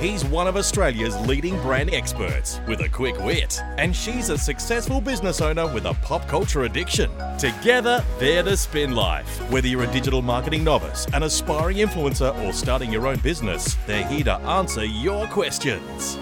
He's 0.00 0.24
one 0.24 0.46
of 0.46 0.56
Australia's 0.56 1.16
leading 1.26 1.58
brand 1.62 1.94
experts 1.94 2.60
with 2.68 2.80
a 2.80 2.88
quick 2.88 3.18
wit, 3.20 3.62
and 3.78 3.94
she's 3.96 4.28
a 4.28 4.36
successful 4.36 5.00
business 5.00 5.40
owner 5.40 5.72
with 5.72 5.86
a 5.86 5.94
pop 6.02 6.26
culture 6.28 6.64
addiction. 6.64 7.10
Together, 7.38 8.04
they're 8.18 8.42
the 8.42 8.56
Spin 8.56 8.94
Life. 8.94 9.38
Whether 9.50 9.68
you're 9.68 9.84
a 9.84 9.92
digital 9.92 10.20
marketing 10.20 10.62
novice, 10.62 11.06
an 11.14 11.22
aspiring 11.22 11.78
influencer, 11.78 12.36
or 12.44 12.52
starting 12.52 12.92
your 12.92 13.06
own 13.06 13.18
business, 13.20 13.76
they're 13.86 14.06
here 14.06 14.24
to 14.24 14.34
answer 14.34 14.84
your 14.84 15.26
questions. 15.28 16.18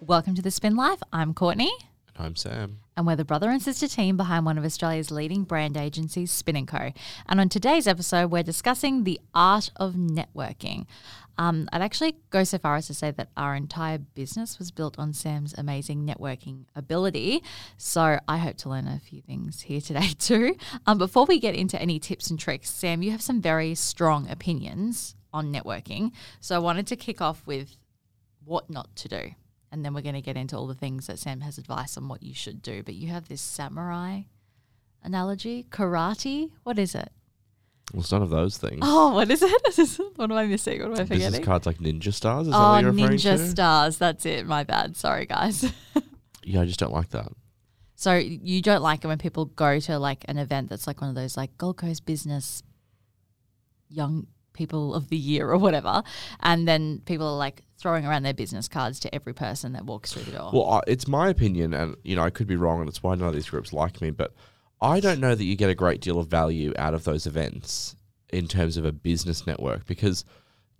Welcome 0.00 0.34
to 0.34 0.42
the 0.42 0.50
Spin 0.50 0.74
Life. 0.74 1.02
I'm 1.12 1.34
Courtney, 1.34 1.70
And 2.16 2.26
I'm 2.26 2.36
Sam. 2.36 2.80
And 2.98 3.06
we're 3.06 3.14
the 3.14 3.24
brother 3.24 3.48
and 3.48 3.62
sister 3.62 3.86
team 3.86 4.16
behind 4.16 4.44
one 4.44 4.58
of 4.58 4.64
Australia's 4.64 5.12
leading 5.12 5.44
brand 5.44 5.76
agencies, 5.76 6.32
Spin 6.32 6.66
& 6.66 6.66
Co. 6.66 6.90
And 7.28 7.40
on 7.40 7.48
today's 7.48 7.86
episode, 7.86 8.32
we're 8.32 8.42
discussing 8.42 9.04
the 9.04 9.20
art 9.32 9.70
of 9.76 9.94
networking. 9.94 10.84
Um, 11.38 11.68
I'd 11.72 11.80
actually 11.80 12.16
go 12.30 12.42
so 12.42 12.58
far 12.58 12.74
as 12.74 12.88
to 12.88 12.94
say 12.94 13.12
that 13.12 13.28
our 13.36 13.54
entire 13.54 13.98
business 13.98 14.58
was 14.58 14.72
built 14.72 14.98
on 14.98 15.12
Sam's 15.12 15.54
amazing 15.56 16.08
networking 16.08 16.64
ability. 16.74 17.44
So 17.76 18.18
I 18.26 18.38
hope 18.38 18.56
to 18.58 18.68
learn 18.68 18.88
a 18.88 18.98
few 18.98 19.22
things 19.22 19.60
here 19.60 19.80
today 19.80 20.08
too. 20.18 20.56
Um, 20.84 20.98
before 20.98 21.24
we 21.24 21.38
get 21.38 21.54
into 21.54 21.80
any 21.80 22.00
tips 22.00 22.30
and 22.30 22.38
tricks, 22.38 22.68
Sam, 22.68 23.04
you 23.04 23.12
have 23.12 23.22
some 23.22 23.40
very 23.40 23.76
strong 23.76 24.28
opinions 24.28 25.14
on 25.32 25.52
networking. 25.52 26.10
So 26.40 26.56
I 26.56 26.58
wanted 26.58 26.88
to 26.88 26.96
kick 26.96 27.20
off 27.20 27.46
with 27.46 27.76
what 28.44 28.68
not 28.68 28.96
to 28.96 29.08
do. 29.08 29.30
And 29.70 29.84
then 29.84 29.92
we're 29.94 30.00
going 30.02 30.14
to 30.14 30.22
get 30.22 30.36
into 30.36 30.56
all 30.56 30.66
the 30.66 30.74
things 30.74 31.06
that 31.08 31.18
Sam 31.18 31.42
has 31.42 31.58
advice 31.58 31.96
on 31.96 32.08
what 32.08 32.22
you 32.22 32.32
should 32.34 32.62
do. 32.62 32.82
But 32.82 32.94
you 32.94 33.08
have 33.08 33.28
this 33.28 33.40
samurai 33.42 34.22
analogy, 35.02 35.66
karate. 35.70 36.50
What 36.62 36.78
is 36.78 36.94
it? 36.94 37.10
Well, 37.92 38.00
it's 38.00 38.12
none 38.12 38.22
of 38.22 38.30
those 38.30 38.56
things. 38.58 38.80
Oh, 38.82 39.14
what 39.14 39.30
is 39.30 39.42
it? 39.42 40.00
what 40.16 40.30
am 40.30 40.36
I 40.36 40.46
missing? 40.46 40.80
What 40.80 40.86
am 40.88 40.92
I 40.92 40.96
forgetting? 41.04 41.18
Business 41.18 41.44
cards 41.46 41.66
like 41.66 41.78
Ninja 41.78 42.12
Stars. 42.12 42.46
Is 42.46 42.52
that 42.52 42.58
Oh, 42.58 42.70
what 42.72 42.82
you're 42.82 42.92
referring 42.92 43.18
ninja 43.18 43.36
to? 43.36 43.46
stars. 43.48 43.98
That's 43.98 44.26
it. 44.26 44.46
My 44.46 44.64
bad. 44.64 44.96
Sorry, 44.96 45.26
guys. 45.26 45.70
Yeah, 46.44 46.62
I 46.62 46.64
just 46.64 46.80
don't 46.80 46.94
like 46.94 47.10
that. 47.10 47.28
so 47.94 48.14
you 48.14 48.62
don't 48.62 48.80
like 48.80 49.04
it 49.04 49.06
when 49.08 49.18
people 49.18 49.44
go 49.44 49.80
to 49.80 49.98
like 49.98 50.24
an 50.28 50.38
event 50.38 50.70
that's 50.70 50.86
like 50.86 51.02
one 51.02 51.10
of 51.10 51.14
those 51.16 51.36
like 51.36 51.58
Gold 51.58 51.76
Coast 51.76 52.06
business 52.06 52.62
young 53.90 54.28
people 54.58 54.94
of 54.94 55.08
the 55.08 55.16
year 55.16 55.50
or 55.50 55.56
whatever, 55.56 56.02
and 56.40 56.68
then 56.68 57.00
people 57.06 57.26
are 57.26 57.38
like 57.38 57.62
throwing 57.78 58.04
around 58.04 58.24
their 58.24 58.34
business 58.34 58.68
cards 58.68 58.98
to 59.00 59.14
every 59.14 59.32
person 59.32 59.72
that 59.72 59.86
walks 59.86 60.12
through 60.12 60.24
the 60.24 60.32
door. 60.32 60.50
Well, 60.52 60.82
it's 60.86 61.06
my 61.06 61.28
opinion, 61.28 61.72
and 61.72 61.96
you 62.04 62.16
know 62.16 62.22
I 62.22 62.30
could 62.30 62.48
be 62.48 62.56
wrong, 62.56 62.80
and 62.80 62.88
it's 62.88 63.02
why 63.02 63.14
none 63.14 63.28
of 63.28 63.34
these 63.34 63.48
groups 63.48 63.72
like 63.72 64.02
me. 64.02 64.10
But 64.10 64.34
I 64.82 65.00
don't 65.00 65.20
know 65.20 65.34
that 65.34 65.44
you 65.44 65.56
get 65.56 65.70
a 65.70 65.74
great 65.74 66.00
deal 66.00 66.18
of 66.18 66.26
value 66.26 66.74
out 66.76 66.92
of 66.92 67.04
those 67.04 67.26
events 67.26 67.96
in 68.30 68.46
terms 68.46 68.76
of 68.76 68.84
a 68.84 68.92
business 68.92 69.46
network 69.46 69.86
because, 69.86 70.24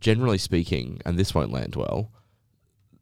generally 0.01 0.39
speaking, 0.39 1.01
and 1.07 1.17
this 1.17 1.35
won't 1.35 1.53
land 1.53 1.77
well, 1.77 2.13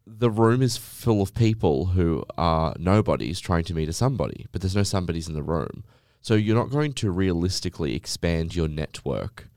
the 0.07 0.31
room 0.31 0.63
is 0.63 0.77
full 0.77 1.21
of 1.21 1.35
people 1.35 1.87
who 1.87 2.25
are 2.39 2.75
nobodies 2.79 3.41
trying 3.41 3.65
to 3.65 3.75
meet 3.75 3.89
a 3.89 3.93
somebody, 3.93 4.47
but 4.53 4.61
there's 4.61 4.77
no 4.77 4.85
somebodies 4.85 5.27
in 5.27 5.35
the 5.35 5.43
room. 5.43 5.83
So 6.21 6.35
you're 6.35 6.57
not 6.57 6.71
going 6.71 6.93
to 6.95 7.11
realistically 7.11 7.95
expand 7.95 8.55
your 8.55 8.69
network, 8.69 9.49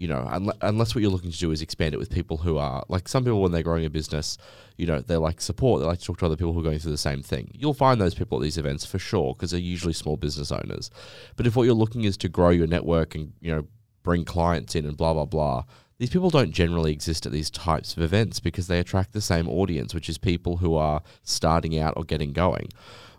you 0.00 0.08
know, 0.08 0.26
unle- 0.30 0.56
unless 0.62 0.94
what 0.94 1.02
you're 1.02 1.10
looking 1.10 1.30
to 1.30 1.38
do 1.38 1.50
is 1.50 1.60
expand 1.60 1.92
it 1.92 1.98
with 1.98 2.08
people 2.08 2.38
who 2.38 2.56
are 2.56 2.82
like 2.88 3.06
some 3.06 3.22
people 3.22 3.42
when 3.42 3.52
they're 3.52 3.62
growing 3.62 3.84
a 3.84 3.90
business, 3.90 4.38
you 4.78 4.86
know, 4.86 5.00
they 5.00 5.18
like 5.18 5.42
support, 5.42 5.82
they 5.82 5.86
like 5.86 5.98
to 5.98 6.04
talk 6.06 6.16
to 6.20 6.24
other 6.24 6.36
people 6.36 6.54
who 6.54 6.60
are 6.60 6.64
going 6.64 6.78
through 6.78 6.90
the 6.90 6.96
same 6.96 7.22
thing. 7.22 7.50
You'll 7.52 7.74
find 7.74 8.00
those 8.00 8.14
people 8.14 8.38
at 8.38 8.42
these 8.42 8.56
events 8.56 8.86
for 8.86 8.98
sure 8.98 9.34
because 9.34 9.50
they're 9.50 9.60
usually 9.60 9.92
small 9.92 10.16
business 10.16 10.50
owners. 10.50 10.90
But 11.36 11.46
if 11.46 11.54
what 11.54 11.64
you're 11.64 11.74
looking 11.74 12.04
is 12.04 12.16
to 12.16 12.30
grow 12.30 12.48
your 12.48 12.66
network 12.66 13.14
and, 13.14 13.34
you 13.42 13.54
know, 13.54 13.66
bring 14.02 14.24
clients 14.24 14.74
in 14.74 14.86
and 14.86 14.96
blah 14.96 15.12
blah 15.12 15.26
blah, 15.26 15.64
these 15.98 16.08
people 16.08 16.30
don't 16.30 16.52
generally 16.52 16.92
exist 16.92 17.26
at 17.26 17.32
these 17.32 17.50
types 17.50 17.94
of 17.94 18.02
events 18.02 18.40
because 18.40 18.68
they 18.68 18.78
attract 18.78 19.12
the 19.12 19.20
same 19.20 19.50
audience, 19.50 19.92
which 19.92 20.08
is 20.08 20.16
people 20.16 20.56
who 20.56 20.76
are 20.76 21.02
starting 21.24 21.78
out 21.78 21.92
or 21.98 22.04
getting 22.04 22.32
going. 22.32 22.68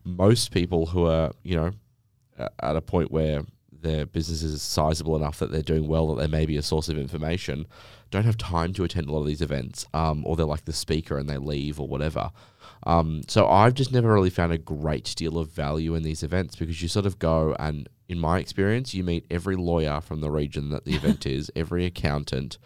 Most 0.04 0.50
people 0.50 0.88
who 0.88 1.06
are, 1.06 1.32
you 1.44 1.56
know, 1.56 1.72
at 2.40 2.76
a 2.76 2.82
point 2.82 3.12
where 3.12 3.44
their 3.82 4.06
business 4.06 4.44
is 4.44 4.62
sizable 4.62 5.16
enough 5.16 5.40
that 5.40 5.52
they're 5.52 5.62
doing 5.62 5.88
well, 5.88 6.14
that 6.14 6.22
they 6.22 6.28
may 6.28 6.46
be 6.46 6.58
a 6.58 6.62
source 6.62 6.90
of 6.90 6.98
information, 6.98 7.66
don't 8.10 8.26
have 8.26 8.38
time 8.38 8.74
to 8.74 8.84
attend 8.84 9.08
a 9.08 9.12
lot 9.12 9.22
of 9.22 9.28
these 9.28 9.42
events, 9.42 9.86
um, 9.94 10.26
or 10.26 10.36
they're 10.36 10.46
like 10.46 10.66
the 10.66 10.74
speaker 10.74 11.18
and 11.18 11.30
they 11.30 11.38
leave 11.38 11.80
or 11.80 11.88
whatever. 11.88 12.32
Um, 12.84 13.22
so 13.28 13.48
I've 13.48 13.74
just 13.74 13.92
never 13.92 14.14
really 14.14 14.30
found 14.30 14.52
a 14.52 14.58
great 14.58 15.14
deal 15.16 15.38
of 15.38 15.50
value 15.52 15.96
in 15.96 16.04
these 16.04 16.24
events 16.24 16.56
because 16.56 16.82
you 16.82 16.88
sort 16.88 17.06
of 17.06 17.20
go 17.20 17.56
and, 17.60 17.88
in 18.10 18.20
my 18.20 18.40
experience, 18.40 18.94
you 18.94 19.04
meet 19.04 19.26
every 19.30 19.56
lawyer 19.56 20.02
from 20.02 20.22
the 20.22 20.32
region 20.32 20.70
that 20.70 20.86
the 20.86 20.96
event 20.96 21.26
is, 21.26 21.52
every 21.56 21.86
accountant, 21.86 22.58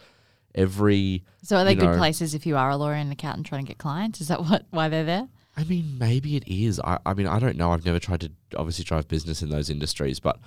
every 0.54 1.24
So 1.42 1.56
are 1.56 1.64
they 1.64 1.74
good 1.74 1.90
know- 1.90 1.96
places 1.98 2.34
if 2.34 2.46
you 2.46 2.56
are 2.56 2.70
a 2.70 2.76
lawyer 2.76 2.94
and 2.94 3.12
accountant 3.12 3.46
trying 3.46 3.64
to 3.64 3.68
get 3.68 3.78
clients? 3.78 4.20
Is 4.20 4.28
that 4.28 4.44
what 4.44 4.66
why 4.70 4.88
they're 4.88 5.04
there? 5.04 5.28
I 5.58 5.64
mean, 5.64 5.96
maybe 5.98 6.36
it 6.36 6.46
is. 6.46 6.78
I, 6.80 6.98
I 7.06 7.14
mean, 7.14 7.26
I 7.26 7.38
don't 7.38 7.56
know. 7.56 7.72
I've 7.72 7.86
never 7.86 7.98
tried 7.98 8.20
to 8.20 8.30
obviously 8.58 8.84
drive 8.84 9.08
business 9.08 9.40
in 9.40 9.48
those 9.48 9.70
industries, 9.70 10.20
but 10.20 10.38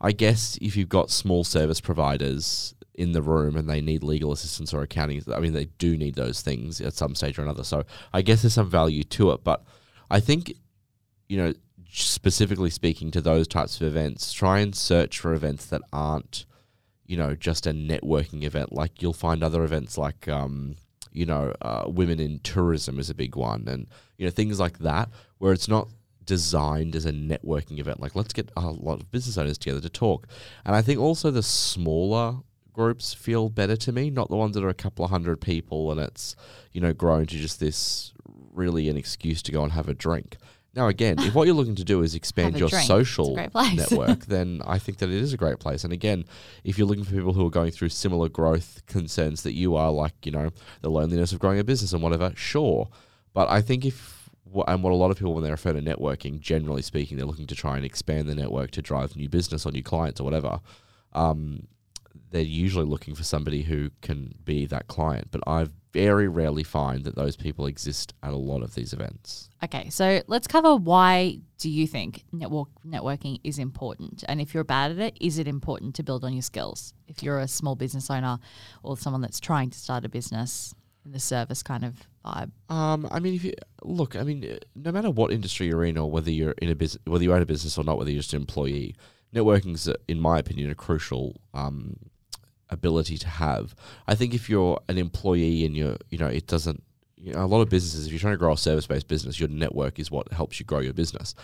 I 0.00 0.12
guess 0.12 0.58
if 0.60 0.76
you've 0.76 0.88
got 0.88 1.10
small 1.10 1.44
service 1.44 1.80
providers 1.80 2.74
in 2.94 3.12
the 3.12 3.22
room 3.22 3.56
and 3.56 3.68
they 3.68 3.80
need 3.80 4.02
legal 4.02 4.32
assistance 4.32 4.72
or 4.72 4.82
accounting, 4.82 5.22
I 5.32 5.40
mean, 5.40 5.52
they 5.52 5.66
do 5.78 5.96
need 5.96 6.14
those 6.14 6.40
things 6.40 6.80
at 6.80 6.94
some 6.94 7.14
stage 7.14 7.38
or 7.38 7.42
another. 7.42 7.64
So 7.64 7.84
I 8.12 8.22
guess 8.22 8.42
there's 8.42 8.54
some 8.54 8.70
value 8.70 9.04
to 9.04 9.32
it. 9.32 9.44
But 9.44 9.64
I 10.10 10.20
think, 10.20 10.52
you 11.28 11.36
know, 11.36 11.54
specifically 11.90 12.70
speaking 12.70 13.10
to 13.12 13.20
those 13.20 13.48
types 13.48 13.80
of 13.80 13.86
events, 13.86 14.32
try 14.32 14.60
and 14.60 14.74
search 14.74 15.18
for 15.18 15.32
events 15.32 15.66
that 15.66 15.82
aren't, 15.92 16.44
you 17.06 17.16
know, 17.16 17.34
just 17.34 17.66
a 17.66 17.72
networking 17.72 18.44
event. 18.44 18.72
Like 18.72 19.02
you'll 19.02 19.12
find 19.12 19.42
other 19.42 19.64
events 19.64 19.96
like, 19.98 20.28
um, 20.28 20.76
you 21.12 21.26
know, 21.26 21.52
uh, 21.62 21.84
women 21.86 22.20
in 22.20 22.38
tourism 22.40 22.98
is 22.98 23.10
a 23.10 23.14
big 23.14 23.34
one, 23.34 23.66
and 23.66 23.86
you 24.18 24.26
know 24.26 24.30
things 24.30 24.60
like 24.60 24.78
that, 24.78 25.08
where 25.38 25.52
it's 25.52 25.68
not 25.68 25.88
designed 26.28 26.94
as 26.94 27.06
a 27.06 27.10
networking 27.10 27.80
event. 27.80 28.00
Like 28.00 28.14
let's 28.14 28.34
get 28.34 28.50
a 28.54 28.60
lot 28.60 29.00
of 29.00 29.10
business 29.10 29.38
owners 29.38 29.58
together 29.58 29.80
to 29.80 29.88
talk, 29.88 30.28
and 30.64 30.76
I 30.76 30.82
think 30.82 31.00
also 31.00 31.30
the 31.30 31.42
smaller 31.42 32.36
groups 32.74 33.14
feel 33.14 33.48
better 33.48 33.76
to 33.76 33.90
me, 33.90 34.10
not 34.10 34.28
the 34.28 34.36
ones 34.36 34.54
that 34.54 34.62
are 34.62 34.68
a 34.68 34.74
couple 34.74 35.04
of 35.04 35.10
hundred 35.10 35.40
people 35.40 35.90
and 35.90 36.00
it's 36.00 36.36
you 36.72 36.80
know 36.80 36.92
grown 36.92 37.26
to 37.26 37.36
just 37.36 37.58
this 37.58 38.12
really 38.52 38.88
an 38.88 38.96
excuse 38.96 39.42
to 39.42 39.52
go 39.52 39.62
and 39.64 39.72
have 39.72 39.88
a 39.88 39.94
drink. 39.94 40.36
Now 40.74 40.86
again, 40.88 41.18
if 41.18 41.34
what 41.34 41.46
you're 41.46 41.56
looking 41.56 41.74
to 41.76 41.84
do 41.84 42.02
is 42.02 42.14
expand 42.22 42.58
your 42.58 42.68
drink. 42.68 42.86
Social 42.86 43.34
network, 43.74 44.26
then 44.26 44.60
I 44.66 44.78
think 44.78 44.98
that 44.98 45.08
it 45.08 45.16
is 45.16 45.32
a 45.32 45.38
great 45.38 45.58
place. 45.58 45.82
And 45.82 45.94
again, 45.94 46.26
if 46.62 46.76
you're 46.76 46.86
looking 46.86 47.04
for 47.04 47.14
people 47.14 47.32
who 47.32 47.46
are 47.46 47.50
going 47.50 47.70
through 47.70 47.88
similar 47.88 48.28
growth 48.28 48.82
concerns 48.86 49.42
that 49.44 49.54
you 49.54 49.76
are, 49.76 49.90
like 49.90 50.26
you 50.26 50.32
know 50.32 50.50
the 50.82 50.90
loneliness 50.90 51.32
of 51.32 51.38
growing 51.38 51.58
a 51.58 51.64
business 51.64 51.94
and 51.94 52.02
whatever, 52.02 52.32
sure. 52.36 52.88
But 53.32 53.48
I 53.48 53.62
think 53.62 53.86
if 53.86 54.27
and 54.66 54.82
what 54.82 54.92
a 54.92 54.96
lot 54.96 55.10
of 55.10 55.18
people 55.18 55.34
when 55.34 55.44
they 55.44 55.50
refer 55.50 55.72
to 55.72 55.80
networking, 55.80 56.40
generally 56.40 56.82
speaking, 56.82 57.16
they're 57.16 57.26
looking 57.26 57.46
to 57.46 57.54
try 57.54 57.76
and 57.76 57.84
expand 57.84 58.28
the 58.28 58.34
network 58.34 58.70
to 58.72 58.82
drive 58.82 59.16
new 59.16 59.28
business 59.28 59.66
or 59.66 59.72
new 59.72 59.82
clients 59.82 60.20
or 60.20 60.24
whatever. 60.24 60.60
Um, 61.12 61.66
they're 62.30 62.42
usually 62.42 62.84
looking 62.84 63.14
for 63.14 63.24
somebody 63.24 63.62
who 63.62 63.90
can 64.02 64.34
be 64.44 64.66
that 64.66 64.86
client. 64.86 65.28
But 65.30 65.42
I 65.46 65.68
very 65.92 66.28
rarely 66.28 66.62
find 66.62 67.04
that 67.04 67.16
those 67.16 67.36
people 67.36 67.66
exist 67.66 68.12
at 68.22 68.32
a 68.32 68.36
lot 68.36 68.62
of 68.62 68.74
these 68.74 68.92
events. 68.92 69.48
Okay, 69.64 69.88
so 69.88 70.22
let's 70.26 70.46
cover 70.46 70.76
why 70.76 71.40
do 71.58 71.70
you 71.70 71.86
think 71.86 72.24
network 72.32 72.68
networking 72.86 73.40
is 73.42 73.58
important? 73.58 74.22
And 74.28 74.40
if 74.40 74.54
you're 74.54 74.64
bad 74.64 74.92
at 74.92 74.98
it, 74.98 75.16
is 75.20 75.38
it 75.38 75.48
important 75.48 75.94
to 75.96 76.02
build 76.02 76.24
on 76.24 76.32
your 76.32 76.42
skills? 76.42 76.92
If 77.06 77.22
you're 77.22 77.40
a 77.40 77.48
small 77.48 77.74
business 77.74 78.10
owner 78.10 78.38
or 78.82 78.96
someone 78.96 79.22
that's 79.22 79.40
trying 79.40 79.70
to 79.70 79.78
start 79.78 80.04
a 80.04 80.08
business 80.08 80.74
the 81.12 81.20
service 81.20 81.62
kind 81.62 81.84
of 81.84 82.06
vibe. 82.24 82.50
Um, 82.68 83.08
I 83.10 83.18
mean, 83.18 83.34
if 83.34 83.44
you 83.44 83.54
look, 83.82 84.16
I 84.16 84.22
mean, 84.22 84.58
no 84.74 84.92
matter 84.92 85.10
what 85.10 85.32
industry 85.32 85.66
you're 85.66 85.84
in, 85.84 85.98
or 85.98 86.10
whether 86.10 86.30
you're 86.30 86.54
in 86.62 86.70
a 86.70 86.74
business, 86.74 87.02
whether 87.06 87.24
you 87.24 87.32
own 87.32 87.42
a 87.42 87.46
business 87.46 87.78
or 87.78 87.84
not, 87.84 87.98
whether 87.98 88.10
you're 88.10 88.20
just 88.20 88.34
an 88.34 88.40
employee, 88.40 88.94
networking's, 89.34 89.88
uh, 89.88 89.94
in 90.06 90.20
my 90.20 90.38
opinion, 90.38 90.70
a 90.70 90.74
crucial 90.74 91.40
um, 91.54 91.96
ability 92.70 93.18
to 93.18 93.28
have. 93.28 93.74
I 94.06 94.14
think 94.14 94.34
if 94.34 94.48
you're 94.48 94.80
an 94.88 94.98
employee 94.98 95.64
and 95.64 95.76
you're, 95.76 95.96
you 96.10 96.18
know, 96.18 96.28
it 96.28 96.46
doesn't. 96.46 96.82
You 97.20 97.32
know, 97.32 97.42
a 97.42 97.46
lot 97.46 97.62
of 97.62 97.68
businesses, 97.68 98.06
if 98.06 98.12
you're 98.12 98.20
trying 98.20 98.34
to 98.34 98.38
grow 98.38 98.52
a 98.52 98.56
service-based 98.56 99.08
business, 99.08 99.40
your 99.40 99.48
network 99.48 99.98
is 99.98 100.08
what 100.08 100.32
helps 100.32 100.60
you 100.60 100.64
grow 100.64 100.78
your 100.78 100.92
business. 100.92 101.34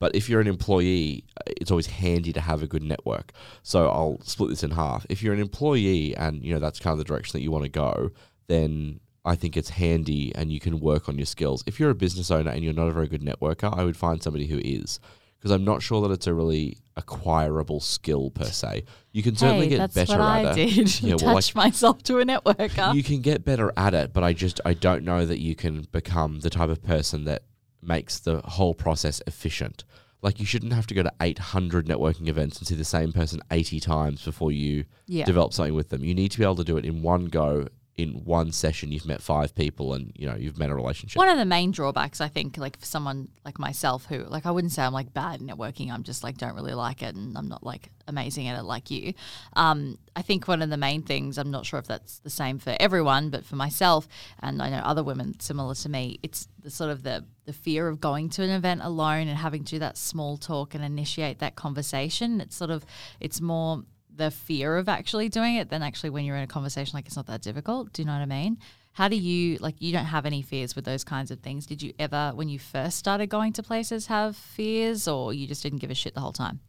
But 0.00 0.16
if 0.16 0.28
you're 0.28 0.40
an 0.40 0.48
employee, 0.48 1.22
it's 1.46 1.70
always 1.70 1.86
handy 1.86 2.32
to 2.32 2.40
have 2.40 2.64
a 2.64 2.66
good 2.66 2.82
network. 2.82 3.30
So 3.62 3.88
I'll 3.88 4.18
split 4.24 4.50
this 4.50 4.64
in 4.64 4.72
half. 4.72 5.06
If 5.08 5.22
you're 5.22 5.32
an 5.32 5.38
employee 5.38 6.16
and 6.16 6.42
you 6.42 6.52
know 6.52 6.58
that's 6.58 6.80
kind 6.80 6.90
of 6.90 6.98
the 6.98 7.04
direction 7.04 7.38
that 7.38 7.44
you 7.44 7.52
want 7.52 7.62
to 7.62 7.70
go, 7.70 8.10
then 8.48 8.98
I 9.24 9.34
think 9.36 9.56
it's 9.56 9.70
handy 9.70 10.32
and 10.34 10.50
you 10.50 10.60
can 10.60 10.80
work 10.80 11.08
on 11.08 11.18
your 11.18 11.26
skills. 11.26 11.62
If 11.66 11.78
you're 11.78 11.90
a 11.90 11.94
business 11.94 12.30
owner 12.30 12.50
and 12.50 12.64
you're 12.64 12.72
not 12.72 12.88
a 12.88 12.92
very 12.92 13.08
good 13.08 13.22
networker, 13.22 13.76
I 13.76 13.84
would 13.84 13.96
find 13.96 14.22
somebody 14.22 14.46
who 14.46 14.58
is. 14.58 14.98
Because 15.38 15.52
I'm 15.52 15.64
not 15.64 15.82
sure 15.82 16.02
that 16.02 16.12
it's 16.12 16.26
a 16.26 16.34
really 16.34 16.76
acquirable 16.96 17.80
skill 17.80 18.30
per 18.30 18.44
se. 18.44 18.84
You 19.12 19.22
can 19.22 19.36
certainly 19.36 19.68
hey, 19.68 19.70
get 19.70 19.78
that's 19.78 19.94
better 19.94 20.18
what 20.18 20.46
at 20.46 20.46
I 20.46 20.60
it. 20.60 20.74
did. 20.74 21.00
Yeah, 21.02 21.14
well, 21.22 21.34
Touch 21.34 21.54
myself 21.54 22.02
to 22.04 22.18
a 22.18 22.24
networker. 22.24 22.94
You 22.94 23.02
can 23.02 23.20
get 23.22 23.44
better 23.44 23.72
at 23.76 23.94
it, 23.94 24.12
but 24.12 24.22
I 24.22 24.34
just 24.34 24.60
I 24.66 24.74
don't 24.74 25.02
know 25.02 25.24
that 25.24 25.40
you 25.40 25.54
can 25.54 25.86
become 25.92 26.40
the 26.40 26.50
type 26.50 26.68
of 26.68 26.82
person 26.82 27.24
that 27.24 27.44
makes 27.82 28.18
the 28.20 28.42
whole 28.42 28.74
process 28.74 29.22
efficient. 29.26 29.84
Like 30.22 30.38
you 30.38 30.44
shouldn't 30.44 30.74
have 30.74 30.86
to 30.88 30.94
go 30.94 31.02
to 31.02 31.12
800 31.20 31.86
networking 31.86 32.28
events 32.28 32.58
and 32.58 32.68
see 32.68 32.74
the 32.74 32.84
same 32.84 33.10
person 33.12 33.40
80 33.50 33.80
times 33.80 34.22
before 34.22 34.52
you 34.52 34.84
yeah. 35.06 35.24
develop 35.24 35.54
something 35.54 35.74
with 35.74 35.88
them. 35.88 36.04
You 36.04 36.14
need 36.14 36.30
to 36.32 36.38
be 36.38 36.44
able 36.44 36.56
to 36.56 36.64
do 36.64 36.76
it 36.76 36.84
in 36.84 37.00
one 37.00 37.26
go 37.26 37.68
in 37.96 38.24
one 38.24 38.50
session 38.52 38.92
you've 38.92 39.06
met 39.06 39.20
five 39.20 39.54
people 39.54 39.92
and 39.92 40.12
you 40.14 40.26
know 40.26 40.34
you've 40.34 40.58
met 40.58 40.70
a 40.70 40.74
relationship. 40.74 41.18
One 41.18 41.28
of 41.28 41.38
the 41.38 41.44
main 41.44 41.70
drawbacks, 41.70 42.20
I 42.20 42.28
think, 42.28 42.56
like 42.56 42.78
for 42.78 42.86
someone 42.86 43.28
like 43.44 43.58
myself 43.58 44.06
who, 44.06 44.18
like, 44.24 44.46
I 44.46 44.50
wouldn't 44.50 44.72
say 44.72 44.82
I'm 44.82 44.92
like 44.92 45.12
bad 45.12 45.34
at 45.34 45.40
networking. 45.40 45.92
I'm 45.92 46.02
just 46.02 46.22
like 46.24 46.38
don't 46.38 46.54
really 46.54 46.74
like 46.74 47.02
it, 47.02 47.14
and 47.14 47.36
I'm 47.36 47.48
not 47.48 47.62
like 47.62 47.90
amazing 48.06 48.48
at 48.48 48.58
it 48.58 48.62
like 48.62 48.90
you. 48.90 49.14
Um, 49.54 49.98
I 50.16 50.22
think 50.22 50.48
one 50.48 50.62
of 50.62 50.70
the 50.70 50.76
main 50.76 51.02
things, 51.02 51.38
I'm 51.38 51.50
not 51.50 51.66
sure 51.66 51.78
if 51.78 51.86
that's 51.86 52.18
the 52.20 52.30
same 52.30 52.58
for 52.58 52.74
everyone, 52.80 53.30
but 53.30 53.44
for 53.44 53.56
myself, 53.56 54.08
and 54.40 54.62
I 54.62 54.70
know 54.70 54.78
other 54.78 55.04
women 55.04 55.38
similar 55.40 55.74
to 55.74 55.88
me, 55.88 56.18
it's 56.22 56.48
the 56.62 56.70
sort 56.70 56.90
of 56.90 57.02
the 57.02 57.24
the 57.44 57.52
fear 57.52 57.88
of 57.88 58.00
going 58.00 58.28
to 58.30 58.42
an 58.42 58.50
event 58.50 58.80
alone 58.82 59.26
and 59.26 59.36
having 59.36 59.64
to 59.64 59.70
do 59.70 59.78
that 59.80 59.98
small 59.98 60.36
talk 60.36 60.74
and 60.74 60.84
initiate 60.84 61.40
that 61.40 61.56
conversation. 61.56 62.40
It's 62.40 62.56
sort 62.56 62.70
of 62.70 62.84
it's 63.18 63.40
more 63.40 63.82
the 64.20 64.30
fear 64.30 64.76
of 64.76 64.88
actually 64.88 65.30
doing 65.30 65.54
it 65.56 65.70
than 65.70 65.82
actually 65.82 66.10
when 66.10 66.26
you're 66.26 66.36
in 66.36 66.42
a 66.42 66.46
conversation 66.46 66.94
like 66.96 67.06
it's 67.06 67.16
not 67.16 67.26
that 67.26 67.40
difficult. 67.40 67.92
Do 67.94 68.02
you 68.02 68.06
know 68.06 68.12
what 68.12 68.20
I 68.20 68.26
mean? 68.26 68.58
How 68.92 69.08
do 69.08 69.16
you 69.16 69.56
like 69.60 69.76
you 69.78 69.92
don't 69.92 70.04
have 70.04 70.26
any 70.26 70.42
fears 70.42 70.76
with 70.76 70.84
those 70.84 71.04
kinds 71.04 71.30
of 71.30 71.40
things? 71.40 71.64
Did 71.64 71.82
you 71.82 71.94
ever 71.98 72.32
when 72.34 72.50
you 72.50 72.58
first 72.58 72.98
started 72.98 73.28
going 73.28 73.54
to 73.54 73.62
places 73.62 74.06
have 74.08 74.36
fears 74.36 75.08
or 75.08 75.32
you 75.32 75.46
just 75.46 75.62
didn't 75.62 75.78
give 75.78 75.90
a 75.90 75.94
shit 75.94 76.14
the 76.14 76.20
whole 76.20 76.32
time? 76.32 76.60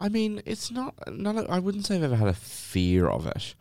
I 0.00 0.08
mean, 0.08 0.40
it's 0.46 0.70
not 0.70 0.94
not. 1.12 1.50
I 1.50 1.58
wouldn't 1.58 1.84
say 1.84 1.96
I've 1.96 2.04
ever 2.04 2.16
had 2.16 2.28
a 2.28 2.32
fear 2.32 3.06
of 3.06 3.26
it. 3.26 3.54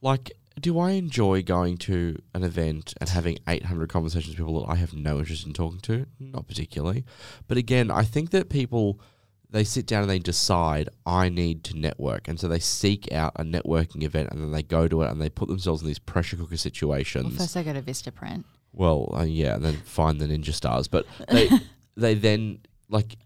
Like, 0.00 0.32
do 0.58 0.78
I 0.78 0.92
enjoy 0.92 1.42
going 1.42 1.76
to 1.78 2.18
an 2.32 2.44
event 2.44 2.94
and 2.98 3.10
having 3.10 3.38
800 3.46 3.90
conversations 3.90 4.38
with 4.38 4.38
people 4.38 4.60
that 4.60 4.72
I 4.72 4.76
have 4.76 4.94
no 4.94 5.18
interest 5.18 5.46
in 5.46 5.52
talking 5.52 5.80
to? 5.80 6.06
Not 6.18 6.48
particularly. 6.48 7.04
But 7.46 7.58
again, 7.58 7.90
I 7.90 8.04
think 8.04 8.30
that 8.30 8.48
people 8.48 9.00
they 9.54 9.62
sit 9.62 9.86
down 9.86 10.02
and 10.02 10.10
they 10.10 10.18
decide 10.18 10.88
I 11.06 11.28
need 11.28 11.62
to 11.64 11.78
network, 11.78 12.26
and 12.26 12.40
so 12.40 12.48
they 12.48 12.58
seek 12.58 13.12
out 13.12 13.34
a 13.36 13.44
networking 13.44 14.02
event, 14.02 14.30
and 14.32 14.40
then 14.40 14.50
they 14.50 14.64
go 14.64 14.88
to 14.88 15.02
it 15.02 15.10
and 15.12 15.22
they 15.22 15.30
put 15.30 15.48
themselves 15.48 15.80
in 15.80 15.86
these 15.86 16.00
pressure 16.00 16.36
cooker 16.36 16.56
situations. 16.56 17.24
Well, 17.24 17.38
first 17.38 17.56
I 17.56 17.62
go 17.62 17.72
to 17.72 17.80
Vistaprint. 17.80 18.42
Well, 18.72 19.14
uh, 19.16 19.22
yeah, 19.22 19.54
and 19.54 19.64
then 19.64 19.76
find 19.76 20.20
the 20.20 20.26
ninja 20.26 20.52
stars, 20.52 20.88
but 20.88 21.06
they 21.28 21.48
they 21.96 22.14
then 22.14 22.58
like 22.88 23.16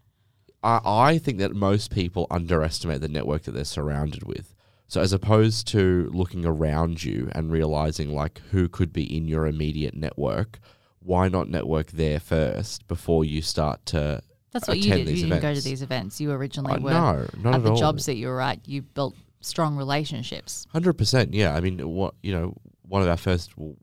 I 0.63 0.81
I 0.85 1.19
think 1.19 1.39
that 1.39 1.55
most 1.55 1.91
people 1.91 2.27
underestimate 2.31 3.01
the 3.01 3.09
network 3.09 3.45
that 3.45 3.53
they're 3.53 3.65
surrounded 3.65 4.25
with. 4.25 4.55
So 4.87 5.01
as 5.01 5.15
opposed 5.15 5.67
to 5.69 6.11
looking 6.13 6.45
around 6.45 7.05
you 7.05 7.31
and 7.33 7.51
realizing 7.51 8.15
like 8.15 8.43
who 8.51 8.69
could 8.69 8.93
be 8.93 9.17
in 9.17 9.27
your 9.29 9.47
immediate 9.47 9.95
network, 9.95 10.61
why 10.99 11.29
not 11.29 11.49
network 11.49 11.93
there 11.93 12.21
first 12.21 12.87
before 12.87 13.25
you 13.25 13.41
start 13.41 13.87
to 13.87 14.23
That's 14.60 14.69
what 14.69 14.78
you 14.78 14.93
did. 14.94 15.08
You 15.08 15.26
didn't 15.26 15.40
go 15.43 15.55
to 15.55 15.60
these 15.60 15.82
events. 15.82 16.20
You 16.20 16.32
originally 16.32 16.75
Uh, 16.75 16.81
were 16.81 16.90
no, 16.90 17.26
not 17.43 17.55
at 17.55 17.55
at 17.56 17.62
the 17.64 17.70
all. 17.72 17.76
jobs 17.78 18.06
that 18.06 18.16
you 18.16 18.28
were 18.28 18.40
at. 18.40 18.66
You 18.69 18.82
built 18.82 19.14
strong 19.40 19.76
relationships. 19.76 20.66
Hundred 20.72 20.94
percent, 20.94 21.34
yeah. 21.34 21.55
I 21.55 21.60
mean, 21.60 21.78
what 21.94 22.14
you 22.22 22.32
know, 22.32 22.55
one 22.82 23.02
of 23.02 23.08
our 23.08 23.16
first, 23.16 23.56
well, 23.56 23.76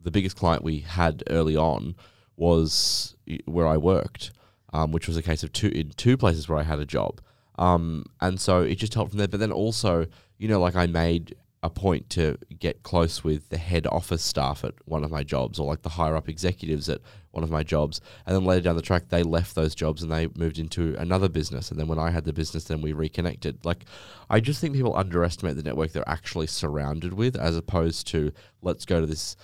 the 0.00 0.10
biggest 0.10 0.36
client 0.36 0.64
we 0.64 0.80
had 0.80 1.22
early 1.30 1.56
on 1.56 1.94
was 2.36 3.14
where 3.44 3.66
I 3.66 3.76
worked, 3.76 4.32
um, 4.72 4.90
which 4.92 5.06
was 5.06 5.16
a 5.16 5.22
case 5.22 5.42
of 5.42 5.52
two 5.52 5.68
in 5.68 5.90
two 5.90 6.16
places 6.16 6.48
where 6.48 6.58
I 6.58 6.62
had 6.62 6.80
a 6.80 6.86
job, 6.86 7.20
um, 7.58 8.04
and 8.20 8.40
so 8.40 8.62
it 8.62 8.76
just 8.76 8.94
helped 8.94 9.10
from 9.10 9.18
there. 9.18 9.28
But 9.28 9.40
then 9.40 9.52
also, 9.52 10.06
you 10.38 10.48
know, 10.48 10.60
like 10.60 10.74
I 10.76 10.86
made 10.86 11.36
a 11.62 11.70
point 11.70 12.10
to 12.10 12.36
get 12.58 12.82
close 12.82 13.22
with 13.22 13.48
the 13.50 13.56
head 13.56 13.86
office 13.86 14.22
staff 14.22 14.64
at 14.64 14.74
one 14.84 15.04
of 15.04 15.10
my 15.12 15.22
jobs, 15.22 15.60
or 15.60 15.66
like 15.66 15.82
the 15.82 15.90
higher 15.90 16.16
up 16.16 16.28
executives 16.28 16.88
at 16.88 17.00
one 17.30 17.44
of 17.44 17.50
my 17.50 17.62
jobs, 17.62 18.00
and 18.26 18.34
then 18.34 18.44
later 18.44 18.62
down 18.62 18.76
the 18.76 18.82
track, 18.82 19.08
they 19.08 19.22
left 19.22 19.54
those 19.54 19.74
jobs 19.74 20.02
and 20.02 20.10
they 20.10 20.26
moved 20.36 20.58
into 20.58 20.96
another 20.98 21.28
business, 21.28 21.70
and 21.70 21.78
then 21.78 21.86
when 21.86 22.00
I 22.00 22.10
had 22.10 22.24
the 22.24 22.32
business, 22.32 22.64
then 22.64 22.82
we 22.82 22.92
reconnected. 22.92 23.64
Like, 23.64 23.84
I 24.28 24.40
just 24.40 24.60
think 24.60 24.74
people 24.74 24.96
underestimate 24.96 25.56
the 25.56 25.62
network 25.62 25.92
they're 25.92 26.08
actually 26.08 26.48
surrounded 26.48 27.12
with, 27.14 27.36
as 27.36 27.56
opposed 27.56 28.08
to 28.08 28.32
let's 28.60 28.84
go 28.84 29.00
to 29.00 29.06
this 29.06 29.36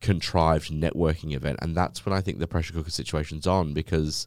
contrived 0.00 0.70
networking 0.70 1.34
event, 1.34 1.58
and 1.60 1.76
that's 1.76 2.06
when 2.06 2.12
I 2.12 2.20
think 2.20 2.38
the 2.38 2.46
pressure 2.46 2.72
cooker 2.74 2.90
situation's 2.90 3.46
on 3.46 3.74
because 3.74 4.26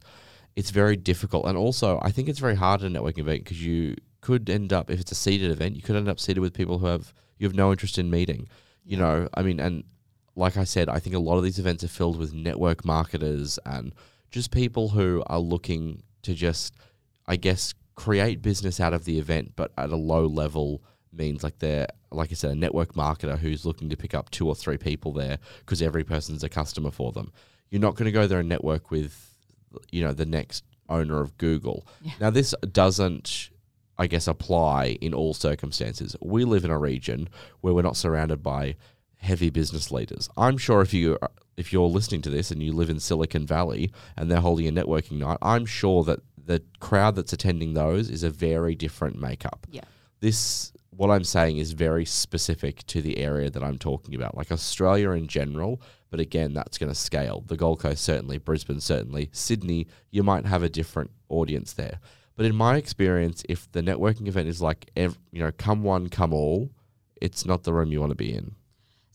it's 0.56 0.70
very 0.70 0.96
difficult, 0.96 1.46
and 1.46 1.56
also 1.56 1.98
I 2.02 2.10
think 2.10 2.28
it's 2.28 2.38
very 2.38 2.56
hard 2.56 2.82
at 2.82 2.90
a 2.90 2.94
networking 2.94 3.20
event 3.20 3.44
because 3.44 3.64
you 3.64 3.96
could 4.20 4.50
end 4.50 4.72
up 4.72 4.90
if 4.90 5.00
it's 5.00 5.12
a 5.12 5.16
seated 5.16 5.50
event, 5.50 5.76
you 5.76 5.82
could 5.82 5.96
end 5.96 6.08
up 6.08 6.20
seated 6.20 6.40
with 6.40 6.54
people 6.54 6.78
who 6.78 6.86
have 6.86 7.12
you 7.38 7.46
have 7.46 7.56
no 7.56 7.70
interest 7.70 7.98
in 7.98 8.10
meeting. 8.10 8.48
You 8.84 8.96
know, 8.96 9.28
I 9.34 9.42
mean, 9.42 9.60
and 9.60 9.84
like 10.34 10.56
I 10.56 10.64
said, 10.64 10.88
I 10.88 10.98
think 10.98 11.14
a 11.14 11.18
lot 11.18 11.36
of 11.36 11.44
these 11.44 11.58
events 11.58 11.84
are 11.84 11.88
filled 11.88 12.18
with 12.18 12.32
network 12.32 12.84
marketers 12.84 13.58
and 13.66 13.92
just 14.30 14.50
people 14.50 14.90
who 14.90 15.22
are 15.26 15.38
looking 15.38 16.02
to 16.22 16.34
just, 16.34 16.74
I 17.26 17.36
guess, 17.36 17.74
create 17.96 18.40
business 18.40 18.80
out 18.80 18.94
of 18.94 19.04
the 19.04 19.18
event, 19.18 19.52
but 19.56 19.72
at 19.76 19.90
a 19.90 19.96
low 19.96 20.26
level 20.26 20.82
means 21.12 21.42
like 21.42 21.58
they're, 21.58 21.88
like 22.12 22.30
I 22.30 22.34
said, 22.34 22.52
a 22.52 22.54
network 22.54 22.94
marketer 22.94 23.36
who's 23.36 23.66
looking 23.66 23.90
to 23.90 23.96
pick 23.96 24.14
up 24.14 24.30
two 24.30 24.46
or 24.46 24.54
three 24.54 24.78
people 24.78 25.12
there 25.12 25.38
because 25.60 25.82
every 25.82 26.04
person's 26.04 26.44
a 26.44 26.48
customer 26.48 26.90
for 26.90 27.12
them. 27.12 27.32
You're 27.70 27.80
not 27.80 27.96
going 27.96 28.06
to 28.06 28.12
go 28.12 28.26
there 28.26 28.40
and 28.40 28.48
network 28.48 28.90
with, 28.90 29.34
you 29.90 30.02
know, 30.02 30.12
the 30.12 30.26
next 30.26 30.64
owner 30.88 31.20
of 31.20 31.36
Google. 31.36 31.86
Yeah. 32.00 32.12
Now, 32.20 32.30
this 32.30 32.54
doesn't, 32.72 33.50
I 33.98 34.06
guess, 34.06 34.28
apply 34.28 34.98
in 35.00 35.12
all 35.14 35.34
circumstances. 35.34 36.16
We 36.20 36.44
live 36.44 36.64
in 36.64 36.70
a 36.70 36.78
region 36.78 37.28
where 37.60 37.74
we're 37.74 37.82
not 37.82 37.96
surrounded 37.96 38.42
by 38.42 38.76
heavy 39.16 39.50
business 39.50 39.90
leaders. 39.90 40.28
I'm 40.36 40.56
sure 40.56 40.80
if 40.80 40.94
you 40.94 41.18
if 41.56 41.72
you're 41.72 41.88
listening 41.88 42.22
to 42.22 42.30
this 42.30 42.52
and 42.52 42.62
you 42.62 42.72
live 42.72 42.88
in 42.88 43.00
Silicon 43.00 43.44
Valley 43.46 43.90
and 44.16 44.30
they're 44.30 44.40
holding 44.40 44.68
a 44.68 44.72
networking 44.72 45.18
night, 45.18 45.38
I'm 45.42 45.66
sure 45.66 46.04
that 46.04 46.20
the 46.36 46.62
crowd 46.78 47.16
that's 47.16 47.32
attending 47.32 47.74
those 47.74 48.08
is 48.08 48.22
a 48.22 48.30
very 48.30 48.76
different 48.76 49.20
makeup. 49.20 49.66
Yeah. 49.70 49.82
This 50.20 50.72
what 50.90 51.10
I'm 51.10 51.24
saying 51.24 51.58
is 51.58 51.72
very 51.72 52.04
specific 52.04 52.84
to 52.86 53.00
the 53.00 53.18
area 53.18 53.50
that 53.50 53.62
I'm 53.62 53.78
talking 53.78 54.16
about, 54.16 54.36
like 54.36 54.50
Australia 54.50 55.10
in 55.10 55.28
general. 55.28 55.80
But 56.10 56.18
again, 56.18 56.54
that's 56.54 56.76
going 56.76 56.90
to 56.90 56.98
scale. 56.98 57.44
The 57.46 57.56
Gold 57.56 57.80
Coast 57.80 58.02
certainly, 58.02 58.38
Brisbane 58.38 58.80
certainly, 58.80 59.28
Sydney. 59.32 59.86
You 60.10 60.24
might 60.24 60.46
have 60.46 60.62
a 60.62 60.68
different 60.68 61.10
audience 61.28 61.72
there. 61.72 62.00
But 62.38 62.46
in 62.46 62.54
my 62.54 62.76
experience, 62.76 63.42
if 63.48 63.70
the 63.72 63.82
networking 63.82 64.28
event 64.28 64.46
is 64.46 64.62
like, 64.62 64.92
ev- 64.94 65.18
you 65.32 65.40
know, 65.40 65.50
come 65.50 65.82
one, 65.82 66.08
come 66.08 66.32
all, 66.32 66.70
it's 67.20 67.44
not 67.44 67.64
the 67.64 67.72
room 67.72 67.90
you 67.90 67.98
want 67.98 68.12
to 68.12 68.16
be 68.16 68.32
in. 68.32 68.54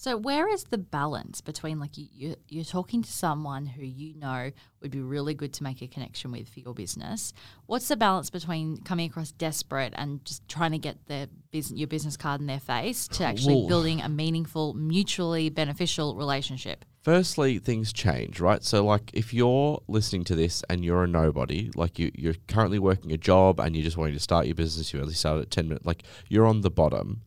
So 0.04 0.18
where 0.18 0.50
is 0.50 0.66
the 0.66 0.78
balance 0.78 1.40
between 1.40 1.80
like 1.80 1.98
you, 1.98 2.08
you 2.12 2.36
you're 2.50 2.66
talking 2.66 3.04
to 3.04 3.10
someone 3.10 3.66
who 3.66 3.86
you 3.86 4.14
know 4.16 4.52
would 4.82 4.92
be 4.92 5.00
really 5.00 5.34
good 5.34 5.54
to 5.54 5.64
make 5.64 5.82
a 5.82 5.88
connection 5.88 6.30
with 6.30 6.50
for 6.50 6.60
your 6.60 6.74
business? 6.74 7.32
What's 7.68 7.88
the 7.88 7.96
balance 7.96 8.30
between 8.30 8.76
coming 8.80 9.10
across 9.10 9.32
desperate 9.32 9.94
and 9.96 10.26
just 10.26 10.46
trying 10.50 10.74
to 10.74 10.78
get 10.78 11.08
their 11.08 11.28
business 11.52 11.80
your 11.80 11.88
business 11.88 12.18
card 12.18 12.42
in 12.42 12.48
their 12.48 12.60
face 12.60 13.08
to 13.08 13.24
actually 13.24 13.66
building 13.66 14.02
a 14.02 14.10
meaningful, 14.10 14.74
mutually 14.74 15.50
beneficial 15.50 16.18
relationship? 16.18 16.84
Firstly, 17.04 17.60
things 17.60 17.94
change, 17.94 18.42
right? 18.42 18.62
So, 18.62 18.84
like, 18.84 19.10
if 19.13 19.34
you're 19.34 19.82
listening 19.88 20.25
to 20.25 20.36
this 20.36 20.66
and 20.70 20.84
you're 20.84 21.06
a 21.06 21.08
nobody, 21.08 21.72
like 21.75 21.98
you, 21.98 22.12
you're 22.13 22.36
currently 22.50 22.77
working 22.77 23.13
a 23.13 23.18
job 23.18 23.58
and 23.62 23.74
you're 23.74 23.86
just 23.86 23.96
wanting 23.96 24.16
to 24.16 24.20
start 24.20 24.48
your 24.48 24.56
business, 24.56 24.94
you 24.94 25.00
only 25.00 25.13
started 25.13 25.44
at 25.44 25.51
10 25.51 25.70
minutes, 25.70 25.86
like, 25.86 26.04
you're 26.27 26.46
on 26.46 26.60
the 26.60 26.70
bottom. 26.70 27.22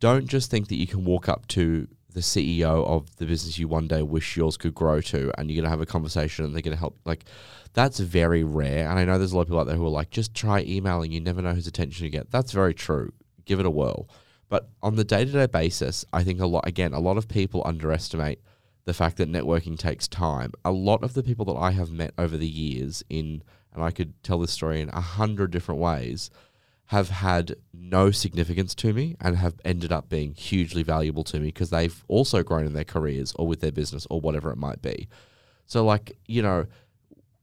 Don't 0.00 0.26
just 0.26 0.50
think 0.50 0.68
that 0.68 0.76
you 0.76 0.86
can 0.86 1.04
walk 1.04 1.28
up 1.28 1.46
to 1.48 1.88
the 2.12 2.20
CEO 2.20 2.86
of 2.86 3.16
the 3.16 3.26
business 3.26 3.58
you 3.58 3.68
one 3.68 3.86
day 3.86 4.02
wish 4.02 4.36
yours 4.36 4.56
could 4.56 4.74
grow 4.74 5.00
to 5.00 5.30
and 5.38 5.50
you're 5.50 5.56
going 5.56 5.64
to 5.64 5.70
have 5.70 5.80
a 5.80 5.86
conversation 5.86 6.44
and 6.44 6.54
they're 6.54 6.62
to 6.62 6.76
help. 6.76 6.98
Like, 7.04 7.24
that's 7.74 7.98
very 8.00 8.44
rare. 8.44 8.88
And 8.88 8.98
I 8.98 9.04
know 9.04 9.18
there's 9.18 9.32
a 9.32 9.36
lot 9.36 9.42
of 9.42 9.48
people 9.48 9.60
out 9.60 9.66
there 9.66 9.76
who 9.76 9.86
are 9.86 9.90
like, 9.90 10.10
just 10.10 10.34
try 10.34 10.60
emailing. 10.60 11.12
You 11.12 11.20
never 11.20 11.42
know 11.42 11.52
whose 11.52 11.66
attention 11.66 12.04
you 12.04 12.10
get. 12.10 12.30
That's 12.30 12.52
very 12.52 12.74
true. 12.74 13.12
Give 13.44 13.60
it 13.60 13.66
a 13.66 13.70
whirl. 13.70 14.08
But 14.48 14.70
on 14.82 14.96
the 14.96 15.04
day 15.04 15.24
to 15.24 15.30
day 15.30 15.46
basis, 15.46 16.04
I 16.12 16.24
think 16.24 16.40
a 16.40 16.46
lot, 16.46 16.66
again, 16.66 16.92
a 16.94 17.00
lot 17.00 17.18
of 17.18 17.28
people 17.28 17.62
underestimate 17.64 18.40
the 18.84 18.94
fact 18.94 19.18
that 19.18 19.30
networking 19.30 19.78
takes 19.78 20.08
time. 20.08 20.52
A 20.64 20.72
lot 20.72 21.04
of 21.04 21.12
the 21.12 21.22
people 21.22 21.44
that 21.46 21.58
I 21.58 21.72
have 21.72 21.90
met 21.90 22.14
over 22.16 22.38
the 22.38 22.48
years 22.48 23.04
in, 23.10 23.42
and 23.74 23.84
I 23.84 23.90
could 23.90 24.20
tell 24.22 24.38
this 24.38 24.52
story 24.52 24.80
in 24.80 24.88
a 24.88 25.00
hundred 25.00 25.50
different 25.50 25.80
ways, 25.80 26.30
have 26.88 27.10
had 27.10 27.54
no 27.74 28.10
significance 28.10 28.74
to 28.74 28.92
me 28.94 29.14
and 29.20 29.36
have 29.36 29.54
ended 29.64 29.92
up 29.92 30.08
being 30.08 30.32
hugely 30.34 30.82
valuable 30.82 31.22
to 31.24 31.38
me 31.38 31.46
because 31.48 31.68
they've 31.70 32.02
also 32.08 32.42
grown 32.42 32.64
in 32.66 32.72
their 32.72 32.84
careers 32.84 33.32
or 33.36 33.46
with 33.46 33.60
their 33.60 33.72
business 33.72 34.06
or 34.08 34.20
whatever 34.20 34.50
it 34.50 34.56
might 34.56 34.80
be. 34.80 35.06
So, 35.66 35.84
like, 35.84 36.16
you 36.26 36.40
know, 36.40 36.64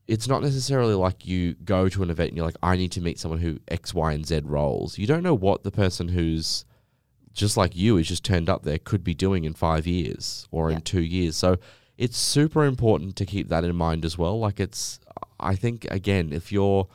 it's 0.08 0.28
not 0.28 0.42
necessarily 0.42 0.96
like 0.96 1.28
you 1.28 1.54
go 1.64 1.90
to 1.90 2.02
an 2.02 2.10
event 2.10 2.30
and 2.30 2.38
you're 2.38 2.46
like, 2.46 2.58
I 2.64 2.76
need 2.76 2.92
to 2.94 3.02
meet 3.02 3.20
someone 3.20 3.40
who 3.40 3.60
X, 3.68 3.94
Y, 3.94 4.14
and 4.14 4.26
Z 4.26 4.42
roles. 4.46 4.98
You 4.98 5.06
don't 5.06 5.24
know 5.24 5.36
what 5.36 5.64
the 5.64 5.72
person 5.72 6.08
who's 6.08 6.66
just 7.34 7.56
like 7.56 7.76
you 7.76 7.98
is 7.98 8.08
just 8.08 8.24
turned 8.24 8.50
up 8.50 8.64
there 8.64 8.80
could 8.80 9.04
be 9.04 9.14
doing 9.14 9.44
in 9.44 9.54
five 9.54 9.86
years 9.86 10.48
or 10.52 10.70
Yeah. 10.72 10.78
in 10.78 10.82
two 10.82 11.02
years. 11.04 11.36
So 11.36 11.58
it's 12.00 12.18
super 12.18 12.66
important 12.66 13.16
to 13.18 13.26
keep 13.28 13.50
that 13.50 13.64
in 13.64 13.76
mind 13.76 14.06
as 14.06 14.18
well. 14.18 14.40
Like 14.40 14.60
it's, 14.60 15.00
I 15.40 15.56
think 15.56 15.86
again, 15.92 16.34
if 16.34 16.52
you're, 16.52 16.88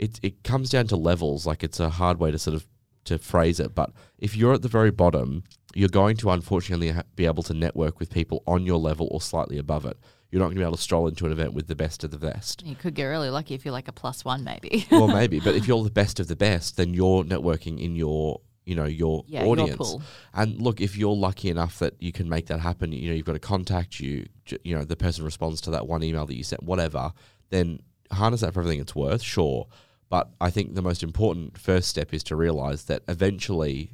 it 0.00 0.18
it 0.22 0.42
comes 0.42 0.70
down 0.70 0.86
to 0.88 0.96
levels. 0.96 1.46
Like 1.46 1.62
it's 1.62 1.78
a 1.78 1.90
hard 1.90 2.18
way 2.18 2.30
to 2.32 2.38
sort 2.38 2.56
of 2.56 2.66
to 3.04 3.18
phrase 3.18 3.60
it, 3.60 3.74
but 3.74 3.92
if 4.18 4.36
you're 4.36 4.52
at 4.54 4.62
the 4.62 4.68
very 4.68 4.90
bottom, 4.90 5.44
you're 5.74 5.88
going 5.88 6.16
to 6.18 6.30
unfortunately 6.30 6.90
ha- 6.90 7.02
be 7.16 7.24
able 7.26 7.42
to 7.44 7.54
network 7.54 7.98
with 8.00 8.10
people 8.10 8.42
on 8.46 8.66
your 8.66 8.78
level 8.78 9.08
or 9.10 9.20
slightly 9.20 9.56
above 9.58 9.86
it. 9.86 9.96
You're 10.30 10.38
not 10.40 10.46
going 10.46 10.56
to 10.56 10.60
be 10.60 10.64
able 10.64 10.76
to 10.76 10.82
stroll 10.82 11.08
into 11.08 11.24
an 11.26 11.32
event 11.32 11.54
with 11.54 11.66
the 11.66 11.74
best 11.74 12.04
of 12.04 12.10
the 12.10 12.18
best. 12.18 12.64
You 12.64 12.76
could 12.76 12.94
get 12.94 13.04
really 13.06 13.30
lucky 13.30 13.54
if 13.54 13.64
you're 13.64 13.72
like 13.72 13.88
a 13.88 13.92
plus 13.92 14.24
one, 14.24 14.44
maybe. 14.44 14.86
well, 14.90 15.08
maybe, 15.20 15.40
but 15.40 15.54
if 15.54 15.66
you're 15.66 15.82
the 15.82 15.90
best 15.90 16.20
of 16.20 16.28
the 16.28 16.36
best, 16.36 16.76
then 16.76 16.92
you're 16.94 17.24
networking 17.24 17.80
in 17.80 17.96
your, 17.96 18.40
you 18.64 18.74
know 18.76 18.84
your 18.84 19.24
Yeah, 19.26 19.42
your 19.44 19.52
audience. 19.52 19.76
pool. 19.76 20.02
And 20.34 20.60
look, 20.60 20.80
if 20.80 20.96
you're 20.96 21.16
lucky 21.16 21.48
enough 21.48 21.78
that 21.80 21.94
you 22.00 22.12
can 22.12 22.28
make 22.28 22.46
that 22.46 22.60
happen, 22.60 22.92
you 22.92 23.08
know 23.08 23.14
you've 23.16 23.26
got 23.26 23.32
to 23.32 23.38
contact 23.40 23.98
you. 23.98 24.26
You 24.62 24.76
know 24.76 24.84
the 24.84 24.94
person 24.94 25.24
responds 25.24 25.60
to 25.62 25.70
that 25.72 25.88
one 25.88 26.02
email 26.04 26.26
that 26.26 26.36
you 26.36 26.44
sent, 26.44 26.62
whatever. 26.62 27.12
Then 27.48 27.80
harness 28.12 28.42
that 28.42 28.52
for 28.54 28.60
everything 28.60 28.80
it's 28.80 28.94
worth, 28.94 29.22
sure. 29.22 29.66
But 30.10 30.28
I 30.40 30.50
think 30.50 30.74
the 30.74 30.82
most 30.82 31.02
important 31.02 31.56
first 31.56 31.88
step 31.88 32.12
is 32.12 32.24
to 32.24 32.36
realize 32.36 32.84
that 32.84 33.02
eventually, 33.08 33.92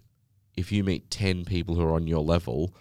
if 0.57 0.73
you 0.73 0.83
meet 0.83 1.11
ten 1.11 1.45
people 1.45 1.77
who 1.77 1.85
are 1.85 1.93
on 1.93 2.09
your 2.09 2.23
level, 2.23 2.75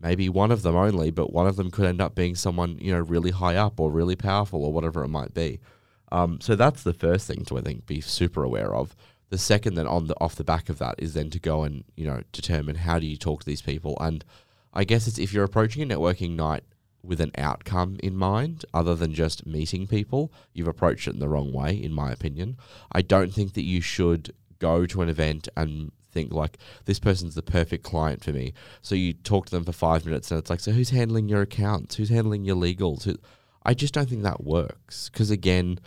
maybe 0.00 0.28
one 0.28 0.50
of 0.50 0.62
them 0.62 0.74
only, 0.74 1.12
but 1.12 1.32
one 1.32 1.46
of 1.46 1.56
them 1.56 1.70
could 1.70 1.86
end 1.86 2.00
up 2.00 2.16
being 2.16 2.34
someone 2.34 2.76
you 2.80 2.92
know 2.92 3.00
really 3.00 3.30
high 3.30 3.56
up 3.56 3.78
or 3.78 3.90
really 3.90 4.16
powerful 4.16 4.64
or 4.64 4.72
whatever 4.72 5.02
it 5.04 5.08
might 5.08 5.32
be. 5.32 5.60
Um, 6.10 6.40
so 6.40 6.56
that's 6.56 6.82
the 6.82 6.92
first 6.92 7.26
thing 7.26 7.44
to 7.46 7.56
I 7.56 7.62
think 7.62 7.86
be 7.86 8.00
super 8.00 8.42
aware 8.42 8.74
of. 8.74 8.94
The 9.30 9.38
second, 9.38 9.76
then 9.76 9.86
on 9.86 10.08
the 10.08 10.20
off 10.20 10.34
the 10.34 10.44
back 10.44 10.68
of 10.68 10.78
that, 10.78 10.96
is 10.98 11.14
then 11.14 11.30
to 11.30 11.38
go 11.38 11.62
and 11.62 11.84
you 11.96 12.04
know 12.04 12.22
determine 12.32 12.74
how 12.74 12.98
do 12.98 13.06
you 13.06 13.16
talk 13.16 13.40
to 13.40 13.46
these 13.46 13.62
people. 13.62 13.96
And 14.00 14.24
I 14.74 14.82
guess 14.82 15.06
it's 15.06 15.20
if 15.20 15.32
you're 15.32 15.44
approaching 15.44 15.82
a 15.84 15.94
networking 15.94 16.30
night 16.30 16.64
with 17.02 17.20
an 17.20 17.32
outcome 17.36 17.96
in 18.02 18.16
mind, 18.16 18.64
other 18.72 18.94
than 18.94 19.14
just 19.14 19.46
meeting 19.46 19.86
people, 19.86 20.32
you've 20.52 20.68
approached 20.68 21.08
it 21.08 21.14
in 21.14 21.20
the 21.20 21.28
wrong 21.28 21.52
way, 21.52 21.74
in 21.74 21.92
my 21.92 22.12
opinion. 22.12 22.56
I 22.92 23.02
don't 23.02 23.32
think 23.32 23.54
that 23.54 23.64
you 23.64 23.80
should 23.80 24.32
go 24.58 24.86
to 24.86 25.02
an 25.02 25.08
event 25.08 25.48
and 25.56 25.90
think 26.12 26.32
like 26.32 26.58
this 26.84 27.00
person's 27.00 27.34
the 27.34 27.42
perfect 27.42 27.82
client 27.82 28.22
for 28.22 28.32
me. 28.32 28.52
So 28.82 28.94
you 28.94 29.14
talk 29.14 29.46
to 29.46 29.50
them 29.50 29.64
for 29.64 29.72
five 29.72 30.04
minutes 30.04 30.30
and 30.30 30.38
it's 30.38 30.50
like, 30.50 30.60
so 30.60 30.72
who's 30.72 30.90
handling 30.90 31.28
your 31.28 31.42
accounts? 31.42 31.96
Who's 31.96 32.10
handling 32.10 32.44
your 32.44 32.56
legals? 32.56 33.04
Who, 33.04 33.16
I 33.64 33.74
just 33.74 33.94
don't 33.94 34.08
think 34.08 34.22
that 34.22 34.44
works 34.44 35.08
because 35.08 35.30
again, 35.30 35.80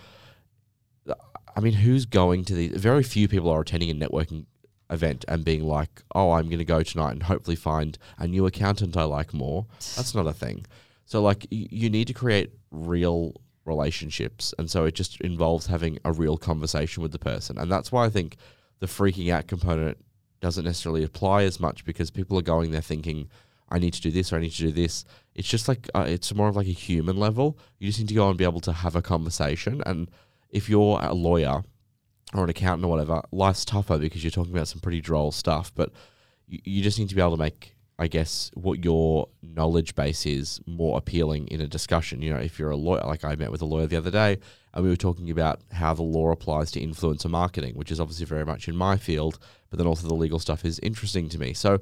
I 1.55 1.61
mean, 1.61 1.73
who's 1.73 2.05
going 2.05 2.43
to 2.45 2.53
these? 2.53 2.71
Very 2.71 3.03
few 3.03 3.27
people 3.27 3.49
are 3.49 3.61
attending 3.61 3.89
a 3.89 3.93
networking 3.93 4.45
event 4.89 5.23
and 5.27 5.45
being 5.45 5.63
like, 5.63 6.03
"Oh, 6.13 6.31
I'm 6.31 6.47
going 6.47 6.59
to 6.59 6.65
go 6.65 6.83
tonight 6.83 7.11
and 7.11 7.23
hopefully 7.23 7.55
find 7.55 7.97
a 8.17 8.27
new 8.27 8.45
accountant 8.45 8.97
I 8.97 9.03
like 9.03 9.33
more." 9.33 9.65
That's 9.95 10.13
not 10.13 10.27
a 10.27 10.33
thing. 10.33 10.65
So, 11.05 11.21
like, 11.21 11.45
you 11.51 11.89
need 11.89 12.07
to 12.07 12.13
create 12.13 12.51
real 12.71 13.33
relationships, 13.63 14.53
and 14.57 14.69
so 14.69 14.85
it 14.85 14.95
just 14.95 15.21
involves 15.21 15.67
having 15.67 15.99
a 16.03 16.11
real 16.11 16.37
conversation 16.37 17.01
with 17.03 17.11
the 17.11 17.19
person, 17.19 17.57
and 17.57 17.71
that's 17.71 17.91
why 17.91 18.05
I 18.05 18.09
think 18.09 18.37
the 18.79 18.87
freaking 18.87 19.31
out 19.31 19.47
component 19.47 19.97
doesn't 20.41 20.65
necessarily 20.65 21.03
apply 21.03 21.43
as 21.43 21.59
much 21.59 21.85
because 21.85 22.11
people 22.11 22.37
are 22.37 22.43
going 22.43 22.71
there 22.71 22.81
thinking. 22.81 23.29
I 23.69 23.79
need 23.79 23.93
to 23.93 24.01
do 24.01 24.11
this 24.11 24.31
or 24.31 24.35
I 24.35 24.41
need 24.41 24.51
to 24.51 24.61
do 24.61 24.71
this. 24.71 25.05
It's 25.33 25.47
just 25.47 25.67
like 25.67 25.89
uh, 25.95 26.05
it's 26.07 26.33
more 26.35 26.47
of 26.47 26.55
like 26.55 26.67
a 26.67 26.71
human 26.71 27.17
level. 27.17 27.57
You 27.79 27.87
just 27.87 27.99
need 27.99 28.09
to 28.09 28.13
go 28.13 28.29
and 28.29 28.37
be 28.37 28.43
able 28.43 28.59
to 28.61 28.71
have 28.71 28.95
a 28.95 29.01
conversation. 29.01 29.81
And 29.87 30.11
if 30.51 30.69
you're 30.69 30.99
a 31.01 31.13
lawyer 31.13 31.63
or 32.35 32.43
an 32.43 32.49
accountant 32.49 32.85
or 32.85 32.89
whatever, 32.89 33.23
life's 33.31 33.65
tougher 33.65 33.97
because 33.97 34.23
you're 34.23 34.31
talking 34.31 34.53
about 34.53 34.67
some 34.67 34.81
pretty 34.81 35.01
droll 35.01 35.31
stuff. 35.31 35.71
But 35.73 35.91
you, 36.47 36.59
you 36.63 36.83
just 36.83 36.99
need 36.99 37.09
to 37.09 37.15
be 37.15 37.21
able 37.21 37.31
to 37.31 37.37
make, 37.37 37.74
I 37.97 38.07
guess, 38.07 38.51
what 38.55 38.83
your 38.83 39.29
knowledge 39.41 39.95
base 39.95 40.25
is 40.25 40.59
more 40.65 40.97
appealing 40.97 41.47
in 41.47 41.61
a 41.61 41.67
discussion. 41.67 42.21
You 42.21 42.33
know, 42.33 42.39
if 42.39 42.59
you're 42.59 42.71
a 42.71 42.75
lawyer, 42.75 43.03
like 43.05 43.23
I 43.23 43.35
met 43.35 43.51
with 43.51 43.61
a 43.61 43.65
lawyer 43.65 43.87
the 43.87 43.95
other 43.95 44.11
day, 44.11 44.37
and 44.73 44.83
we 44.83 44.89
were 44.89 44.97
talking 44.97 45.31
about 45.31 45.61
how 45.71 45.93
the 45.93 46.03
law 46.03 46.31
applies 46.31 46.71
to 46.71 46.81
influencer 46.81 47.29
marketing, 47.29 47.75
which 47.75 47.91
is 47.91 47.99
obviously 47.99 48.25
very 48.25 48.45
much 48.45 48.67
in 48.67 48.75
my 48.75 48.97
field, 48.97 49.39
but 49.69 49.77
then 49.77 49.87
also 49.87 50.07
the 50.07 50.13
legal 50.13 50.39
stuff 50.39 50.65
is 50.65 50.79
interesting 50.79 51.29
to 51.29 51.39
me. 51.39 51.53
So 51.53 51.79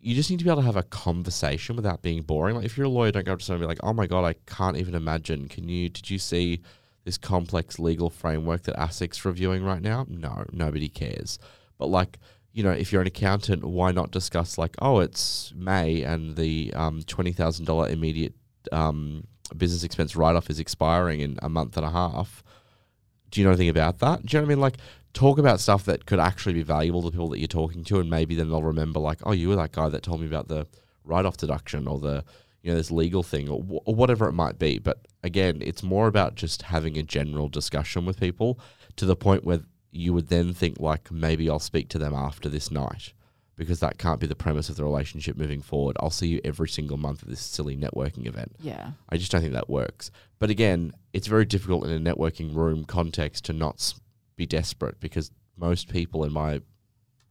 you 0.00 0.14
just 0.14 0.30
need 0.30 0.38
to 0.38 0.44
be 0.44 0.50
able 0.50 0.62
to 0.62 0.66
have 0.66 0.76
a 0.76 0.82
conversation 0.82 1.76
without 1.76 2.02
being 2.02 2.22
boring. 2.22 2.56
Like 2.56 2.64
if 2.64 2.76
you're 2.76 2.86
a 2.86 2.90
lawyer, 2.90 3.12
don't 3.12 3.24
go 3.24 3.32
up 3.34 3.38
to 3.38 3.44
someone 3.44 3.62
and 3.62 3.68
be 3.68 3.72
like, 3.72 3.84
"Oh 3.84 3.92
my 3.92 4.06
god, 4.06 4.24
I 4.24 4.34
can't 4.46 4.76
even 4.76 4.94
imagine." 4.94 5.48
Can 5.48 5.68
you? 5.68 5.88
Did 5.88 6.10
you 6.10 6.18
see 6.18 6.60
this 7.04 7.16
complex 7.16 7.78
legal 7.78 8.10
framework 8.10 8.64
that 8.64 8.76
ASIC's 8.76 9.24
reviewing 9.24 9.64
right 9.64 9.82
now? 9.82 10.06
No, 10.08 10.44
nobody 10.52 10.88
cares. 10.88 11.38
But 11.78 11.86
like, 11.86 12.18
you 12.56 12.62
know, 12.62 12.70
if 12.70 12.90
you're 12.90 13.02
an 13.02 13.06
accountant, 13.06 13.66
why 13.66 13.92
not 13.92 14.10
discuss 14.10 14.56
like, 14.56 14.76
oh, 14.80 15.00
it's 15.00 15.52
May 15.54 16.02
and 16.02 16.36
the 16.36 16.72
um, 16.74 17.02
twenty 17.02 17.32
thousand 17.32 17.66
dollar 17.66 17.86
immediate 17.86 18.32
um, 18.72 19.26
business 19.54 19.84
expense 19.84 20.16
write 20.16 20.36
off 20.36 20.48
is 20.48 20.58
expiring 20.58 21.20
in 21.20 21.38
a 21.42 21.50
month 21.50 21.76
and 21.76 21.84
a 21.84 21.90
half. 21.90 22.42
Do 23.30 23.40
you 23.40 23.44
know 23.44 23.50
anything 23.50 23.68
about 23.68 23.98
that? 23.98 24.24
Do 24.24 24.34
you 24.34 24.40
know 24.40 24.46
what 24.46 24.52
I 24.52 24.54
mean? 24.54 24.60
Like, 24.62 24.78
talk 25.12 25.38
about 25.38 25.60
stuff 25.60 25.84
that 25.84 26.06
could 26.06 26.18
actually 26.18 26.54
be 26.54 26.62
valuable 26.62 27.02
to 27.02 27.10
people 27.10 27.28
that 27.28 27.40
you're 27.40 27.46
talking 27.46 27.84
to, 27.84 28.00
and 28.00 28.08
maybe 28.08 28.34
then 28.34 28.48
they'll 28.48 28.62
remember, 28.62 29.00
like, 29.00 29.18
oh, 29.24 29.32
you 29.32 29.50
were 29.50 29.56
that 29.56 29.72
guy 29.72 29.90
that 29.90 30.02
told 30.02 30.22
me 30.22 30.26
about 30.26 30.48
the 30.48 30.66
write 31.04 31.26
off 31.26 31.36
deduction 31.36 31.86
or 31.86 32.00
the, 32.00 32.24
you 32.62 32.70
know, 32.70 32.76
this 32.78 32.90
legal 32.90 33.22
thing 33.22 33.50
or, 33.50 33.60
wh- 33.60 33.86
or 33.86 33.94
whatever 33.94 34.26
it 34.28 34.32
might 34.32 34.58
be. 34.58 34.78
But 34.78 35.06
again, 35.22 35.58
it's 35.60 35.82
more 35.82 36.06
about 36.06 36.36
just 36.36 36.62
having 36.62 36.96
a 36.96 37.02
general 37.02 37.50
discussion 37.50 38.06
with 38.06 38.18
people 38.18 38.58
to 38.96 39.04
the 39.04 39.14
point 39.14 39.44
where 39.44 39.60
you 39.90 40.12
would 40.12 40.28
then 40.28 40.52
think, 40.52 40.80
like, 40.80 41.10
maybe 41.10 41.48
I'll 41.48 41.58
speak 41.58 41.88
to 41.90 41.98
them 41.98 42.14
after 42.14 42.48
this 42.48 42.70
night. 42.70 43.12
Because 43.56 43.80
that 43.80 43.96
can't 43.96 44.20
be 44.20 44.26
the 44.26 44.34
premise 44.34 44.68
of 44.68 44.76
the 44.76 44.84
relationship 44.84 45.34
moving 45.34 45.62
forward. 45.62 45.96
I'll 45.98 46.10
see 46.10 46.26
you 46.26 46.42
every 46.44 46.68
single 46.68 46.98
month 46.98 47.22
at 47.22 47.30
this 47.30 47.40
silly 47.40 47.74
networking 47.74 48.26
event. 48.26 48.54
Yeah. 48.60 48.90
I 49.08 49.16
just 49.16 49.32
don't 49.32 49.40
think 49.40 49.54
that 49.54 49.70
works. 49.70 50.10
But 50.38 50.50
again, 50.50 50.92
it's 51.14 51.26
very 51.26 51.46
difficult 51.46 51.86
in 51.86 52.06
a 52.06 52.14
networking 52.14 52.54
room 52.54 52.84
context 52.84 53.46
to 53.46 53.54
not 53.54 53.94
be 54.36 54.44
desperate 54.44 55.00
because 55.00 55.30
most 55.56 55.88
people, 55.88 56.22
in 56.24 56.34
my 56.34 56.60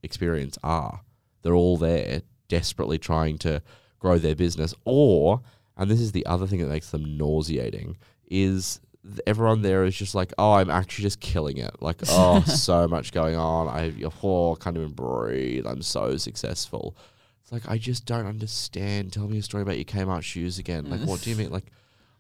experience, 0.02 0.58
are. 0.64 1.02
They're 1.44 1.54
all 1.54 1.78
there 1.78 2.24
desperately 2.48 2.98
trying 2.98 3.38
to 3.40 3.62
grow 4.00 4.18
their 4.18 4.34
business. 4.34 4.74
Or, 4.84 5.42
and 5.78 5.92
this 5.92 6.02
is 6.02 6.12
the 6.12 6.26
other 6.26 6.48
thing 6.48 6.60
that 6.62 6.70
makes 6.70 6.90
them 6.90 7.20
nauseating, 7.20 7.98
is 8.32 8.80
everyone 9.26 9.62
there 9.62 9.84
is 9.86 9.96
just 9.96 10.16
like, 10.16 10.34
oh, 10.38 10.54
I'm 10.54 10.70
actually 10.70 11.04
just 11.04 11.20
killing 11.20 11.58
it. 11.58 11.82
Like, 11.82 11.98
oh, 12.10 12.42
so 12.42 12.88
much 12.88 13.12
going 13.12 13.36
on. 13.36 13.68
I 13.68 13.94
oh, 14.24 14.56
can't 14.60 14.78
even 14.78 14.92
breathe. 14.92 15.66
I'm 15.66 15.82
so 15.82 16.18
successful. 16.18 16.98
It's 17.42 17.52
like, 17.52 17.70
I 17.70 17.78
just 17.78 18.06
don't 18.06 18.26
understand. 18.26 19.14
Tell 19.14 19.28
me 19.28 19.38
a 19.38 19.44
story 19.44 19.64
about 19.64 19.78
your 19.78 19.86
Kmart 19.86 20.24
shoes 20.24 20.58
again. 20.58 20.90
Like, 20.90 21.02
what 21.02 21.22
do 21.22 21.30
you 21.30 21.36
mean? 21.36 21.52
Like, 21.52 21.72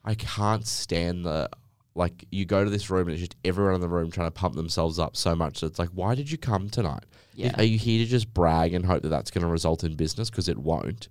I 0.04 0.14
can't 0.14 0.66
stand 0.66 1.26
the 1.26 1.50
like 1.96 2.26
you 2.30 2.46
go 2.46 2.64
to 2.64 2.70
this 2.70 2.90
room 2.90 3.08
and 3.08 3.12
it's 3.12 3.22
just 3.22 3.36
everyone 3.46 3.74
in 3.74 3.82
the 3.82 3.88
room 3.88 4.12
trying 4.12 4.28
to 4.28 4.32
pump 4.32 4.56
themselves 4.56 5.00
up 5.00 5.16
so 5.16 5.34
much 5.34 5.62
that 5.62 5.68
it's 5.68 5.80
like, 5.80 5.90
why 5.90 6.14
did 6.14 6.30
you 6.30 6.38
come 6.38 6.70
tonight? 6.70 7.06
Yeah. 7.34 7.54
Are 7.58 7.64
you 7.64 7.78
here 7.78 8.04
to 8.04 8.10
just 8.10 8.34
brag 8.34 8.74
and 8.74 8.86
hope 8.86 9.02
that 9.04 9.10
that's 9.10 9.32
going 9.32 9.44
to 9.44 9.48
result 9.50 9.84
in 9.84 9.96
business? 9.96 10.30
Because 10.30 10.50
it 10.50 10.58
won't. 10.58 11.08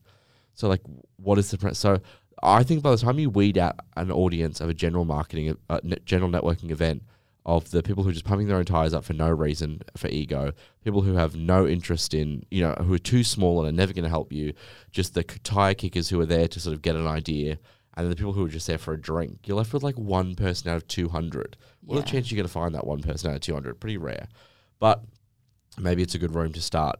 So 0.53 0.69
like, 0.69 0.83
what 1.17 1.39
is 1.39 1.51
the 1.51 1.59
pre- 1.59 1.75
so? 1.75 2.01
I 2.45 2.63
think 2.63 2.83
by 2.83 2.91
the 2.91 2.99
time 2.99 3.19
you 3.19 3.31
weed 3.31 3.57
out 3.59 3.81
an 3.97 4.13
audience 4.13 4.61
of 4.61 4.69
a 4.69 4.75
general 4.75 5.05
marketing, 5.05 5.57
uh, 5.71 5.81
general 6.05 6.31
networking 6.31 6.71
event 6.71 7.03
of 7.47 7.71
the 7.71 7.83
people 7.83 8.03
who 8.05 8.11
are 8.11 8.13
just 8.13 8.25
pumping 8.25 8.47
their 8.49 8.57
own 8.57 8.65
tires 8.65 8.95
up 8.95 9.05
for 9.05 9.13
no 9.13 9.29
reason, 9.31 9.81
for 9.97 10.09
ego, 10.09 10.53
people 10.83 11.03
who 11.03 11.15
have 11.15 11.37
no 11.37 11.67
interest 11.67 12.15
in, 12.15 12.45
you 12.51 12.63
know, 12.63 12.73
who 12.81 12.95
are 12.95 12.99
too 12.99 13.23
small 13.25 13.61
and 13.61 13.69
are 13.69 13.77
never 13.77 13.93
going 13.93 14.05
to 14.05 14.09
help 14.09 14.33
you, 14.33 14.53
just 14.93 15.15
the 15.15 15.23
tire 15.23 15.75
kickers 15.75 16.09
who 16.09 16.21
are 16.21 16.27
there 16.27 16.49
to 16.49 16.61
sort 16.61 16.75
of 16.75 16.83
get 16.83 16.97
an 16.97 17.07
idea, 17.07 17.59
and 17.97 18.05
then 18.05 18.11
the 18.11 18.17
people 18.17 18.33
who 18.33 18.45
are 18.45 18.49
just 18.49 18.67
there 18.67 18.79
for 18.79 18.95
a 18.95 19.01
drink, 19.01 19.41
you're 19.47 19.57
left 19.57 19.73
with 19.73 19.83
like 19.83 19.99
one 19.99 20.35
person 20.35 20.71
out 20.71 20.77
of 20.77 20.89
200. 20.89 21.57
What 21.85 21.99
are 21.99 22.01
the 22.01 22.07
chances 22.07 22.33
you're 22.33 22.37
going 22.37 22.47
to 22.47 22.53
find 22.53 22.75
that 22.75 22.87
one 22.87 23.03
person 23.03 23.31
out 23.31 23.37
of 23.37 23.41
200? 23.43 23.79
Pretty 23.79 23.99
rare. 23.99 24.29
But 24.79 25.03
maybe 25.79 26.03
it's 26.03 26.15
a 26.15 26.19
good 26.19 26.35
room 26.35 26.53
to 26.55 26.63
start 26.63 26.99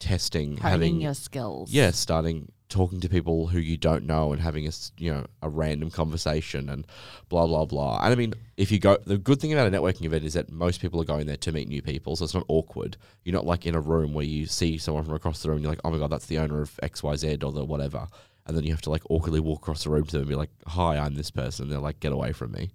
testing, 0.00 0.56
Honing 0.56 0.62
having 0.72 1.00
your 1.00 1.14
skills. 1.14 1.72
yeah, 1.72 1.90
starting 1.92 2.50
talking 2.68 3.00
to 3.00 3.08
people 3.08 3.46
who 3.46 3.58
you 3.58 3.76
don't 3.76 4.04
know 4.04 4.32
and 4.32 4.42
having 4.42 4.66
a 4.66 4.72
you 4.98 5.12
know 5.12 5.26
a 5.42 5.48
random 5.48 5.90
conversation 5.90 6.68
and 6.68 6.86
blah 7.28 7.46
blah 7.46 7.64
blah. 7.64 8.00
And 8.02 8.12
I 8.12 8.16
mean, 8.16 8.34
if 8.56 8.72
you 8.72 8.78
go, 8.78 8.98
the 9.04 9.18
good 9.18 9.40
thing 9.40 9.52
about 9.52 9.66
a 9.66 9.70
networking 9.70 10.04
event 10.04 10.24
is 10.24 10.34
that 10.34 10.50
most 10.50 10.80
people 10.80 11.00
are 11.00 11.04
going 11.04 11.26
there 11.26 11.36
to 11.36 11.52
meet 11.52 11.68
new 11.68 11.82
people, 11.82 12.16
so 12.16 12.24
it's 12.24 12.34
not 12.34 12.44
awkward. 12.48 12.96
You're 13.24 13.34
not 13.34 13.46
like 13.46 13.66
in 13.66 13.74
a 13.74 13.80
room 13.80 14.14
where 14.14 14.24
you 14.24 14.46
see 14.46 14.78
someone 14.78 15.04
from 15.04 15.14
across 15.14 15.42
the 15.42 15.48
room, 15.48 15.56
and 15.56 15.62
you're 15.64 15.72
like, 15.72 15.80
oh 15.84 15.90
my 15.90 15.98
god, 15.98 16.10
that's 16.10 16.26
the 16.26 16.38
owner 16.38 16.60
of 16.60 16.78
X 16.82 17.02
Y 17.02 17.16
Z 17.16 17.38
or 17.42 17.52
the 17.52 17.64
whatever, 17.64 18.08
and 18.46 18.56
then 18.56 18.64
you 18.64 18.72
have 18.72 18.82
to 18.82 18.90
like 18.90 19.02
awkwardly 19.10 19.40
walk 19.40 19.58
across 19.58 19.84
the 19.84 19.90
room 19.90 20.04
to 20.04 20.12
them 20.12 20.22
and 20.22 20.28
be 20.28 20.36
like, 20.36 20.50
hi, 20.66 20.98
I'm 20.98 21.14
this 21.14 21.30
person. 21.30 21.64
And 21.64 21.72
they're 21.72 21.80
like, 21.80 22.00
get 22.00 22.12
away 22.12 22.32
from 22.32 22.52
me. 22.52 22.70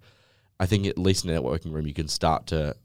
I 0.60 0.66
think 0.66 0.86
at 0.86 0.98
least 0.98 1.24
in 1.24 1.30
a 1.30 1.40
networking 1.40 1.72
room, 1.72 1.86
you 1.86 1.94
can 1.94 2.08
start 2.08 2.46
to 2.48 2.76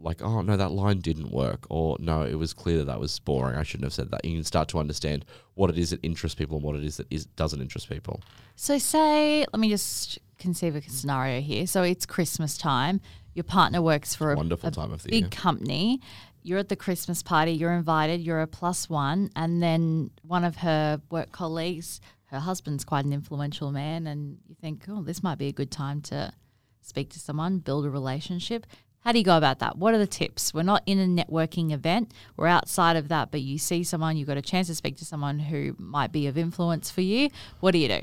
like, 0.00 0.22
oh 0.22 0.40
no, 0.42 0.56
that 0.56 0.70
line 0.70 1.00
didn't 1.00 1.30
work, 1.30 1.66
or 1.68 1.96
no, 2.00 2.22
it 2.22 2.34
was 2.34 2.52
clear 2.52 2.78
that 2.78 2.86
that 2.86 3.00
was 3.00 3.18
boring. 3.18 3.56
I 3.56 3.62
shouldn't 3.62 3.84
have 3.84 3.92
said 3.92 4.10
that. 4.10 4.24
You 4.24 4.34
can 4.34 4.44
start 4.44 4.68
to 4.68 4.78
understand 4.78 5.24
what 5.54 5.70
it 5.70 5.78
is 5.78 5.90
that 5.90 6.00
interests 6.02 6.34
people 6.34 6.56
and 6.56 6.64
what 6.64 6.76
it 6.76 6.84
is 6.84 6.96
that 6.98 7.06
is 7.10 7.26
doesn't 7.26 7.60
interest 7.60 7.88
people. 7.88 8.20
So 8.56 8.78
say, 8.78 9.46
let 9.52 9.60
me 9.60 9.68
just 9.68 10.18
conceive 10.38 10.76
a 10.76 10.82
scenario 10.82 11.40
here. 11.40 11.66
So 11.66 11.82
it's 11.82 12.06
Christmas 12.06 12.56
time. 12.56 13.00
Your 13.34 13.44
partner 13.44 13.82
works 13.82 14.14
for 14.14 14.32
a, 14.32 14.36
Wonderful 14.36 14.68
a 14.68 14.72
time 14.72 14.92
of 14.92 15.02
the 15.02 15.10
big 15.10 15.20
year. 15.22 15.30
company. 15.30 16.00
You're 16.42 16.58
at 16.58 16.68
the 16.68 16.76
Christmas 16.76 17.22
party. 17.22 17.52
You're 17.52 17.72
invited. 17.72 18.20
You're 18.20 18.40
a 18.40 18.46
plus 18.46 18.88
one, 18.88 19.30
and 19.36 19.62
then 19.62 20.10
one 20.22 20.44
of 20.44 20.56
her 20.56 21.00
work 21.10 21.30
colleagues, 21.30 22.00
her 22.26 22.40
husband's 22.40 22.84
quite 22.84 23.04
an 23.04 23.12
influential 23.12 23.70
man, 23.72 24.06
and 24.06 24.38
you 24.46 24.54
think, 24.54 24.84
oh, 24.88 25.02
this 25.02 25.22
might 25.22 25.38
be 25.38 25.48
a 25.48 25.52
good 25.52 25.70
time 25.70 26.00
to 26.02 26.32
speak 26.80 27.10
to 27.10 27.18
someone, 27.18 27.58
build 27.58 27.84
a 27.84 27.90
relationship. 27.90 28.66
How 29.08 29.12
do 29.12 29.18
you 29.18 29.24
go 29.24 29.38
about 29.38 29.60
that? 29.60 29.78
What 29.78 29.94
are 29.94 29.98
the 29.98 30.06
tips? 30.06 30.52
We're 30.52 30.64
not 30.64 30.82
in 30.84 30.98
a 30.98 31.06
networking 31.06 31.72
event. 31.72 32.12
We're 32.36 32.46
outside 32.46 32.94
of 32.94 33.08
that, 33.08 33.30
but 33.30 33.40
you 33.40 33.56
see 33.56 33.82
someone, 33.82 34.18
you've 34.18 34.28
got 34.28 34.36
a 34.36 34.42
chance 34.42 34.66
to 34.66 34.74
speak 34.74 34.98
to 34.98 35.06
someone 35.06 35.38
who 35.38 35.74
might 35.78 36.12
be 36.12 36.26
of 36.26 36.36
influence 36.36 36.90
for 36.90 37.00
you. 37.00 37.30
What 37.60 37.70
do 37.70 37.78
you 37.78 37.88
do? 37.88 38.00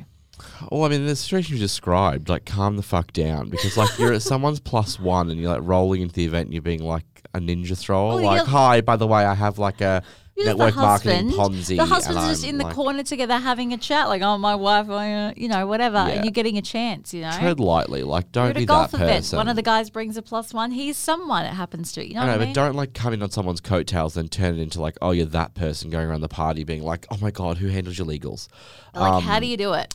Well, 0.72 0.84
I 0.84 0.90
mean, 0.90 1.06
the 1.06 1.16
situation 1.16 1.54
you 1.54 1.60
described, 1.60 2.28
like, 2.28 2.46
calm 2.46 2.76
the 2.76 2.82
fuck 2.82 3.14
down 3.14 3.50
because, 3.52 3.78
like, 3.78 4.00
you're 4.00 4.14
at 4.14 4.24
someone's 4.24 4.60
plus 4.60 5.00
one 5.00 5.30
and 5.30 5.40
you're 5.40 5.52
like 5.52 5.62
rolling 5.62 6.02
into 6.02 6.16
the 6.16 6.26
event 6.26 6.46
and 6.46 6.54
you're 6.56 6.64
being 6.64 6.84
like 6.84 7.06
a 7.36 7.40
ninja 7.40 7.78
thrower. 7.78 8.20
Like, 8.20 8.48
hi, 8.48 8.82
by 8.82 8.96
the 8.96 9.06
way, 9.06 9.26
I 9.26 9.36
have 9.36 9.60
like 9.60 9.82
a 9.82 10.02
network 10.44 10.74
the 10.76 10.82
marketing. 10.82 11.32
Ponzi. 11.32 11.78
The 11.78 11.86
husband's 11.86 12.18
and 12.24 12.30
just 12.30 12.44
I'm 12.44 12.50
in 12.50 12.58
the 12.58 12.64
like, 12.66 12.76
corner 12.76 13.04
together 13.04 13.38
having 13.38 13.72
a 13.72 13.78
chat, 13.78 14.10
like, 14.10 14.22
"Oh, 14.22 14.38
my 14.38 14.54
wife, 14.56 14.90
uh, 14.90 15.32
you 15.38 15.48
know, 15.48 15.66
whatever," 15.66 15.96
Yeah. 15.98 16.08
and 16.10 16.26
you're 16.26 16.32
getting 16.32 16.58
a 16.58 16.62
chance, 16.62 17.14
you 17.14 17.22
know. 17.22 17.32
Tread 17.32 17.60
lightly, 17.60 18.04
like 18.04 18.32
don't 18.34 18.50
at 18.50 18.58
a 18.58 18.60
be 18.60 18.66
golf 18.66 18.92
that 18.92 18.98
event. 19.02 19.20
person. 19.24 19.38
One 19.38 19.48
of 19.48 19.56
the 19.56 19.62
guys 19.62 19.90
brings 19.90 20.18
a 20.18 20.22
plus 20.22 20.54
one. 20.54 20.72
He's 20.72 20.98
someone 20.98 21.46
it 21.46 21.54
happens 21.54 21.94
to. 21.94 22.06
You 22.06 22.16
know 22.16 22.22
I 22.22 22.26
know, 22.26 22.34
I 22.34 22.38
but 22.40 22.54
don't 22.54 22.76
like 22.76 22.94
come 22.94 23.14
in 23.14 23.24
on 23.24 23.32
someone's 23.32 23.62
coattails 23.62 24.18
and 24.18 24.30
turn 24.30 24.56
it 24.60 24.62
into 24.62 24.82
like, 24.82 24.98
oh, 25.02 25.12
you're 25.12 25.26
that 25.28 25.54
person 25.54 25.90
going 25.90 26.08
around 26.08 26.22
the 26.22 26.28
party 26.28 26.64
being 26.66 26.84
like, 26.84 27.06
oh 27.12 27.18
my 27.22 27.32
god, 27.32 27.58
who 27.60 27.68
handles 27.68 27.98
your 27.98 28.08
legals? 28.08 28.50
like, 28.94 29.24
how 29.24 29.36
Um, 29.36 29.42
do 29.42 29.48
you 29.48 29.58
do 29.58 29.74
it? 29.74 29.94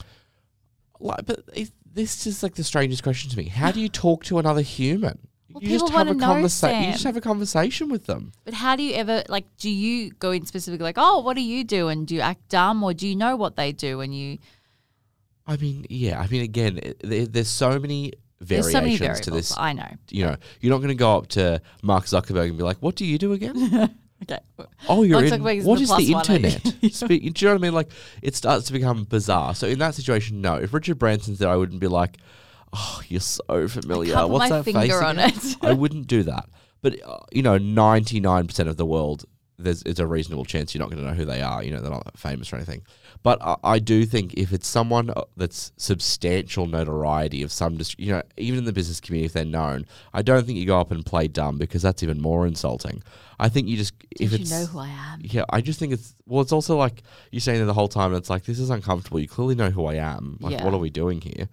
Like, 0.99 1.25
but 1.25 1.39
this 1.93 2.25
is 2.25 2.41
like 2.43 2.55
the 2.55 2.63
strangest 2.63 3.03
question 3.03 3.29
to 3.31 3.37
me. 3.37 3.45
How 3.45 3.71
do 3.71 3.79
you 3.81 3.89
talk 3.89 4.23
to 4.25 4.39
another 4.39 4.61
human? 4.61 5.19
Well, 5.53 5.63
you 5.63 5.69
just 5.69 5.85
people 5.85 5.97
have 5.97 6.07
a 6.09 6.15
conversation. 6.15 6.83
You 6.83 6.91
just 6.93 7.03
have 7.03 7.17
a 7.17 7.21
conversation 7.21 7.89
with 7.89 8.05
them. 8.05 8.31
But 8.45 8.53
how 8.53 8.75
do 8.75 8.83
you 8.83 8.93
ever 8.95 9.23
like? 9.29 9.45
Do 9.57 9.69
you 9.69 10.11
go 10.11 10.31
in 10.31 10.45
specifically 10.45 10.83
like, 10.83 10.97
"Oh, 10.97 11.19
what 11.19 11.35
do 11.35 11.41
you 11.41 11.63
do?" 11.63 11.87
and 11.87 12.07
do 12.07 12.15
you 12.15 12.21
act 12.21 12.49
dumb, 12.49 12.83
or 12.83 12.93
do 12.93 13.07
you 13.07 13.15
know 13.15 13.35
what 13.35 13.55
they 13.55 13.71
do? 13.71 14.01
And 14.01 14.15
you 14.15 14.37
I 15.47 15.57
mean, 15.57 15.85
yeah. 15.89 16.19
I 16.19 16.27
mean, 16.27 16.43
again, 16.43 16.79
there, 17.03 17.25
there's 17.25 17.49
so 17.49 17.79
many 17.79 18.13
variations 18.39 18.71
so 18.73 18.81
many 18.81 18.97
variables. 18.97 19.21
to 19.21 19.31
this. 19.31 19.57
I 19.57 19.73
know. 19.73 19.87
You 20.09 20.25
know, 20.25 20.35
you're 20.59 20.71
not 20.71 20.77
going 20.77 20.89
to 20.89 20.95
go 20.95 21.17
up 21.17 21.27
to 21.29 21.61
Mark 21.83 22.05
Zuckerberg 22.05 22.49
and 22.49 22.57
be 22.57 22.63
like, 22.63 22.77
"What 22.77 22.95
do 22.95 23.05
you 23.05 23.17
do 23.17 23.33
again?" 23.33 23.97
Okay. 24.23 24.37
Oh, 24.87 25.01
you're 25.01 25.19
Mark 25.19 25.33
in. 25.33 25.41
Zuckerberg 25.41 25.63
What 25.63 25.77
the 25.77 25.81
is 25.81 25.89
the 25.89 26.13
eh? 26.13 26.17
internet? 26.19 26.61
Speak, 26.93 27.33
do 27.33 27.43
you 27.43 27.47
know 27.47 27.53
what 27.55 27.59
I 27.59 27.63
mean? 27.63 27.73
Like, 27.73 27.89
it 28.21 28.35
starts 28.35 28.67
to 28.67 28.73
become 28.73 29.05
bizarre. 29.05 29.55
So 29.55 29.65
in 29.65 29.79
that 29.79 29.95
situation, 29.95 30.41
no. 30.41 30.57
If 30.57 30.75
Richard 30.75 30.99
Branson's 30.99 31.39
there, 31.39 31.49
I 31.49 31.55
wouldn't 31.55 31.79
be 31.79 31.87
like, 31.87 32.17
"Oh, 32.73 33.01
you're 33.07 33.19
so 33.19 33.67
familiar. 33.67 34.13
can't 34.13 34.29
What's 34.29 34.49
my 34.49 34.57
that 34.57 34.63
finger 34.63 34.79
face 34.81 34.91
on 34.93 35.19
again?" 35.19 35.31
it. 35.35 35.57
I 35.63 35.73
wouldn't 35.73 36.07
do 36.07 36.23
that. 36.23 36.49
But 36.81 37.01
uh, 37.05 37.19
you 37.31 37.41
know, 37.43 37.57
ninety 37.57 38.19
nine 38.19 38.47
percent 38.47 38.69
of 38.69 38.77
the 38.77 38.85
world, 38.85 39.25
there's 39.59 39.83
it's 39.83 39.99
a 39.99 40.07
reasonable 40.07 40.45
chance 40.45 40.73
you're 40.73 40.79
not 40.79 40.89
going 40.89 41.03
to 41.03 41.07
know 41.09 41.15
who 41.15 41.25
they 41.25 41.41
are. 41.41 41.63
You 41.63 41.71
know, 41.71 41.81
they're 41.81 41.91
not 41.91 42.17
famous 42.17 42.51
or 42.51 42.55
anything. 42.55 42.81
But 43.23 43.39
I, 43.41 43.55
I 43.63 43.79
do 43.79 44.03
think 44.07 44.33
if 44.33 44.51
it's 44.51 44.67
someone 44.67 45.11
uh, 45.11 45.21
that's 45.37 45.71
substantial 45.77 46.65
notoriety 46.65 47.43
of 47.43 47.51
some, 47.51 47.77
you 47.99 48.11
know, 48.13 48.23
even 48.37 48.57
in 48.57 48.65
the 48.65 48.73
business 48.73 48.99
community, 48.99 49.27
if 49.27 49.33
they're 49.33 49.45
known, 49.45 49.85
I 50.11 50.23
don't 50.23 50.43
think 50.43 50.57
you 50.57 50.65
go 50.65 50.79
up 50.79 50.89
and 50.89 51.05
play 51.05 51.27
dumb 51.27 51.59
because 51.59 51.83
that's 51.83 52.01
even 52.01 52.19
more 52.19 52.47
insulting. 52.47 53.03
I 53.39 53.49
think 53.49 53.67
you 53.67 53.77
just 53.77 53.93
if 54.19 54.31
Did 54.31 54.39
you 54.39 54.41
it's 54.43 54.51
know 54.51 54.65
who 54.65 54.79
I 54.79 54.87
am? 54.89 55.19
yeah, 55.23 55.43
I 55.51 55.61
just 55.61 55.77
think 55.77 55.93
it's 55.93 56.15
well. 56.25 56.41
It's 56.41 56.51
also 56.51 56.77
like 56.77 57.03
you're 57.31 57.41
saying 57.41 57.59
there 57.59 57.67
the 57.67 57.73
whole 57.75 57.87
time. 57.87 58.11
and 58.11 58.17
It's 58.17 58.29
like 58.31 58.45
this 58.45 58.57
is 58.59 58.71
uncomfortable. 58.71 59.19
You 59.19 59.27
clearly 59.27 59.53
know 59.53 59.69
who 59.69 59.85
I 59.85 59.95
am. 59.95 60.37
Like, 60.39 60.53
Yeah. 60.53 60.63
what 60.65 60.73
are 60.73 60.77
we 60.79 60.89
doing 60.89 61.21
here? 61.21 61.47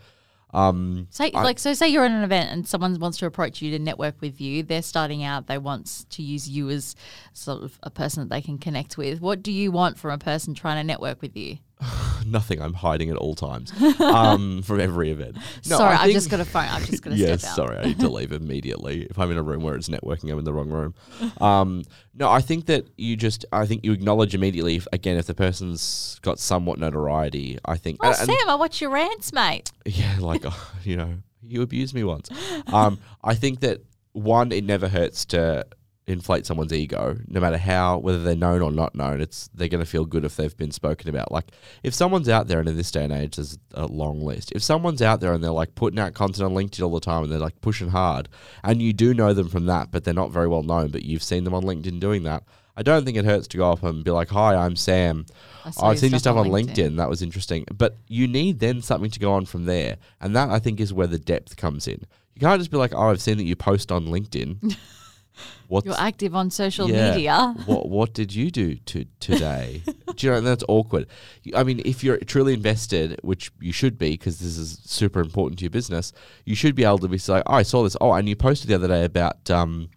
Um, 0.55 1.09
Say 1.11 1.31
I- 1.33 1.43
like 1.43 1.59
so. 1.59 1.75
Say 1.75 1.89
you're 1.89 2.05
at 2.05 2.11
an 2.11 2.23
event 2.23 2.51
and 2.51 2.67
someone 2.67 2.99
wants 2.99 3.19
to 3.19 3.27
approach 3.27 3.61
you 3.61 3.71
to 3.73 3.79
network 3.79 4.21
with 4.21 4.41
you. 4.41 4.63
They're 4.63 4.83
starting 4.83 5.23
out. 5.23 5.47
They 5.47 5.59
want 5.59 6.07
to 6.11 6.23
use 6.23 6.49
you 6.49 6.71
as 6.71 6.97
sort 7.33 7.63
of 7.63 7.79
a 7.83 7.91
person 7.91 8.23
that 8.23 8.35
they 8.35 8.41
can 8.41 8.59
connect 8.59 8.97
with. 8.97 9.21
What 9.21 9.43
do 9.43 9.53
you 9.53 9.71
want 9.71 9.99
from 9.99 10.11
a 10.13 10.19
person 10.19 10.55
trying 10.55 10.77
to 10.81 10.85
network 10.85 11.21
with 11.21 11.37
you? 11.37 11.59
nothing. 12.27 12.61
I'm 12.61 12.75
hiding 12.75 13.11
at 13.11 13.17
all 13.17 13.35
times 13.35 13.73
um, 14.01 14.63
from 14.63 14.81
every 14.81 15.11
event. 15.11 15.37
No, 15.69 15.77
sorry, 15.79 15.97
I 15.97 16.05
I've 16.05 16.13
just 16.13 16.31
got 16.31 16.41
a 16.41 16.45
phone. 16.45 16.67
I'm 16.69 16.85
just 16.85 17.03
going 17.03 17.17
to 17.17 17.23
yes, 17.23 17.41
step 17.41 17.51
out. 17.51 17.57
sorry, 17.57 17.79
I 17.79 17.85
need 17.87 18.01
to 18.01 18.09
leave 18.09 18.33
immediately. 18.43 19.03
If 19.09 19.19
I'm 19.19 19.31
in 19.31 19.39
a 19.39 19.43
room 19.43 19.63
where 19.63 19.75
it's 19.75 19.89
networking, 19.89 20.31
I'm 20.33 20.39
in 20.39 20.45
the 20.45 20.53
wrong 20.53 20.71
room. 20.71 20.95
Um, 21.41 21.85
no, 22.15 22.31
I 22.31 22.41
think 22.41 22.67
that 22.67 22.87
you 22.97 23.17
just, 23.17 23.45
I 23.53 23.67
think 23.67 23.85
you 23.85 23.93
acknowledge 23.93 24.35
immediately. 24.35 24.77
If, 24.77 24.89
again, 24.93 25.17
if 25.17 25.27
the 25.27 25.35
person's 25.35 26.19
got 26.23 26.39
somewhat 26.39 26.79
notoriety, 26.79 27.59
I 27.65 27.77
think. 27.77 27.99
Oh, 28.03 28.09
and- 28.09 28.19
and- 28.19 28.27
Sam, 28.27 28.49
I 28.49 28.55
watch 28.57 28.81
your 28.81 28.91
rants, 28.91 29.33
mate. 29.33 29.71
Yeah, 29.87 30.17
like 30.21 30.43
oh, 30.45 30.73
you 30.85 30.97
know, 30.97 31.15
you 31.43 31.63
abused 31.63 31.95
me 31.95 32.05
once. 32.05 32.29
Um, 32.67 32.99
I 33.23 33.35
think 33.35 33.61
that 33.61 33.83
one, 34.13 34.51
it 34.53 34.65
never 34.65 34.89
hurts 34.89 35.25
to 35.27 35.67
inflate 36.09 36.47
someone's 36.47 36.73
ego, 36.73 37.19
no 37.29 37.39
matter 37.39 37.59
how 37.59 37.99
whether 37.99 38.23
they're 38.23 38.35
known 38.35 38.63
or 38.63 38.73
not 38.73 38.95
known. 38.95 39.21
It's 39.21 39.49
they're 39.55 39.69
going 39.69 39.85
to 39.85 39.91
feel 39.91 40.07
good 40.07 40.25
if 40.25 40.37
they've 40.37 40.57
been 40.57 40.73
spoken 40.73 41.09
about. 41.09 41.31
Like 41.31 41.51
if 41.83 41.95
someone's 41.95 42.29
out 42.29 42.49
there, 42.49 42.61
and 42.61 42.69
in 42.69 42.77
this 42.77 42.91
day 42.91 43.05
and 43.05 43.13
age, 43.13 43.37
there's 43.37 43.59
a 43.75 43.87
long 43.87 44.23
list. 44.23 44.51
If 44.53 44.63
someone's 44.63 45.03
out 45.03 45.21
there 45.21 45.33
and 45.33 45.45
they're 45.45 45.51
like 45.51 45.75
putting 45.75 46.01
out 46.01 46.15
content 46.15 46.45
on 46.45 46.55
LinkedIn 46.55 46.83
all 46.83 46.95
the 46.95 47.01
time, 47.01 47.25
and 47.25 47.33
they're 47.33 47.39
like 47.39 47.61
pushing 47.61 47.91
hard, 47.91 48.29
and 48.65 48.81
you 48.81 48.93
do 48.93 49.13
know 49.13 49.35
them 49.35 49.49
from 49.49 49.67
that, 49.67 49.91
but 49.91 50.05
they're 50.05 50.15
not 50.15 50.33
very 50.33 50.49
well 50.49 50.63
known, 50.63 50.91
but 50.91 51.05
you've 51.05 51.23
seen 51.23 51.45
them 51.45 51.55
on 51.55 51.63
LinkedIn 51.63 52.01
doing 52.01 52.23
that. 52.25 52.43
I 52.75 52.83
don't 52.83 53.05
think 53.05 53.17
it 53.17 53.25
hurts 53.25 53.49
to 53.49 53.57
go 53.57 53.73
up 53.73 53.83
and 53.83 54.05
be 54.05 54.13
like, 54.13 54.29
"Hi, 54.31 54.55
I'm 54.55 54.77
Sam. 54.77 55.27
I 55.65 55.89
I've 55.89 55.99
seen 55.99 56.11
your 56.11 56.21
stuff 56.21 56.37
on 56.37 56.47
LinkedIn." 56.47 56.75
LinkedIn. 56.75 56.97
That 56.97 57.11
was 57.11 57.23
interesting. 57.23 57.67
But 57.75 57.97
you 58.07 58.27
need 58.29 58.61
then 58.61 58.81
something 58.83 59.11
to 59.11 59.19
go 59.19 59.33
on 59.33 59.47
from 59.47 59.65
there. 59.65 59.97
And 60.21 60.35
that 60.37 60.49
I 60.49 60.59
think 60.61 60.81
is 60.81 60.93
where 60.93 61.09
the 61.09 61.19
depth 61.19 61.57
comes 61.57 61.89
in. 61.89 62.05
You 62.35 62.41
can't 62.47 62.61
just 62.61 62.71
be 62.71 62.77
like, 62.77 62.95
oh, 62.95 63.11
I've 63.11 63.21
seen 63.21 63.37
that 63.39 63.45
you 63.45 63.57
post 63.57 63.91
on 63.91 64.07
LinkedIn. 64.07 64.77
What's 65.69 65.87
You're 65.87 65.99
active 65.99 66.35
on 66.35 66.51
social 66.51 66.89
yeah. 66.89 67.11
media. 67.11 67.55
what 67.67 67.89
what 67.89 68.15
did 68.15 68.35
you 68.35 68.51
do 68.51 68.77
to 68.77 69.05
today? 69.21 69.83
do 70.17 70.27
you 70.27 70.33
know 70.33 70.41
that's 70.41 70.65
awkward? 70.69 71.07
I 71.55 71.63
mean, 71.63 71.83
if 71.85 72.03
you're 72.03 72.19
truly 72.19 72.55
invested, 72.55 73.21
which 73.23 73.53
you 73.61 73.73
should 73.73 73.99
be, 73.99 74.13
because 74.13 74.39
this 74.39 74.57
is 74.57 74.81
super 74.85 75.21
important 75.21 75.59
to 75.59 75.65
your 75.65 75.71
business, 75.71 76.13
you 76.45 76.55
should 76.55 76.75
be 76.75 76.85
able 76.85 76.99
to 76.99 77.09
be 77.09 77.21
like, 77.29 77.43
oh, 77.47 77.55
I 77.55 77.63
saw 77.63 77.83
this. 77.83 77.97
Oh, 78.01 78.13
and 78.13 78.29
you 78.29 78.37
posted 78.37 78.71
the 78.71 78.75
other 78.75 78.89
day 78.89 79.05
about 79.05 79.51
um, 79.51 79.91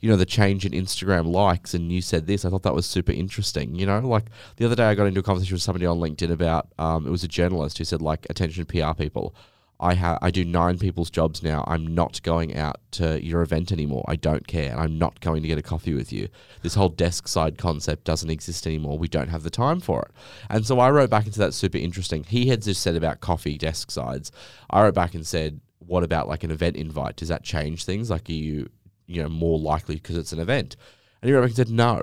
you 0.00 0.08
know, 0.08 0.16
the 0.16 0.26
change 0.26 0.64
in 0.64 0.72
Instagram 0.72 1.26
likes, 1.26 1.74
and 1.74 1.90
you 1.90 2.00
said 2.00 2.26
this. 2.26 2.44
I 2.44 2.50
thought 2.50 2.62
that 2.62 2.74
was 2.74 2.86
super 2.86 3.12
interesting. 3.12 3.74
You 3.74 3.86
know, 3.86 3.98
like 4.00 4.26
the 4.56 4.64
other 4.64 4.76
day, 4.76 4.84
I 4.84 4.94
got 4.94 5.06
into 5.06 5.20
a 5.20 5.22
conversation 5.22 5.54
with 5.54 5.62
somebody 5.62 5.86
on 5.86 5.98
LinkedIn 5.98 6.30
about 6.30 6.68
um, 6.78 7.06
it 7.06 7.10
was 7.10 7.24
a 7.24 7.28
journalist 7.28 7.78
who 7.78 7.84
said 7.84 8.00
like, 8.00 8.26
attention 8.30 8.64
PR 8.66 8.94
people. 8.96 9.34
I 9.80 9.94
ha- 9.94 10.18
I 10.20 10.30
do 10.32 10.44
nine 10.44 10.78
people's 10.78 11.08
jobs 11.10 11.42
now. 11.42 11.62
I'm 11.68 11.86
not 11.86 12.20
going 12.22 12.56
out 12.56 12.80
to 12.92 13.22
your 13.24 13.42
event 13.42 13.70
anymore. 13.70 14.04
I 14.08 14.16
don't 14.16 14.46
care, 14.46 14.72
and 14.72 14.80
I'm 14.80 14.98
not 14.98 15.20
going 15.20 15.42
to 15.42 15.48
get 15.48 15.56
a 15.58 15.62
coffee 15.62 15.94
with 15.94 16.12
you. 16.12 16.28
This 16.62 16.74
whole 16.74 16.88
desk 16.88 17.28
side 17.28 17.58
concept 17.58 18.04
doesn't 18.04 18.30
exist 18.30 18.66
anymore. 18.66 18.98
We 18.98 19.06
don't 19.06 19.28
have 19.28 19.44
the 19.44 19.50
time 19.50 19.80
for 19.80 20.02
it. 20.02 20.10
And 20.50 20.66
so 20.66 20.80
I 20.80 20.90
wrote 20.90 21.10
back 21.10 21.26
into 21.26 21.38
that 21.38 21.54
super 21.54 21.78
interesting. 21.78 22.24
He 22.24 22.48
had 22.48 22.62
just 22.62 22.82
said 22.82 22.96
about 22.96 23.20
coffee 23.20 23.56
desk 23.56 23.92
sides. 23.92 24.32
I 24.68 24.82
wrote 24.82 24.94
back 24.94 25.14
and 25.14 25.26
said, 25.26 25.60
what 25.78 26.02
about 26.02 26.26
like 26.26 26.42
an 26.42 26.50
event 26.50 26.76
invite? 26.76 27.16
Does 27.16 27.28
that 27.28 27.44
change 27.44 27.84
things? 27.84 28.10
Like, 28.10 28.28
are 28.28 28.32
you 28.32 28.68
you 29.06 29.22
know 29.22 29.28
more 29.28 29.58
likely 29.58 29.94
because 29.94 30.16
it's 30.16 30.32
an 30.32 30.40
event? 30.40 30.76
And 31.22 31.28
he 31.28 31.34
wrote 31.34 31.42
back 31.42 31.50
and 31.50 31.56
said, 31.56 31.70
no. 31.70 32.02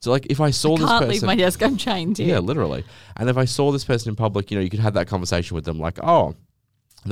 So 0.00 0.10
like, 0.10 0.26
if 0.28 0.40
I 0.40 0.50
saw 0.50 0.76
this 0.76 0.86
Can't 0.86 1.06
person, 1.06 1.12
leave 1.12 1.22
my 1.22 1.36
desk. 1.36 1.62
I'm 1.62 1.76
chained 1.78 2.18
here. 2.18 2.28
yeah, 2.28 2.38
literally. 2.38 2.84
And 3.16 3.30
if 3.30 3.38
I 3.38 3.46
saw 3.46 3.72
this 3.72 3.84
person 3.84 4.10
in 4.10 4.16
public, 4.16 4.50
you 4.50 4.58
know, 4.58 4.62
you 4.62 4.68
could 4.68 4.80
have 4.80 4.94
that 4.94 5.06
conversation 5.06 5.54
with 5.54 5.64
them, 5.64 5.78
like, 5.78 5.98
oh, 6.02 6.34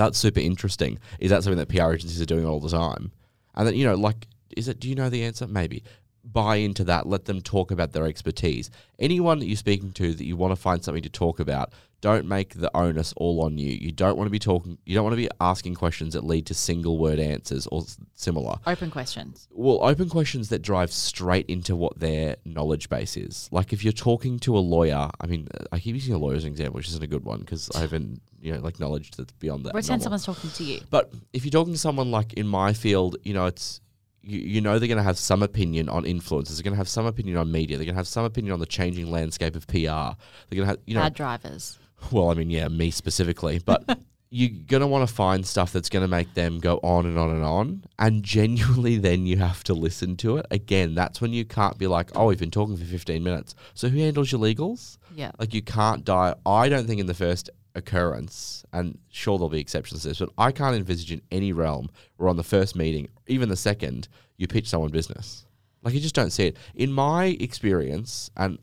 that's 0.01 0.19
super 0.19 0.41
interesting. 0.41 0.99
Is 1.19 1.31
that 1.31 1.43
something 1.43 1.59
that 1.59 1.69
PR 1.69 1.93
agencies 1.93 2.21
are 2.21 2.27
doing 2.27 2.47
all 2.47 2.61
the 2.61 2.71
time? 2.71 3.13
And 3.55 3.67
then, 3.67 3.75
you 3.75 3.85
know, 3.85 3.95
like, 3.95 4.27
is 4.57 4.69
it, 4.69 4.81
do 4.81 4.89
you 4.89 4.95
know 4.95 5.11
the 5.11 5.25
answer? 5.25 5.47
Maybe. 5.47 5.83
Buy 6.25 6.57
into 6.57 6.85
that. 6.85 7.07
Let 7.07 7.25
them 7.25 7.41
talk 7.41 7.71
about 7.71 7.93
their 7.93 8.07
expertise. 8.07 8.71
Anyone 8.99 9.39
that 9.41 9.47
you're 9.47 9.57
speaking 9.57 9.93
to 9.93 10.13
that 10.15 10.25
you 10.25 10.37
want 10.37 10.53
to 10.53 10.61
find 10.61 10.83
something 10.83 11.03
to 11.03 11.09
talk 11.09 11.41
about, 11.41 11.73
don't 12.03 12.27
make 12.27 12.55
the 12.55 12.71
onus 12.77 13.15
all 13.17 13.43
on 13.43 13.57
you. 13.57 13.71
You 13.71 13.93
don't 13.93 14.19
want 14.19 14.27
to 14.27 14.31
be 14.31 14.41
talking, 14.41 14.77
you 14.85 14.95
don't 14.95 15.05
want 15.05 15.15
to 15.15 15.17
be 15.17 15.29
asking 15.41 15.77
questions 15.77 16.13
that 16.13 16.25
lead 16.25 16.45
to 16.47 16.55
single 16.55 16.99
word 16.99 17.19
answers 17.19 17.67
or 17.69 17.85
similar 18.15 18.57
Open 18.67 18.91
questions. 18.91 19.49
well, 19.51 19.79
open 19.83 20.11
questions 20.11 20.51
that 20.51 20.61
drive 20.61 20.93
straight 20.93 21.47
into 21.47 21.75
what 21.75 21.99
their 21.99 22.37
knowledge 22.45 22.91
base 22.91 23.17
is. 23.17 23.49
Like 23.53 23.73
if 23.73 23.83
you're 23.85 23.93
talking 23.93 24.39
to 24.41 24.59
a 24.59 24.61
lawyer, 24.61 25.09
I 25.21 25.27
mean, 25.27 25.49
I 25.71 25.79
keep 25.79 25.95
using 25.95 26.13
a 26.13 26.19
lawyer 26.19 26.35
as 26.35 26.45
an 26.45 26.51
example, 26.51 26.75
which 26.75 26.89
isn't 26.89 27.03
a 27.03 27.07
good 27.07 27.25
one 27.25 27.39
because 27.41 27.71
I 27.75 27.79
haven't, 27.79 28.21
you 28.41 28.53
know, 28.53 28.59
like 28.59 28.81
knowledge 28.81 29.13
that's 29.13 29.33
beyond 29.35 29.65
that. 29.65 29.73
Pretend 29.73 30.03
someone's 30.03 30.27
talking 30.27 30.51
to 30.51 30.65
you. 30.65 30.81
But 30.91 31.13
if 31.33 31.45
you're 31.45 31.53
talking 31.53 31.73
to 31.73 31.79
someone 31.79 32.11
like 32.11 32.33
in 32.35 32.49
my 32.49 32.73
field, 32.73 33.17
you 33.23 33.33
know, 33.33 33.47
it's 33.47 33.81
you, 34.23 34.41
you 34.41 34.61
know 34.61 34.79
they're 34.81 34.89
going 34.89 34.99
to 34.99 35.05
have 35.05 35.19
some 35.19 35.43
opinion 35.43 35.89
on 35.89 36.03
influencers. 36.03 36.57
They're 36.57 36.65
going 36.65 36.75
to 36.75 36.79
have 36.79 36.89
some 36.89 37.07
opinion 37.07 37.37
on 37.37 37.53
media. 37.53 37.77
They're 37.77 37.85
going 37.85 37.95
to 37.95 38.01
have 38.01 38.09
some 38.09 38.25
opinion 38.25 38.53
on 38.55 38.61
the 38.61 38.67
changing 38.67 39.11
landscape 39.11 39.55
of 39.55 39.67
PR. 39.69 39.77
They're 39.77 40.57
going 40.57 40.63
to 40.63 40.67
have, 40.67 40.79
you 40.85 40.95
know, 40.95 41.01
Bad 41.01 41.15
drivers. 41.15 41.79
Well, 42.11 42.31
I 42.31 42.35
mean, 42.35 42.51
yeah, 42.51 42.69
me 42.69 42.91
specifically, 42.91 43.59
but 43.59 43.99
you're 44.31 44.51
gonna 44.67 44.87
want 44.87 45.07
to 45.07 45.15
find 45.15 45.47
stuff 45.47 45.73
that's 45.73 45.89
gonna 45.89 46.09
make 46.09 46.33
them 46.35 46.59
go 46.59 46.81
on 46.83 47.05
and 47.07 47.19
on 47.19 47.31
and 47.31 47.45
on, 47.45 47.85
and 47.99 48.23
genuinely, 48.23 48.97
then 48.99 49.27
you 49.27 49.37
have 49.37 49.63
to 49.65 49.75
listen 49.75 50.17
to 50.19 50.39
it. 50.39 50.47
Again, 50.51 50.95
that's 50.95 51.21
when 51.21 51.33
you 51.33 51.45
can't 51.45 51.79
be 51.79 51.87
like, 51.87 52.11
"Oh, 52.17 52.27
we've 52.27 52.39
been 52.39 52.51
talking 52.51 52.77
for 52.77 52.85
15 52.85 53.23
minutes." 53.23 53.55
So 53.75 53.89
who 53.89 53.99
handles 53.99 54.33
your 54.33 54.41
legals? 54.41 54.99
Yeah. 55.15 55.33
Like 55.39 55.55
you 55.55 55.63
can't 55.63 56.05
die. 56.05 56.35
I 56.47 56.69
don't 56.69 56.87
think 56.87 57.01
in 57.01 57.07
the 57.07 57.15
first 57.15 57.51
occurrence, 57.75 58.65
and 58.73 58.99
sure 59.11 59.39
there'll 59.39 59.49
be 59.51 59.61
exceptions 59.61 60.03
to 60.03 60.09
this, 60.09 60.19
but 60.19 60.31
I 60.39 60.51
can't 60.53 60.77
envisage 60.77 61.13
in 61.13 61.23
any 61.31 61.53
realm 61.53 61.91
where 62.17 62.29
on 62.29 62.37
the 62.37 62.43
first 62.43 62.75
meeting, 62.75 63.09
even 63.27 63.49
the 63.49 63.57
second, 63.57 64.09
you 64.37 64.47
pitch 64.47 64.69
someone 64.69 64.91
business. 64.91 65.45
Like 65.83 65.95
you 65.95 66.01
just 66.01 66.15
don't 66.15 66.31
see 66.31 66.47
it. 66.49 66.57
In 66.75 66.93
my 66.93 67.37
experience, 67.41 68.31
and 68.37 68.59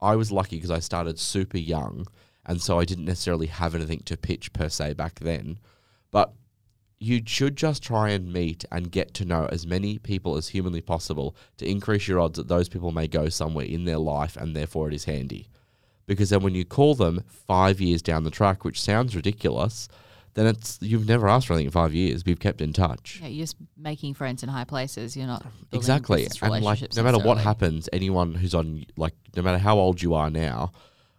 I 0.00 0.16
was 0.16 0.32
lucky 0.32 0.56
because 0.56 0.70
I 0.70 0.80
started 0.80 1.18
super 1.18 1.58
young, 1.58 2.06
and 2.46 2.60
so 2.60 2.78
I 2.78 2.84
didn't 2.84 3.04
necessarily 3.04 3.46
have 3.46 3.74
anything 3.74 4.00
to 4.06 4.16
pitch 4.16 4.52
per 4.52 4.68
se 4.68 4.94
back 4.94 5.20
then. 5.20 5.58
But 6.10 6.32
you 6.98 7.20
should 7.26 7.56
just 7.56 7.82
try 7.82 8.10
and 8.10 8.32
meet 8.32 8.64
and 8.70 8.92
get 8.92 9.12
to 9.14 9.24
know 9.24 9.48
as 9.50 9.66
many 9.66 9.98
people 9.98 10.36
as 10.36 10.48
humanly 10.48 10.80
possible 10.80 11.34
to 11.56 11.68
increase 11.68 12.06
your 12.06 12.20
odds 12.20 12.36
that 12.36 12.48
those 12.48 12.68
people 12.68 12.92
may 12.92 13.08
go 13.08 13.28
somewhere 13.28 13.66
in 13.66 13.84
their 13.84 13.98
life 13.98 14.36
and 14.36 14.54
therefore 14.54 14.88
it 14.88 14.94
is 14.94 15.04
handy. 15.04 15.48
Because 16.06 16.30
then 16.30 16.42
when 16.42 16.54
you 16.54 16.64
call 16.64 16.94
them 16.94 17.24
five 17.26 17.80
years 17.80 18.02
down 18.02 18.24
the 18.24 18.30
track, 18.30 18.64
which 18.64 18.80
sounds 18.80 19.16
ridiculous, 19.16 19.88
then 20.34 20.46
it's 20.46 20.78
you've 20.80 21.08
never 21.08 21.28
asked 21.28 21.46
for 21.46 21.54
anything 21.54 21.66
in 21.66 21.72
five 21.72 21.92
years. 21.92 22.24
We've 22.24 22.38
kept 22.38 22.60
in 22.60 22.72
touch. 22.72 23.18
Yeah, 23.20 23.28
you're 23.28 23.44
just 23.44 23.56
making 23.76 24.14
friends 24.14 24.42
in 24.42 24.48
high 24.48 24.64
places. 24.64 25.16
You're 25.16 25.26
not 25.26 25.44
Exactly. 25.72 26.28
And 26.40 26.64
like 26.64 26.80
no 26.96 27.02
matter 27.02 27.18
what 27.18 27.38
happens, 27.38 27.88
anyone 27.92 28.34
who's 28.34 28.54
on 28.54 28.84
like 28.96 29.14
no 29.36 29.42
matter 29.42 29.58
how 29.58 29.78
old 29.78 30.00
you 30.00 30.14
are 30.14 30.30
now, 30.30 30.72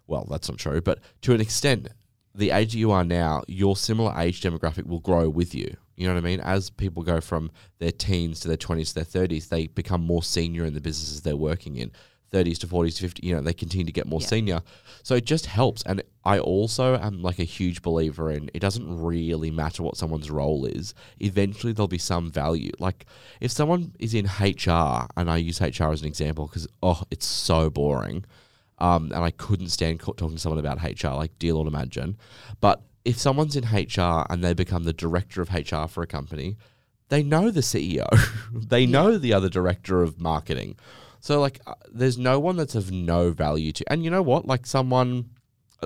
well, 0.08 0.26
that's 0.30 0.50
not 0.50 0.58
true, 0.58 0.82
but 0.82 1.00
to 1.22 1.34
an 1.34 1.42
extent, 1.42 1.88
the 2.36 2.52
age 2.52 2.72
that 2.74 2.80
you 2.80 2.92
are 2.92 3.04
now, 3.04 3.44
your 3.48 3.76
similar 3.76 4.14
age 4.20 4.42
demographic 4.42 4.86
will 4.88 5.00
grow 5.00 5.30
with 5.30 5.54
you. 5.54 5.76
You 5.96 6.08
know 6.08 6.14
what 6.16 6.20
I 6.24 6.24
mean? 6.24 6.40
As 6.40 6.70
people 6.72 7.04
go 7.04 7.22
from 7.22 7.52
their 7.78 7.92
teens 7.92 8.40
to 8.42 8.48
their 8.48 8.58
twenties 8.58 8.90
to 8.90 8.96
their 8.96 9.04
thirties, 9.04 9.50
they 9.50 9.68
become 9.68 10.02
more 10.02 10.24
senior 10.24 10.66
in 10.66 10.74
the 10.74 10.82
businesses 10.82 11.22
they're 11.22 11.38
working 11.38 11.76
in. 11.76 11.92
30s 12.32 12.58
to 12.58 12.66
40s 12.68 12.96
to 12.96 13.02
50, 13.04 13.28
you 13.28 13.36
know, 13.36 13.42
they 13.42 13.54
continue 13.54 13.86
to 13.86 13.92
get 13.92 14.08
more 14.08 14.20
Yeah. 14.20 14.26
senior. 14.26 14.62
So 15.04 15.14
it 15.14 15.24
just 15.24 15.46
helps. 15.46 15.84
And 15.84 16.02
I 16.26 16.40
also 16.40 16.98
am 16.98 17.22
like 17.22 17.38
a 17.38 17.44
huge 17.44 17.84
believer 17.84 18.32
in 18.32 18.50
it 18.56 18.60
doesn't 18.60 18.88
really 19.04 19.52
matter 19.52 19.84
what 19.84 19.98
someone's 19.98 20.32
role 20.32 20.66
is. 20.66 20.96
Eventually 21.20 21.74
there'll 21.74 21.88
be 21.88 22.00
some 22.00 22.32
value. 22.32 22.72
Like 22.80 23.06
if 23.40 23.52
someone 23.52 23.94
is 24.00 24.16
in 24.16 24.26
HR, 24.26 25.06
and 25.16 25.30
I 25.30 25.38
use 25.38 25.62
HR 25.62 25.92
as 25.92 26.02
an 26.02 26.08
example 26.08 26.48
because, 26.48 26.68
oh, 26.82 27.04
it's 27.12 27.28
so 27.28 27.70
boring. 27.70 28.26
Um, 28.80 29.12
and 29.14 29.24
I 29.24 29.32
couldn't 29.32 29.70
stand 29.70 30.00
talking 30.00 30.32
to 30.32 30.40
someone 30.40 30.60
about 30.60 30.82
HR, 30.82 31.16
like 31.16 31.38
deal 31.40 31.58
or 31.58 31.68
imagine. 31.68 32.18
But 32.60 32.82
if 33.06 33.18
someone's 33.18 33.56
in 33.56 33.66
HR 33.66 34.26
and 34.30 34.44
they 34.44 34.54
become 34.54 34.84
the 34.84 34.94
director 34.94 35.42
of 35.42 35.54
HR 35.54 35.88
for 35.88 36.04
a 36.04 36.08
company, 36.08 36.58
they 37.10 37.24
know 37.24 37.52
the 37.52 37.62
CEO. 37.62 38.08
they 38.54 38.86
know 38.86 39.18
the 39.18 39.34
other 39.34 39.50
director 39.50 40.02
of 40.02 40.20
marketing. 40.20 40.76
So 41.20 41.40
like, 41.40 41.60
uh, 41.68 41.76
there's 41.92 42.18
no 42.18 42.40
one 42.40 42.58
that's 42.58 42.76
of 42.76 42.92
no 42.92 43.32
value 43.32 43.72
to. 43.74 43.92
And 43.92 44.04
you 44.04 44.10
know 44.10 44.22
what? 44.22 44.46
Like 44.46 44.66
someone, 44.66 45.30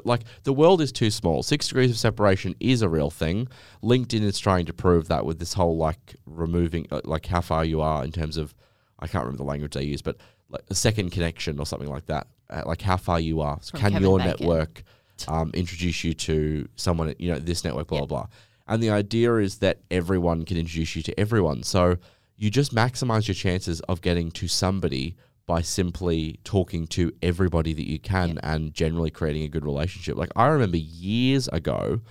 like 0.03 0.21
the 0.43 0.53
world 0.53 0.81
is 0.81 0.91
too 0.91 1.11
small. 1.11 1.43
Six 1.43 1.67
degrees 1.67 1.91
of 1.91 1.97
separation 1.97 2.55
is 2.59 2.81
a 2.81 2.89
real 2.89 3.09
thing. 3.09 3.47
LinkedIn 3.83 4.21
is 4.21 4.39
trying 4.39 4.65
to 4.67 4.73
prove 4.73 5.07
that 5.07 5.25
with 5.25 5.39
this 5.39 5.53
whole 5.53 5.77
like 5.77 6.15
removing, 6.25 6.87
uh, 6.91 7.01
like 7.03 7.25
how 7.25 7.41
far 7.41 7.65
you 7.65 7.81
are 7.81 8.03
in 8.03 8.11
terms 8.11 8.37
of, 8.37 8.55
I 8.99 9.07
can't 9.07 9.25
remember 9.25 9.43
the 9.43 9.49
language 9.49 9.73
they 9.73 9.83
use, 9.83 10.01
but 10.01 10.17
like 10.49 10.63
a 10.69 10.75
second 10.75 11.11
connection 11.11 11.59
or 11.59 11.65
something 11.65 11.89
like 11.89 12.05
that. 12.07 12.27
Uh, 12.49 12.63
like 12.65 12.81
how 12.81 12.97
far 12.97 13.19
you 13.19 13.41
are. 13.41 13.57
From 13.59 13.79
Can 13.79 13.91
Kevin 13.91 14.03
your 14.07 14.17
Bacon. 14.19 14.29
network 14.39 14.83
um, 15.27 15.51
introduce 15.53 16.03
you 16.03 16.13
to 16.13 16.67
someone? 16.75 17.09
at, 17.09 17.19
You 17.19 17.31
know, 17.33 17.39
this 17.39 17.63
network, 17.63 17.87
blah 17.87 17.99
Yep. 17.99 18.07
blah 18.09 18.17
blah. 18.23 18.27
And 18.67 18.81
the 18.83 18.89
idea 18.89 19.35
is 19.37 19.57
that 19.59 19.79
everyone 19.91 20.45
can 20.45 20.57
introduce 20.57 20.95
you 20.95 21.01
to 21.03 21.19
everyone. 21.19 21.63
So 21.63 21.97
you 22.37 22.49
just 22.49 22.73
maximize 22.75 23.27
your 23.27 23.35
chances 23.35 23.79
of 23.81 24.01
getting 24.01 24.29
to 24.31 24.47
somebody 24.47 25.15
by 25.45 25.61
simply 25.61 26.39
talking 26.43 26.85
to 26.87 27.11
everybody 27.21 27.73
that 27.73 27.87
you 27.89 27.99
can 27.99 28.37
and 28.43 28.73
generally 28.73 29.09
creating 29.09 29.43
a 29.43 29.47
good 29.47 29.65
relationship. 29.65 30.17
Like 30.17 30.31
I 30.35 30.47
remember 30.47 30.77
years 30.77 31.47
ago, 31.49 32.01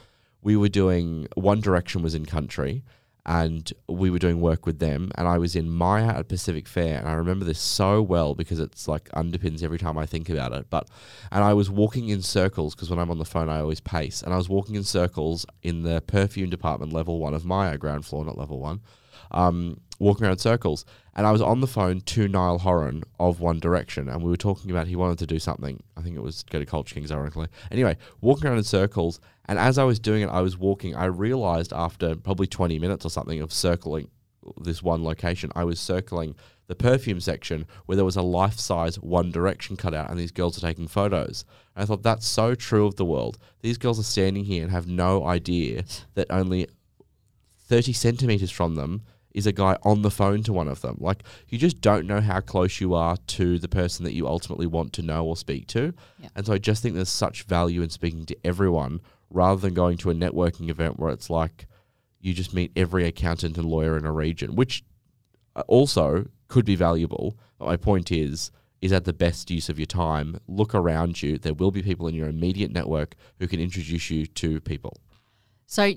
we 0.42 0.56
were 0.56 0.70
doing 0.70 1.28
One 1.34 1.60
Direction 1.60 2.02
was 2.02 2.14
in 2.14 2.24
country 2.26 2.82
and 3.26 3.72
we 3.88 4.08
were 4.08 4.18
doing 4.18 4.40
work 4.40 4.64
with 4.64 4.78
them 4.78 5.10
and 5.16 5.26
I 5.26 5.36
was 5.36 5.56
in 5.56 5.68
Myer 5.68 6.10
at 6.10 6.28
Pacific 6.28 6.66
Fair 6.68 6.98
and 6.98 7.08
I 7.08 7.14
remember 7.14 7.44
this 7.44 7.58
so 7.58 8.00
well 8.00 8.34
because 8.34 8.60
it's 8.60 8.86
like 8.86 9.08
underpins 9.10 9.62
every 9.62 9.78
time 9.78 9.98
I 9.98 10.06
think 10.06 10.30
about 10.30 10.52
it. 10.52 10.66
But 10.70 10.88
and 11.32 11.42
I 11.42 11.52
was 11.52 11.68
walking 11.68 12.08
in 12.08 12.22
circles 12.22 12.74
because 12.74 12.88
when 12.88 12.98
I'm 12.98 13.10
on 13.10 13.18
the 13.18 13.24
phone 13.24 13.48
I 13.48 13.60
always 13.60 13.80
pace 13.80 14.22
and 14.22 14.32
I 14.32 14.36
was 14.36 14.48
walking 14.48 14.76
in 14.76 14.84
circles 14.84 15.44
in 15.62 15.82
the 15.82 16.00
perfume 16.00 16.50
department 16.50 16.92
level 16.92 17.18
1 17.18 17.34
of 17.34 17.44
Myer 17.44 17.76
ground 17.76 18.06
floor 18.06 18.24
not 18.24 18.38
level 18.38 18.60
1 18.60 18.80
um, 19.30 19.80
walking 19.98 20.26
around 20.26 20.38
circles. 20.38 20.84
And 21.14 21.26
I 21.26 21.32
was 21.32 21.40
on 21.40 21.60
the 21.60 21.66
phone 21.66 22.02
to 22.02 22.28
Niall 22.28 22.58
Horan 22.58 23.02
of 23.18 23.40
One 23.40 23.58
Direction, 23.58 24.08
and 24.08 24.22
we 24.22 24.28
were 24.28 24.36
talking 24.36 24.70
about 24.70 24.86
he 24.86 24.96
wanted 24.96 25.18
to 25.20 25.26
do 25.26 25.38
something. 25.38 25.82
I 25.96 26.02
think 26.02 26.14
it 26.14 26.22
was 26.22 26.42
go 26.42 26.58
to 26.58 26.66
Culture 26.66 26.94
Kings, 26.94 27.10
ironically. 27.10 27.48
Anyway, 27.70 27.96
walking 28.20 28.46
around 28.46 28.58
in 28.58 28.64
circles, 28.64 29.18
and 29.46 29.58
as 29.58 29.78
I 29.78 29.84
was 29.84 29.98
doing 29.98 30.22
it, 30.22 30.28
I 30.28 30.40
was 30.40 30.58
walking. 30.58 30.94
I 30.94 31.06
realized 31.06 31.72
after 31.72 32.16
probably 32.16 32.46
20 32.46 32.78
minutes 32.78 33.04
or 33.04 33.10
something 33.10 33.40
of 33.40 33.52
circling 33.52 34.10
this 34.60 34.82
one 34.82 35.02
location, 35.02 35.50
I 35.54 35.64
was 35.64 35.80
circling 35.80 36.36
the 36.68 36.74
perfume 36.74 37.20
section 37.20 37.66
where 37.86 37.96
there 37.96 38.04
was 38.04 38.16
a 38.16 38.22
life 38.22 38.58
size 38.58 38.96
One 38.98 39.30
Direction 39.30 39.76
cutout, 39.76 40.10
and 40.10 40.18
these 40.18 40.32
girls 40.32 40.58
are 40.58 40.66
taking 40.66 40.88
photos. 40.88 41.44
And 41.74 41.82
I 41.82 41.86
thought 41.86 42.02
that's 42.02 42.26
so 42.26 42.54
true 42.54 42.86
of 42.86 42.96
the 42.96 43.04
world. 43.04 43.38
These 43.60 43.78
girls 43.78 44.00
are 44.00 44.04
standing 44.04 44.44
here 44.44 44.62
and 44.62 44.72
have 44.72 44.86
no 44.86 45.24
idea 45.26 45.84
that 46.14 46.26
only 46.30 46.68
30 47.58 47.92
centimeters 47.92 48.50
from 48.50 48.74
them 48.74 49.02
is 49.32 49.46
a 49.46 49.52
guy 49.52 49.76
on 49.82 50.00
the 50.00 50.10
phone 50.10 50.42
to 50.42 50.52
one 50.52 50.66
of 50.66 50.80
them. 50.80 50.96
Like, 50.98 51.22
you 51.48 51.58
just 51.58 51.82
don't 51.82 52.06
know 52.06 52.20
how 52.22 52.40
close 52.40 52.80
you 52.80 52.94
are 52.94 53.18
to 53.18 53.58
the 53.58 53.68
person 53.68 54.04
that 54.04 54.14
you 54.14 54.26
ultimately 54.26 54.66
want 54.66 54.94
to 54.94 55.02
know 55.02 55.26
or 55.26 55.36
speak 55.36 55.66
to. 55.68 55.92
Yeah. 56.18 56.30
And 56.34 56.46
so 56.46 56.54
I 56.54 56.58
just 56.58 56.82
think 56.82 56.94
there's 56.94 57.10
such 57.10 57.42
value 57.42 57.82
in 57.82 57.90
speaking 57.90 58.24
to 58.26 58.36
everyone 58.44 59.02
rather 59.30 59.60
than 59.60 59.74
going 59.74 59.96
to 59.98 60.10
a 60.10 60.14
networking 60.14 60.70
event 60.70 60.98
where 60.98 61.12
it's 61.12 61.30
like 61.30 61.66
you 62.20 62.32
just 62.32 62.54
meet 62.54 62.72
every 62.76 63.06
accountant 63.06 63.56
and 63.56 63.66
lawyer 63.66 63.96
in 63.96 64.04
a 64.04 64.12
region, 64.12 64.56
which 64.56 64.84
uh, 65.54 65.62
also 65.66 66.26
could 66.48 66.64
be 66.64 66.76
valuable. 66.76 67.38
But 67.58 67.66
my 67.66 67.76
point 67.76 68.10
is, 68.10 68.50
is 68.80 68.92
at 68.92 69.04
the 69.04 69.12
best 69.12 69.50
use 69.50 69.68
of 69.68 69.78
your 69.78 69.86
time. 69.86 70.38
Look 70.46 70.74
around 70.74 71.22
you. 71.22 71.38
There 71.38 71.54
will 71.54 71.70
be 71.70 71.82
people 71.82 72.08
in 72.08 72.14
your 72.14 72.28
immediate 72.28 72.70
network 72.70 73.14
who 73.38 73.46
can 73.46 73.60
introduce 73.60 74.10
you 74.10 74.26
to 74.26 74.60
people. 74.60 75.00
So, 75.66 75.94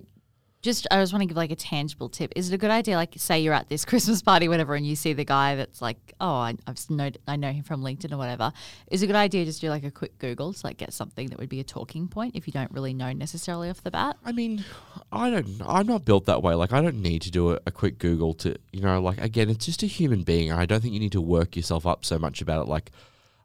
just 0.61 0.87
I 0.91 0.99
just 0.99 1.13
want 1.13 1.21
to 1.21 1.27
give 1.27 1.37
like 1.37 1.51
a 1.51 1.55
tangible 1.55 2.09
tip. 2.09 2.33
Is 2.35 2.51
it 2.51 2.55
a 2.55 2.57
good 2.57 2.71
idea, 2.71 2.95
like 2.95 3.13
say 3.17 3.39
you're 3.39 3.53
at 3.53 3.69
this 3.69 3.85
Christmas 3.89 4.21
party, 4.21 4.47
whatever, 4.47 4.75
and 4.75 4.85
you 4.85 4.95
see 4.95 5.13
the 5.13 5.23
guy 5.23 5.55
that's 5.55 5.81
like, 5.81 5.97
oh, 6.19 6.35
I, 6.35 6.55
I've 6.67 6.89
know 6.89 7.09
I 7.27 7.35
know 7.35 7.51
him 7.51 7.63
from 7.63 7.81
LinkedIn 7.81 8.11
or 8.11 8.17
whatever. 8.17 8.51
Is 8.91 9.01
it 9.01 9.05
a 9.05 9.07
good 9.07 9.15
idea 9.15 9.45
just 9.45 9.61
do 9.61 9.69
like 9.69 9.83
a 9.83 9.91
quick 9.91 10.17
Google 10.19 10.53
to 10.53 10.65
like 10.65 10.77
get 10.77 10.93
something 10.93 11.27
that 11.27 11.39
would 11.39 11.49
be 11.49 11.59
a 11.59 11.63
talking 11.63 12.07
point 12.07 12.35
if 12.35 12.47
you 12.47 12.53
don't 12.53 12.71
really 12.71 12.93
know 12.93 13.13
necessarily 13.13 13.69
off 13.69 13.83
the 13.83 13.91
bat? 13.91 14.17
I 14.25 14.31
mean, 14.31 14.65
I 15.11 15.29
don't. 15.29 15.61
I'm 15.65 15.87
not 15.87 16.05
built 16.05 16.25
that 16.25 16.43
way. 16.43 16.55
Like, 16.55 16.73
I 16.73 16.81
don't 16.81 17.01
need 17.01 17.21
to 17.23 17.31
do 17.31 17.51
a, 17.51 17.59
a 17.65 17.71
quick 17.71 17.97
Google 17.97 18.33
to, 18.35 18.55
you 18.71 18.81
know, 18.81 19.01
like 19.01 19.19
again, 19.21 19.49
it's 19.49 19.65
just 19.65 19.83
a 19.83 19.87
human 19.87 20.23
being. 20.23 20.51
I 20.51 20.65
don't 20.65 20.81
think 20.81 20.93
you 20.93 20.99
need 20.99 21.13
to 21.13 21.21
work 21.21 21.55
yourself 21.55 21.85
up 21.85 22.03
so 22.03 22.19
much 22.19 22.41
about 22.41 22.63
it. 22.63 22.69
Like, 22.69 22.91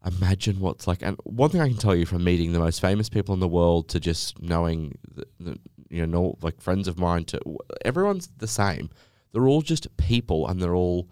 imagine 0.04 0.60
what's 0.60 0.86
like. 0.86 1.02
And 1.02 1.16
one 1.24 1.50
thing 1.50 1.60
I 1.60 1.68
can 1.68 1.76
tell 1.76 1.94
you 1.94 2.06
from 2.06 2.24
meeting 2.24 2.52
the 2.52 2.58
most 2.58 2.80
famous 2.80 3.08
people 3.08 3.34
in 3.34 3.40
the 3.40 3.48
world 3.48 3.88
to 3.90 4.00
just 4.00 4.40
knowing, 4.42 4.98
the, 5.14 5.26
the, 5.40 5.58
you 5.90 6.06
know, 6.06 6.36
like 6.42 6.60
friends 6.60 6.88
of 6.88 6.98
mine 6.98 7.24
to 7.26 7.40
everyone's 7.84 8.28
the 8.38 8.46
same. 8.46 8.90
They're 9.32 9.48
all 9.48 9.62
just 9.62 9.96
people, 9.96 10.46
and 10.46 10.60
they're 10.60 10.74
all 10.74 11.08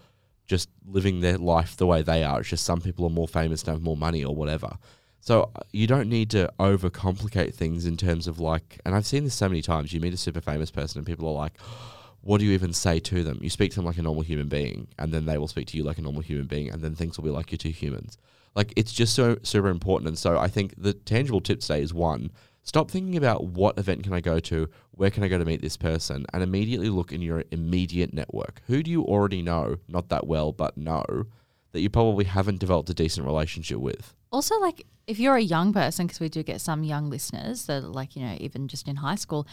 just 0.46 0.68
living 0.86 1.20
their 1.20 1.38
life 1.38 1.76
the 1.76 1.86
way 1.86 2.02
they 2.02 2.22
are. 2.24 2.40
It's 2.40 2.50
just 2.50 2.64
some 2.64 2.80
people 2.80 3.06
are 3.06 3.10
more 3.10 3.28
famous 3.28 3.62
and 3.62 3.72
have 3.72 3.82
more 3.82 3.96
money 3.96 4.24
or 4.24 4.34
whatever. 4.34 4.76
So 5.20 5.50
uh, 5.54 5.60
you 5.72 5.86
don't 5.86 6.08
need 6.08 6.30
to 6.30 6.52
overcomplicate 6.58 7.54
things 7.54 7.86
in 7.86 7.96
terms 7.96 8.26
of 8.26 8.40
like, 8.40 8.80
and 8.84 8.94
I've 8.94 9.06
seen 9.06 9.24
this 9.24 9.34
so 9.34 9.48
many 9.48 9.62
times. 9.62 9.92
You 9.92 10.00
meet 10.00 10.12
a 10.12 10.16
super 10.16 10.40
famous 10.40 10.70
person 10.70 10.98
and 10.98 11.06
people 11.06 11.28
are 11.28 11.34
like, 11.34 11.60
what 12.22 12.38
do 12.38 12.44
you 12.44 12.52
even 12.52 12.72
say 12.72 12.98
to 13.00 13.22
them? 13.22 13.38
You 13.40 13.48
speak 13.48 13.70
to 13.70 13.76
them 13.76 13.84
like 13.84 13.98
a 13.98 14.02
normal 14.02 14.22
human 14.22 14.48
being, 14.48 14.88
and 14.98 15.12
then 15.12 15.26
they 15.26 15.38
will 15.38 15.48
speak 15.48 15.68
to 15.68 15.76
you 15.76 15.84
like 15.84 15.98
a 15.98 16.02
normal 16.02 16.22
human 16.22 16.46
being, 16.46 16.70
and 16.70 16.82
then 16.82 16.94
things 16.94 17.16
will 17.16 17.24
be 17.24 17.30
like 17.30 17.50
you're 17.50 17.58
two 17.58 17.70
humans. 17.70 18.18
Like 18.54 18.72
it's 18.76 18.92
just 18.92 19.14
so 19.14 19.38
super 19.42 19.68
important. 19.68 20.08
And 20.08 20.18
so 20.18 20.38
I 20.38 20.48
think 20.48 20.74
the 20.76 20.92
tangible 20.92 21.40
tip 21.40 21.60
today 21.60 21.82
is 21.82 21.94
one, 21.94 22.30
stop 22.62 22.90
thinking 22.90 23.16
about 23.16 23.44
what 23.44 23.78
event 23.78 24.02
can 24.02 24.12
I 24.12 24.20
go 24.20 24.38
to, 24.40 24.68
where 24.92 25.10
can 25.10 25.22
I 25.22 25.28
go 25.28 25.38
to 25.38 25.44
meet 25.44 25.62
this 25.62 25.76
person, 25.76 26.26
and 26.32 26.42
immediately 26.42 26.88
look 26.88 27.12
in 27.12 27.22
your 27.22 27.44
immediate 27.50 28.12
network. 28.12 28.62
Who 28.66 28.82
do 28.82 28.90
you 28.90 29.02
already 29.04 29.42
know, 29.42 29.78
not 29.88 30.08
that 30.08 30.26
well, 30.26 30.52
but 30.52 30.76
know 30.76 31.26
that 31.72 31.80
you 31.80 31.90
probably 31.90 32.24
haven't 32.24 32.60
developed 32.60 32.90
a 32.90 32.94
decent 32.94 33.26
relationship 33.26 33.78
with? 33.78 34.14
Also, 34.30 34.58
like 34.60 34.86
if 35.06 35.18
you're 35.18 35.36
a 35.36 35.42
young 35.42 35.72
person, 35.72 36.06
because 36.06 36.20
we 36.20 36.28
do 36.28 36.42
get 36.42 36.60
some 36.60 36.84
young 36.84 37.10
listeners 37.10 37.66
that 37.66 37.82
like 37.82 38.16
you 38.16 38.24
know 38.24 38.36
even 38.40 38.68
just 38.68 38.88
in 38.88 38.96
high 38.96 39.16
school, 39.16 39.46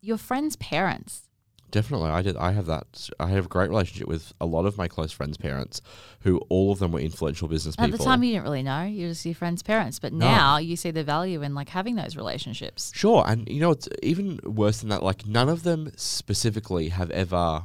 your 0.00 0.18
friends' 0.18 0.56
parents. 0.56 1.27
Definitely, 1.70 2.10
I 2.10 2.22
did. 2.22 2.36
I 2.36 2.52
have 2.52 2.66
that. 2.66 3.10
I 3.20 3.28
have 3.28 3.46
a 3.46 3.48
great 3.48 3.68
relationship 3.68 4.08
with 4.08 4.32
a 4.40 4.46
lot 4.46 4.64
of 4.64 4.78
my 4.78 4.88
close 4.88 5.12
friends' 5.12 5.36
parents, 5.36 5.82
who 6.20 6.38
all 6.48 6.72
of 6.72 6.78
them 6.78 6.92
were 6.92 7.00
influential 7.00 7.46
business 7.46 7.74
At 7.78 7.84
people. 7.86 7.94
At 7.94 7.98
the 7.98 8.04
time, 8.04 8.22
you 8.22 8.32
didn't 8.32 8.44
really 8.44 8.62
know; 8.62 8.84
you're 8.84 9.10
just 9.10 9.26
your 9.26 9.34
friends' 9.34 9.62
parents. 9.62 9.98
But 9.98 10.12
now 10.12 10.56
you 10.56 10.76
see 10.76 10.90
the 10.90 11.04
value 11.04 11.42
in 11.42 11.54
like 11.54 11.68
having 11.68 11.96
those 11.96 12.16
relationships. 12.16 12.92
Sure, 12.94 13.22
and 13.26 13.48
you 13.48 13.60
know 13.60 13.72
it's 13.72 13.88
even 14.02 14.40
worse 14.44 14.80
than 14.80 14.88
that. 14.88 15.02
Like 15.02 15.26
none 15.26 15.48
of 15.48 15.62
them 15.62 15.92
specifically 15.96 16.88
have 16.88 17.10
ever 17.10 17.64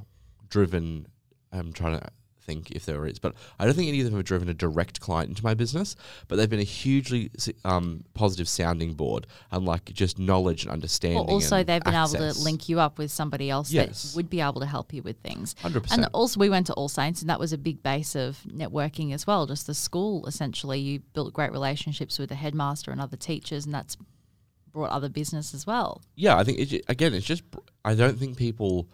driven. 0.49 1.07
I'm 1.51 1.71
trying 1.71 1.99
to 1.99 2.09
think 2.45 2.71
if 2.71 2.85
there 2.85 3.05
is, 3.05 3.19
but 3.19 3.33
I 3.59 3.65
don't 3.65 3.73
think 3.73 3.87
any 3.89 3.99
of 4.01 4.05
them 4.05 4.15
have 4.15 4.25
driven 4.25 4.49
a 4.49 4.53
direct 4.53 4.99
client 4.99 5.29
into 5.29 5.43
my 5.43 5.53
business. 5.53 5.95
But 6.27 6.35
they've 6.35 6.49
been 6.49 6.59
a 6.59 6.63
hugely 6.63 7.31
um, 7.65 8.03
positive 8.13 8.47
sounding 8.47 8.93
board 8.93 9.27
and 9.51 9.65
like 9.65 9.85
just 9.93 10.19
knowledge 10.19 10.63
and 10.63 10.71
understanding. 10.71 11.19
Or 11.19 11.29
also, 11.29 11.57
and 11.57 11.67
they've 11.67 11.83
been 11.83 11.93
able 11.93 12.07
to 12.09 12.33
link 12.39 12.69
you 12.69 12.79
up 12.79 12.97
with 12.97 13.11
somebody 13.11 13.49
else 13.49 13.71
Yes. 13.71 14.03
that 14.03 14.15
would 14.15 14.29
be 14.29 14.41
able 14.41 14.59
to 14.61 14.65
help 14.67 14.93
you 14.93 15.01
with 15.01 15.17
things. 15.19 15.55
100%. 15.63 15.91
And 15.91 16.07
also, 16.13 16.39
we 16.39 16.49
went 16.49 16.67
to 16.67 16.73
All 16.73 16.89
Saints, 16.89 17.21
and 17.21 17.29
that 17.29 17.39
was 17.39 17.53
a 17.53 17.57
big 17.57 17.81
base 17.83 18.15
of 18.15 18.39
networking 18.47 19.13
as 19.13 19.25
well. 19.25 19.45
Just 19.45 19.67
the 19.67 19.73
school, 19.73 20.25
essentially, 20.27 20.79
you 20.79 20.99
built 21.13 21.33
great 21.33 21.51
relationships 21.51 22.19
with 22.19 22.29
the 22.29 22.35
headmaster 22.35 22.91
and 22.91 22.99
other 23.01 23.17
teachers, 23.17 23.65
and 23.65 23.73
that's 23.73 23.97
brought 24.71 24.89
other 24.89 25.09
business 25.09 25.53
as 25.53 25.67
well. 25.67 26.01
yeah, 26.15 26.35
I 26.35 26.43
think 26.43 26.57
it, 26.59 26.83
again, 26.87 27.13
it's 27.13 27.25
just 27.27 27.43
I 27.85 27.93
don't 27.93 28.17
think 28.17 28.37
people 28.37 28.89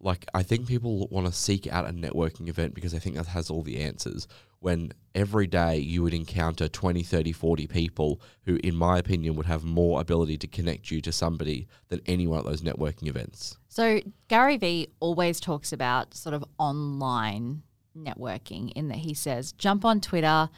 like 0.00 0.26
I 0.32 0.42
think 0.42 0.66
people 0.66 1.08
want 1.10 1.26
to 1.26 1.32
seek 1.32 1.66
out 1.66 1.88
a 1.88 1.92
networking 1.92 2.48
event 2.48 2.74
because 2.74 2.92
they 2.92 2.98
think 2.98 3.16
that 3.16 3.26
has 3.26 3.50
all 3.50 3.62
the 3.62 3.80
answers. 3.80 4.28
when 4.60 4.92
every 5.14 5.46
day 5.46 5.76
you 5.78 6.02
would 6.02 6.14
encounter 6.14 6.68
20, 6.68 7.02
30, 7.02 7.32
40 7.32 7.66
people 7.66 8.20
who, 8.44 8.56
in 8.62 8.74
my 8.74 8.98
opinion, 8.98 9.36
would 9.36 9.46
have 9.46 9.64
more 9.64 10.00
ability 10.00 10.36
to 10.38 10.46
connect 10.46 10.90
you 10.90 11.00
to 11.00 11.12
somebody 11.12 11.68
than 11.88 12.00
any 12.06 12.26
one 12.26 12.40
of 12.40 12.44
those 12.44 12.62
networking 12.62 13.08
events. 13.08 13.56
So 13.68 14.00
Gary 14.28 14.56
Vee 14.56 14.88
always 15.00 15.40
talks 15.40 15.72
about 15.72 16.14
sort 16.14 16.34
of 16.34 16.44
online 16.58 17.62
networking 17.96 18.72
in 18.72 18.88
that 18.88 18.98
he 18.98 19.14
says, 19.14 19.52
jump 19.52 19.84
on 19.84 20.00
Twitter, 20.00 20.48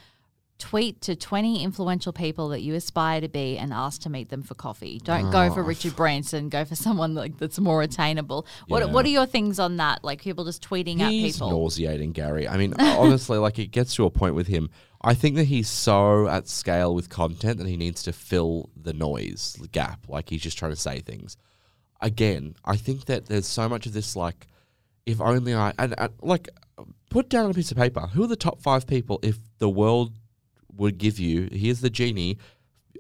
tweet 0.61 1.01
to 1.01 1.17
20 1.17 1.65
influential 1.65 2.13
people 2.13 2.51
that 2.51 2.61
you 2.61 2.75
aspire 2.75 3.21
to 3.21 3.29
be 3.29 3.59
and 3.59 3.73
ask 3.73 4.03
to 4.03 4.11
meet 4.11 4.29
them 4.29 4.43
for 4.43 4.55
coffee. 4.55 5.01
Don't 5.03 5.31
go 5.31 5.45
oh. 5.45 5.55
for 5.55 5.63
Richard 5.63 5.97
Branson, 5.97 6.49
go 6.49 6.65
for 6.65 6.77
someone 6.77 7.15
like 7.15 7.39
that's 7.39 7.59
more 7.59 7.83
attainable. 7.83 8.47
What 8.69 8.81
Yeah. 8.81 8.93
what 8.93 9.07
are 9.07 9.09
your 9.09 9.27
things 9.27 9.59
on 9.59 9.79
that? 9.79 10.05
Like 10.05 10.21
people 10.21 10.45
just 10.45 10.63
tweeting 10.63 11.01
at 11.01 11.11
He's 11.11 11.37
people. 11.37 11.51
nauseating, 11.51 12.13
Gary. 12.13 12.47
I 12.47 12.57
mean, 12.57 12.75
honestly, 12.79 13.39
like 13.39 13.59
it 13.59 13.73
gets 13.73 13.95
to 13.97 14.05
a 14.05 14.11
point 14.11 14.35
with 14.35 14.47
him. 14.47 14.71
I 15.03 15.15
think 15.15 15.37
that 15.37 15.45
he's 15.45 15.69
so 15.69 16.29
at 16.29 16.47
scale 16.47 16.95
with 16.95 17.09
content 17.09 17.59
that 17.59 17.67
he 17.67 17.79
needs 17.79 18.03
to 18.03 18.13
fill 18.13 18.69
the 18.77 18.93
noise 18.93 19.57
the 19.61 19.69
gap. 19.69 20.09
Like 20.09 20.29
he's 20.29 20.43
just 20.43 20.59
trying 20.59 20.73
to 20.73 20.77
say 20.77 21.01
things. 21.01 21.37
Again, 22.03 22.55
I 22.65 22.77
think 22.77 23.07
that 23.07 23.27
there's 23.27 23.47
so 23.47 23.69
much 23.69 23.87
of 23.87 23.95
this 23.95 24.15
like, 24.15 24.47
if 25.07 25.21
only 25.21 25.55
I 25.55 25.73
and, 25.79 25.95
and 25.99 26.13
like 26.21 26.49
put 27.09 27.29
down 27.29 27.47
on 27.47 27.51
a 27.51 27.55
piece 27.55 27.71
of 27.71 27.77
paper 27.77 28.03
who 28.13 28.23
are 28.25 28.29
the 28.29 28.37
top 28.37 28.61
five 28.61 28.87
people 28.87 29.19
if 29.23 29.39
the 29.59 29.69
world 29.69 30.13
would 30.81 30.99
give 30.99 31.19
you 31.19 31.49
here's 31.53 31.81
the 31.81 31.91
genie 31.91 32.39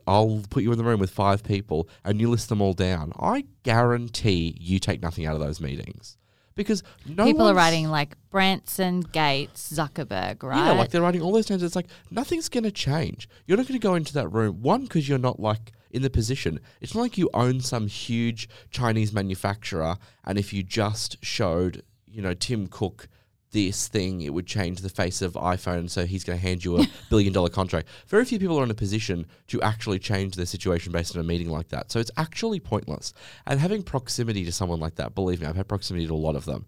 I'll 0.06 0.42
put 0.50 0.62
you 0.62 0.72
in 0.72 0.78
the 0.78 0.84
room 0.84 1.00
with 1.00 1.10
five 1.10 1.42
people 1.42 1.88
and 2.04 2.20
you 2.20 2.30
list 2.30 2.48
them 2.48 2.60
all 2.60 2.72
down. 2.72 3.12
I 3.18 3.44
guarantee 3.62 4.56
you 4.58 4.78
take 4.78 5.02
nothing 5.02 5.26
out 5.26 5.34
of 5.34 5.40
those 5.40 5.60
meetings. 5.60 6.16
Because 6.56 6.82
no 7.06 7.24
people 7.24 7.46
are 7.48 7.54
writing 7.54 7.88
like 7.88 8.16
Branson, 8.28 9.00
Gates, 9.00 9.72
Zuckerberg, 9.72 10.42
right? 10.42 10.66
Yeah, 10.66 10.72
like 10.72 10.90
they're 10.90 11.00
writing 11.00 11.22
all 11.22 11.32
those 11.32 11.48
names. 11.48 11.62
It's 11.62 11.76
like 11.76 11.86
nothing's 12.10 12.48
going 12.48 12.64
to 12.64 12.72
change. 12.72 13.28
You're 13.46 13.56
not 13.56 13.68
going 13.68 13.80
to 13.80 13.86
go 13.86 13.94
into 13.94 14.12
that 14.14 14.28
room, 14.28 14.62
one, 14.62 14.82
because 14.82 15.08
you're 15.08 15.18
not 15.18 15.38
like 15.38 15.72
in 15.90 16.02
the 16.02 16.10
position. 16.10 16.60
It's 16.80 16.94
not 16.94 17.02
like 17.02 17.16
you 17.16 17.30
own 17.32 17.60
some 17.60 17.86
huge 17.86 18.48
Chinese 18.70 19.12
manufacturer, 19.12 19.96
and 20.24 20.38
if 20.38 20.52
you 20.52 20.62
just 20.62 21.24
showed, 21.24 21.82
you 22.06 22.20
know, 22.20 22.34
Tim 22.34 22.66
Cook 22.66 23.08
this 23.52 23.88
thing, 23.88 24.20
it 24.20 24.32
would 24.32 24.46
change 24.46 24.80
the 24.80 24.88
face 24.88 25.22
of 25.22 25.34
iPhone, 25.34 25.90
so 25.90 26.06
he's 26.06 26.24
going 26.24 26.38
to 26.38 26.42
hand 26.42 26.64
you 26.64 26.80
a 26.80 26.86
billion 27.10 27.32
dollar 27.32 27.48
contract. 27.48 27.88
Very 28.06 28.24
few 28.24 28.38
people 28.38 28.58
are 28.58 28.64
in 28.64 28.70
a 28.70 28.74
position 28.74 29.26
to 29.48 29.60
actually 29.62 29.98
change 29.98 30.36
their 30.36 30.46
situation 30.46 30.92
based 30.92 31.16
on 31.16 31.20
a 31.20 31.24
meeting 31.24 31.50
like 31.50 31.68
that. 31.68 31.90
So 31.90 31.98
it's 31.98 32.10
actually 32.16 32.60
pointless. 32.60 33.12
And 33.46 33.58
having 33.58 33.82
proximity 33.82 34.44
to 34.44 34.52
someone 34.52 34.80
like 34.80 34.96
that, 34.96 35.14
believe 35.14 35.40
me, 35.40 35.46
I've 35.46 35.56
had 35.56 35.68
proximity 35.68 36.06
to 36.06 36.14
a 36.14 36.16
lot 36.16 36.36
of 36.36 36.44
them. 36.44 36.66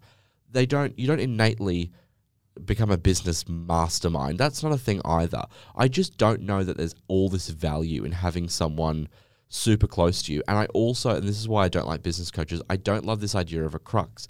They 0.51 0.65
don't, 0.65 0.97
you 0.99 1.07
don't 1.07 1.19
innately 1.19 1.91
become 2.65 2.91
a 2.91 2.97
business 2.97 3.47
mastermind. 3.47 4.37
That's 4.37 4.61
not 4.61 4.71
a 4.71 4.77
thing 4.77 5.01
either. 5.05 5.45
I 5.75 5.87
just 5.87 6.17
don't 6.17 6.41
know 6.41 6.63
that 6.63 6.77
there's 6.77 6.95
all 7.07 7.29
this 7.29 7.49
value 7.49 8.03
in 8.03 8.11
having 8.11 8.49
someone 8.49 9.07
super 9.49 9.87
close 9.87 10.21
to 10.23 10.33
you. 10.33 10.43
And 10.47 10.57
I 10.57 10.65
also, 10.67 11.15
and 11.15 11.27
this 11.27 11.39
is 11.39 11.47
why 11.47 11.65
I 11.65 11.69
don't 11.69 11.87
like 11.87 12.03
business 12.03 12.31
coaches, 12.31 12.61
I 12.69 12.75
don't 12.75 13.05
love 13.05 13.21
this 13.21 13.35
idea 13.35 13.63
of 13.63 13.75
a 13.75 13.79
crux, 13.79 14.27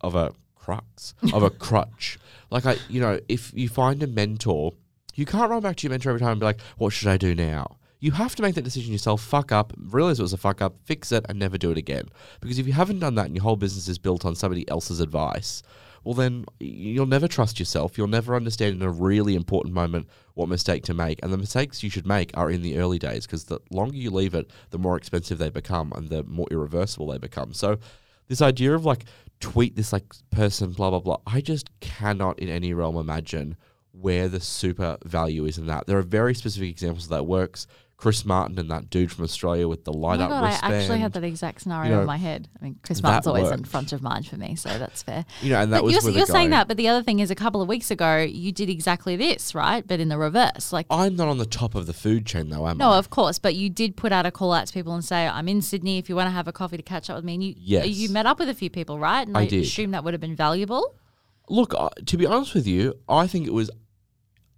of 0.00 0.14
a 0.14 0.32
crux, 0.64 1.14
of 1.32 1.42
a 1.42 1.50
crutch. 1.66 2.18
Like, 2.50 2.66
I, 2.66 2.76
you 2.88 3.00
know, 3.00 3.20
if 3.28 3.52
you 3.54 3.68
find 3.68 4.02
a 4.02 4.06
mentor, 4.06 4.72
you 5.14 5.26
can't 5.26 5.50
run 5.50 5.62
back 5.62 5.76
to 5.76 5.82
your 5.84 5.90
mentor 5.90 6.10
every 6.10 6.20
time 6.20 6.32
and 6.32 6.40
be 6.40 6.46
like, 6.46 6.60
what 6.78 6.92
should 6.92 7.08
I 7.08 7.16
do 7.16 7.34
now? 7.34 7.76
You 8.00 8.12
have 8.12 8.34
to 8.36 8.42
make 8.42 8.54
that 8.54 8.64
decision 8.64 8.92
yourself, 8.92 9.22
fuck 9.22 9.52
up, 9.52 9.72
realize 9.78 10.18
it 10.18 10.22
was 10.22 10.32
a 10.32 10.38
fuck 10.38 10.60
up, 10.60 10.76
fix 10.84 11.12
it, 11.12 11.24
and 11.28 11.38
never 11.38 11.56
do 11.56 11.70
it 11.70 11.78
again. 11.78 12.04
Because 12.40 12.58
if 12.58 12.66
you 12.66 12.72
haven't 12.72 12.98
done 12.98 13.14
that 13.14 13.26
and 13.26 13.34
your 13.34 13.42
whole 13.42 13.56
business 13.56 13.88
is 13.88 13.98
built 13.98 14.24
on 14.24 14.34
somebody 14.34 14.68
else's 14.68 15.00
advice, 15.00 15.62
well, 16.02 16.14
then 16.14 16.44
you'll 16.60 17.06
never 17.06 17.26
trust 17.28 17.58
yourself. 17.58 17.96
You'll 17.96 18.08
never 18.08 18.36
understand 18.36 18.76
in 18.76 18.82
a 18.82 18.90
really 18.90 19.34
important 19.34 19.74
moment 19.74 20.06
what 20.34 20.50
mistake 20.50 20.82
to 20.84 20.94
make. 20.94 21.18
And 21.22 21.32
the 21.32 21.38
mistakes 21.38 21.82
you 21.82 21.88
should 21.88 22.06
make 22.06 22.30
are 22.36 22.50
in 22.50 22.60
the 22.60 22.78
early 22.78 22.98
days 22.98 23.26
because 23.26 23.44
the 23.44 23.60
longer 23.70 23.96
you 23.96 24.10
leave 24.10 24.34
it, 24.34 24.50
the 24.68 24.78
more 24.78 24.98
expensive 24.98 25.38
they 25.38 25.48
become 25.48 25.92
and 25.96 26.10
the 26.10 26.22
more 26.24 26.46
irreversible 26.50 27.06
they 27.06 27.18
become. 27.18 27.54
So, 27.54 27.78
this 28.28 28.42
idea 28.42 28.74
of 28.74 28.84
like 28.84 29.04
tweet 29.44 29.76
this 29.76 29.92
like 29.92 30.06
person, 30.30 30.72
blah, 30.72 30.88
blah, 30.88 31.00
blah, 31.00 31.18
I 31.26 31.42
just 31.42 31.68
cannot 31.80 32.38
in 32.38 32.48
any 32.48 32.72
realm 32.72 32.96
imagine 32.96 33.56
where 33.92 34.26
the 34.26 34.40
super 34.40 34.96
value 35.04 35.44
is 35.44 35.58
in 35.58 35.66
that. 35.66 35.86
There 35.86 35.98
are 35.98 36.02
very 36.02 36.34
specific 36.34 36.70
examples 36.70 37.04
of 37.04 37.10
that 37.10 37.26
works. 37.26 37.66
Chris 38.04 38.26
Martin 38.26 38.58
and 38.58 38.70
that 38.70 38.90
dude 38.90 39.10
from 39.10 39.24
Australia 39.24 39.66
with 39.66 39.84
the 39.84 39.90
Oh 39.90 39.96
light 39.96 40.18
my 40.18 40.26
up 40.26 40.30
God, 40.30 40.44
I 40.44 40.76
actually 40.76 40.98
had 40.98 41.14
that 41.14 41.24
exact 41.24 41.62
scenario 41.62 41.90
know, 41.92 42.00
in 42.02 42.06
my 42.06 42.18
head. 42.18 42.50
I 42.60 42.62
mean, 42.62 42.78
Chris 42.82 43.02
Martin's 43.02 43.26
always 43.26 43.50
in 43.50 43.64
front 43.64 43.94
of 43.94 44.02
mind 44.02 44.26
for 44.26 44.36
me, 44.36 44.56
so 44.56 44.68
that's 44.78 45.02
fair. 45.02 45.24
You 45.40 45.52
know, 45.52 45.62
and 45.62 45.72
that 45.72 45.78
But 45.78 45.84
was 45.84 46.04
you're, 46.04 46.12
you're 46.12 46.26
saying 46.26 46.50
that, 46.50 46.68
but 46.68 46.76
the 46.76 46.86
other 46.86 47.02
thing 47.02 47.20
is, 47.20 47.30
a 47.30 47.34
couple 47.34 47.62
of 47.62 47.68
weeks 47.68 47.90
ago, 47.90 48.18
you 48.18 48.52
did 48.52 48.68
exactly 48.68 49.16
this, 49.16 49.54
right? 49.54 49.86
But 49.86 50.00
in 50.00 50.10
the 50.10 50.18
reverse, 50.18 50.70
like. 50.70 50.84
I'm 50.90 51.16
not 51.16 51.28
on 51.28 51.38
the 51.38 51.46
top 51.46 51.74
of 51.74 51.86
the 51.86 51.94
food 51.94 52.26
chain 52.26 52.50
though, 52.50 52.68
am 52.68 52.76
No, 52.76 52.88
I? 52.88 52.90
No, 52.90 52.98
of 52.98 53.08
course, 53.08 53.38
but 53.38 53.54
you 53.54 53.70
did 53.70 53.96
put 53.96 54.12
out 54.12 54.26
a 54.26 54.30
call 54.30 54.52
out 54.52 54.66
to 54.66 54.72
people 54.74 54.92
and 54.92 55.02
say, 55.02 55.26
"I'm 55.26 55.48
in 55.48 55.62
Sydney. 55.62 55.96
If 55.96 56.10
you 56.10 56.14
want 56.14 56.26
to 56.26 56.32
have 56.32 56.46
a 56.46 56.52
coffee 56.52 56.76
to 56.76 56.82
catch 56.82 57.08
up 57.08 57.16
with 57.16 57.24
me," 57.24 57.32
and 57.32 57.42
you 57.42 57.54
Yes. 57.56 57.88
you 57.88 58.10
met 58.10 58.26
up 58.26 58.38
with 58.38 58.50
a 58.50 58.54
few 58.54 58.68
people, 58.68 58.98
right? 58.98 59.26
And 59.26 59.34
I 59.34 59.46
did. 59.46 59.62
assume 59.64 59.92
that 59.92 60.04
would 60.04 60.12
have 60.12 60.20
been 60.20 60.36
valuable. 60.36 60.94
Look, 61.48 61.72
uh, 61.74 61.88
to 62.04 62.18
be 62.18 62.26
honest 62.26 62.52
with 62.54 62.66
you, 62.66 62.98
I 63.08 63.26
think 63.26 63.46
it 63.46 63.54
was 63.54 63.70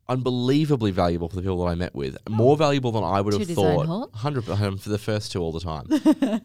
unbelievably 0.09 0.91
valuable 0.93 1.29
for 1.29 1.37
the 1.37 1.43
people 1.43 1.65
that 1.65 1.71
I 1.71 1.75
met 1.75 1.95
with. 1.95 2.17
More 2.29 2.57
valuable 2.57 2.93
than 2.93 3.05
I 3.05 3.21
would 3.21 3.35
have 3.35 3.49
thought. 3.49 3.87
Hundred 4.15 4.45
percent 4.45 4.81
for 4.81 4.89
the 4.89 4.99
first 4.99 5.33
two 5.33 5.41
all 5.41 5.53
the 5.53 5.61
time. 5.61 5.87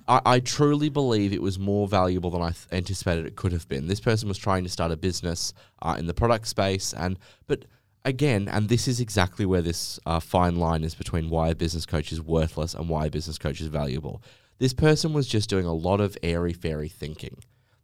I, 0.07 0.21
I 0.25 0.39
truly 0.39 0.89
believe 0.89 1.31
it 1.33 1.41
was 1.41 1.59
more 1.59 1.87
valuable 1.87 2.29
than 2.29 2.41
I 2.41 2.51
th- 2.51 2.67
anticipated 2.71 3.25
it 3.25 3.35
could 3.35 3.51
have 3.51 3.67
been. 3.67 3.87
This 3.87 3.99
person 3.99 4.27
was 4.27 4.37
trying 4.37 4.63
to 4.63 4.69
start 4.69 4.91
a 4.91 4.97
business 4.97 5.53
uh, 5.81 5.95
in 5.99 6.07
the 6.07 6.13
product 6.13 6.47
space, 6.47 6.93
and 6.93 7.19
but 7.47 7.65
again, 8.03 8.47
and 8.47 8.69
this 8.69 8.87
is 8.87 8.99
exactly 8.99 9.45
where 9.45 9.61
this 9.61 9.99
uh, 10.05 10.19
fine 10.19 10.55
line 10.55 10.83
is 10.83 10.95
between 10.95 11.29
why 11.29 11.49
a 11.49 11.55
business 11.55 11.85
coach 11.85 12.11
is 12.11 12.21
worthless 12.21 12.73
and 12.73 12.89
why 12.89 13.05
a 13.05 13.11
business 13.11 13.37
coach 13.37 13.61
is 13.61 13.67
valuable. 13.67 14.21
This 14.57 14.73
person 14.73 15.13
was 15.13 15.27
just 15.27 15.49
doing 15.49 15.65
a 15.65 15.73
lot 15.73 16.01
of 16.01 16.17
airy 16.21 16.53
fairy 16.53 16.89
thinking. 16.89 17.37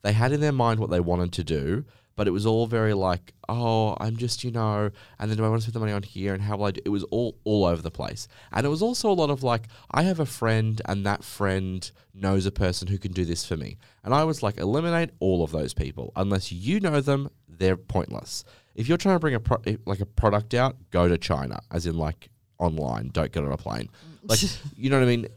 They 0.04 0.14
had 0.14 0.32
in 0.32 0.42
their 0.42 0.52
mind 0.52 0.80
what 0.80 0.90
they 0.90 1.00
wanted 1.00 1.34
to 1.34 1.44
do, 1.44 1.86
but 2.18 2.28
it 2.28 2.32
was 2.32 2.46
all 2.46 2.68
very 2.68 2.94
like, 2.94 3.34
oh, 3.48 3.96
I'm 4.02 4.18
just, 4.18 4.44
you 4.44 4.52
know, 4.52 4.90
and 5.20 5.30
then 5.30 5.38
do 5.38 5.46
I 5.46 5.50
want 5.50 5.62
to 5.62 5.64
spend 5.64 5.76
the 5.76 5.80
money 5.80 5.94
on 5.94 6.04
here 6.04 6.34
and 6.34 6.44
how 6.44 6.58
will 6.58 6.66
I 6.66 6.72
do? 6.72 6.82
It 6.84 6.90
was 6.90 7.04
all 7.06 7.38
all 7.46 7.64
over 7.64 7.82
the 7.82 7.92
place, 7.92 8.28
and 8.52 8.66
it 8.66 8.70
was 8.70 8.82
also 8.82 9.10
a 9.10 9.14
lot 9.14 9.30
of 9.30 9.44
like, 9.44 9.68
I 9.92 10.02
have 10.02 10.20
a 10.20 10.26
friend, 10.26 10.82
and 10.86 11.06
that 11.06 11.24
friend 11.24 11.90
knows 12.14 12.46
a 12.46 12.52
person 12.52 12.90
who 12.90 12.98
can 12.98 13.14
do 13.14 13.24
this 13.24 13.46
for 13.46 13.56
me, 13.56 13.78
and 14.04 14.14
I 14.14 14.26
was 14.26 14.44
like, 14.44 14.58
eliminate 14.58 15.12
all 15.22 15.46
of 15.46 15.52
those 15.52 15.74
people 15.74 16.12
unless 16.18 16.52
you 16.52 16.82
know 16.82 17.00
them, 17.00 17.30
they're 17.48 17.78
pointless. 17.78 18.44
If 18.76 18.90
you're 18.90 18.98
trying 18.98 19.16
to 19.16 19.20
bring 19.20 19.36
a 19.36 19.40
pro- 19.40 19.62
eh, 19.66 19.78
like 19.86 20.02
a 20.02 20.06
product 20.06 20.54
out, 20.54 20.76
go 20.92 21.08
to 21.08 21.18
China, 21.18 21.62
as 21.72 21.86
in 21.86 21.98
like 21.98 22.30
online. 22.60 23.10
Don't 23.14 23.32
get 23.32 23.44
on 23.44 23.52
a 23.52 23.58
plane. 23.58 23.90
Like, 24.24 24.40
you 24.76 24.90
know 24.90 24.98
what 24.98 25.04
I 25.04 25.08
mean? 25.08 25.28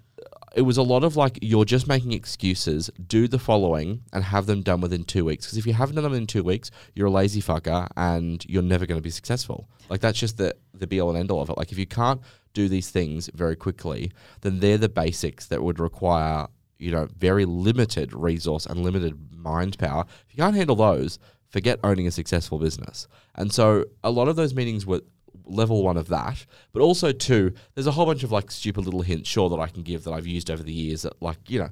It 0.54 0.62
was 0.62 0.76
a 0.76 0.82
lot 0.82 1.04
of 1.04 1.16
like 1.16 1.38
you're 1.42 1.64
just 1.64 1.86
making 1.86 2.12
excuses. 2.12 2.90
Do 3.06 3.28
the 3.28 3.38
following 3.38 4.02
and 4.12 4.24
have 4.24 4.46
them 4.46 4.62
done 4.62 4.80
within 4.80 5.04
two 5.04 5.24
weeks. 5.24 5.46
Because 5.46 5.58
if 5.58 5.66
you 5.66 5.72
haven't 5.72 5.94
done 5.96 6.04
them 6.04 6.14
in 6.14 6.26
two 6.26 6.42
weeks, 6.42 6.70
you're 6.94 7.06
a 7.06 7.10
lazy 7.10 7.40
fucker 7.40 7.88
and 7.96 8.44
you're 8.48 8.62
never 8.62 8.86
going 8.86 8.98
to 8.98 9.02
be 9.02 9.10
successful. 9.10 9.68
Like 9.88 10.00
that's 10.00 10.18
just 10.18 10.38
the 10.38 10.54
the 10.74 10.86
be 10.86 11.00
all 11.00 11.10
and 11.10 11.18
end 11.18 11.30
all 11.30 11.42
of 11.42 11.50
it. 11.50 11.56
Like 11.56 11.72
if 11.72 11.78
you 11.78 11.86
can't 11.86 12.20
do 12.52 12.68
these 12.68 12.90
things 12.90 13.30
very 13.34 13.56
quickly, 13.56 14.12
then 14.40 14.60
they're 14.60 14.78
the 14.78 14.88
basics 14.88 15.46
that 15.46 15.62
would 15.62 15.78
require 15.78 16.48
you 16.78 16.90
know 16.90 17.06
very 17.16 17.44
limited 17.44 18.12
resource 18.12 18.66
and 18.66 18.82
limited 18.82 19.14
mind 19.32 19.78
power. 19.78 20.04
If 20.26 20.36
you 20.36 20.42
can't 20.42 20.56
handle 20.56 20.76
those, 20.76 21.18
forget 21.48 21.78
owning 21.84 22.06
a 22.06 22.10
successful 22.10 22.58
business. 22.58 23.06
And 23.36 23.52
so 23.52 23.84
a 24.02 24.10
lot 24.10 24.28
of 24.28 24.36
those 24.36 24.54
meetings 24.54 24.86
were 24.86 25.02
level 25.50 25.82
one 25.82 25.96
of 25.96 26.08
that, 26.08 26.46
but 26.72 26.82
also 26.82 27.12
two, 27.12 27.52
there's 27.74 27.86
a 27.86 27.92
whole 27.92 28.06
bunch 28.06 28.22
of 28.22 28.32
like 28.32 28.50
stupid 28.50 28.84
little 28.84 29.02
hints, 29.02 29.28
sure, 29.28 29.48
that 29.48 29.58
I 29.58 29.68
can 29.68 29.82
give 29.82 30.04
that 30.04 30.12
I've 30.12 30.26
used 30.26 30.50
over 30.50 30.62
the 30.62 30.72
years. 30.72 31.02
That 31.02 31.20
like, 31.20 31.38
you 31.48 31.58
know, 31.58 31.70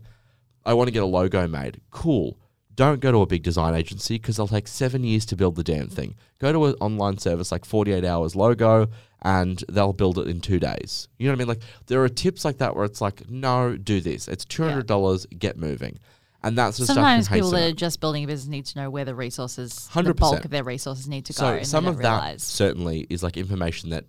I 0.65 0.75
want 0.75 0.89
to 0.89 0.93
get 0.93 1.03
a 1.03 1.07
logo 1.07 1.47
made. 1.49 1.81
Cool. 1.91 2.39
Don't 2.75 3.01
go 3.01 3.11
to 3.11 3.23
a 3.23 3.27
big 3.27 3.43
design 3.43 3.75
agency 3.75 4.19
because 4.19 4.37
they'll 4.37 4.47
take 4.47 4.69
seven 4.69 5.03
years 5.03 5.27
to 5.27 5.37
build 5.37 5.57
the 5.57 5.65
damn 5.65 5.89
thing. 5.89 6.15
Go 6.39 6.53
to 6.53 6.67
an 6.67 6.75
online 6.75 7.19
service 7.19 7.51
like 7.51 7.65
48 7.65 8.05
hours 8.05 8.37
logo 8.37 8.89
and 9.23 9.65
they'll 9.69 9.93
build 9.93 10.19
it 10.19 10.29
in 10.29 10.41
two 10.41 10.61
days. 10.61 11.09
You 11.19 11.27
know 11.27 11.33
what 11.33 11.37
I 11.37 11.39
mean? 11.39 11.49
Like 11.49 11.63
there 11.87 12.05
are 12.05 12.09
tips 12.09 12.45
like 12.45 12.59
that 12.59 12.77
where 12.77 12.85
it's 12.85 13.01
like, 13.01 13.29
no, 13.29 13.77
do 13.77 14.01
this. 14.01 14.29
It's 14.29 14.45
$200, 14.45 15.39
get 15.39 15.57
moving. 15.57 15.99
And 16.43 16.57
that's 16.57 16.79
the 16.79 16.87
Sometimes 16.87 17.27
stuff 17.27 17.35
people 17.35 17.51
that 17.51 17.71
are 17.71 17.75
just 17.75 18.01
building 18.01 18.25
a 18.25 18.27
business 18.27 18.49
need 18.49 18.67
to 18.67 18.79
know 18.79 18.91
where 18.91 19.05
the 19.05 19.15
resources, 19.15 19.89
the 19.93 20.03
100%. 20.03 20.17
bulk 20.17 20.45
of 20.45 20.51
their 20.51 20.63
resources 20.63 21.09
need 21.09 21.27
to 21.27 21.33
go. 21.33 21.39
So 21.39 21.55
and 21.55 21.67
some 21.67 21.87
of 21.87 21.97
don't 21.97 22.03
that 22.03 22.41
certainly 22.41 23.07
is 23.11 23.23
like 23.23 23.37
information 23.37 23.91
that 23.91 24.05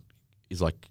is 0.50 0.62
like 0.62 0.88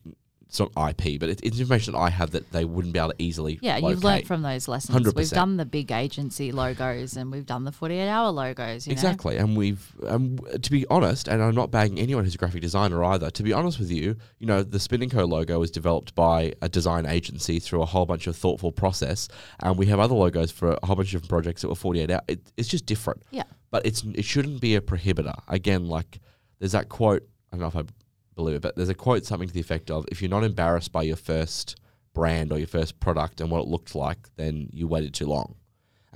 it's 0.49 0.59
not 0.59 0.71
IP, 0.91 1.21
but 1.21 1.29
it's, 1.29 1.43
it's 1.43 1.59
information 1.59 1.93
that 1.93 1.99
I 1.99 2.09
have 2.09 2.31
that 2.31 2.51
they 2.53 2.65
wouldn't 2.65 2.95
be 2.95 2.99
able 2.99 3.11
to 3.11 3.23
easily. 3.23 3.59
Yeah, 3.61 3.77
you've 3.77 4.03
learned 4.03 4.27
from 4.27 4.41
those 4.41 4.67
lessons. 4.67 5.15
we 5.15 5.23
have 5.23 5.31
done 5.31 5.59
the 5.59 5.67
big 5.67 5.93
agency 5.93 6.53
logos 6.53 7.17
and 7.17 7.31
we've 7.31 7.45
done 7.45 7.65
the 7.65 7.73
48 7.73 8.09
hour 8.09 8.31
logos. 8.31 8.87
You 8.87 8.93
Exactly, 8.93 9.37
and 9.37 9.57
we've 9.57 9.93
um, 10.07 10.39
to 10.61 10.71
be 10.71 10.87
honest, 10.89 11.29
and 11.29 11.43
I'm 11.43 11.55
not 11.55 11.71
bagging 11.71 11.99
anyone 11.99 12.25
who's 12.25 12.35
a 12.35 12.39
graphic 12.39 12.63
designer 12.63 13.05
either. 13.05 13.31
To 13.31 13.43
be 13.43 13.53
honest 13.53 13.79
with 13.79 13.91
you, 13.91 14.17
you 14.39 14.47
know, 14.47 14.63
the 14.63 14.81
Spin 14.81 15.03
and 15.03 15.11
Co 15.11 15.25
logo 15.25 15.59
was 15.59 15.71
developed 15.71 16.15
by 16.15 16.55
a 16.63 16.69
design 16.69 17.05
agency 17.05 17.59
through 17.59 17.83
a 17.83 17.87
whole 17.87 18.07
bunch 18.07 18.27
of 18.27 18.35
thoughtful 18.35 18.73
process, 18.73 19.29
and 19.61 19.77
we 19.77 19.87
have 19.87 20.01
other 20.01 20.15
logos 20.15 20.51
for 20.51 20.79
a 20.83 20.87
whole 20.87 20.97
bunch 20.97 21.09
of 21.09 21.21
different 21.21 21.31
projects 21.31 21.61
that 21.63 21.69
were 21.69 21.75
48 21.75 22.11
hours. 22.11 22.23
It, 22.27 22.41
it's 22.57 22.69
just 22.69 22.87
different. 22.87 23.23
Yeah. 23.31 23.45
but 23.71 23.85
it's 23.85 24.03
it 24.15 24.25
shouldn't 24.25 24.63
be 24.63 24.77
a 24.77 24.81
prohibitor. 24.81 25.39
Again, 25.49 25.89
like 25.89 26.21
there's 26.59 26.73
that 26.73 26.89
quote. 26.89 27.23
I 27.53 27.57
don't 27.57 27.61
know 27.61 27.81
if 27.81 27.87
I 27.87 27.93
but 28.39 28.77
there's 28.77 28.89
a 28.89 28.95
quote 28.95 29.25
something 29.25 29.49
to 29.49 29.55
the 29.55 29.61
effect 29.61 29.91
of 29.91 30.07
if 30.11 30.23
you're 30.23 30.31
not 30.31 30.45
embarrassed 30.45 30.93
by 30.93 31.03
your 31.03 31.17
first 31.17 31.77
brand 32.15 32.53
or 32.53 32.59
your 32.59 32.69
first 32.69 33.01
product 33.01 33.41
and 33.41 33.51
what 33.51 33.61
it 33.61 33.69
looked 33.69 33.95
like, 33.95 34.29
then 34.37 34.69
you 34.73 34.87
waited 34.87 35.15
too 35.15 35.27
long. 35.27 35.57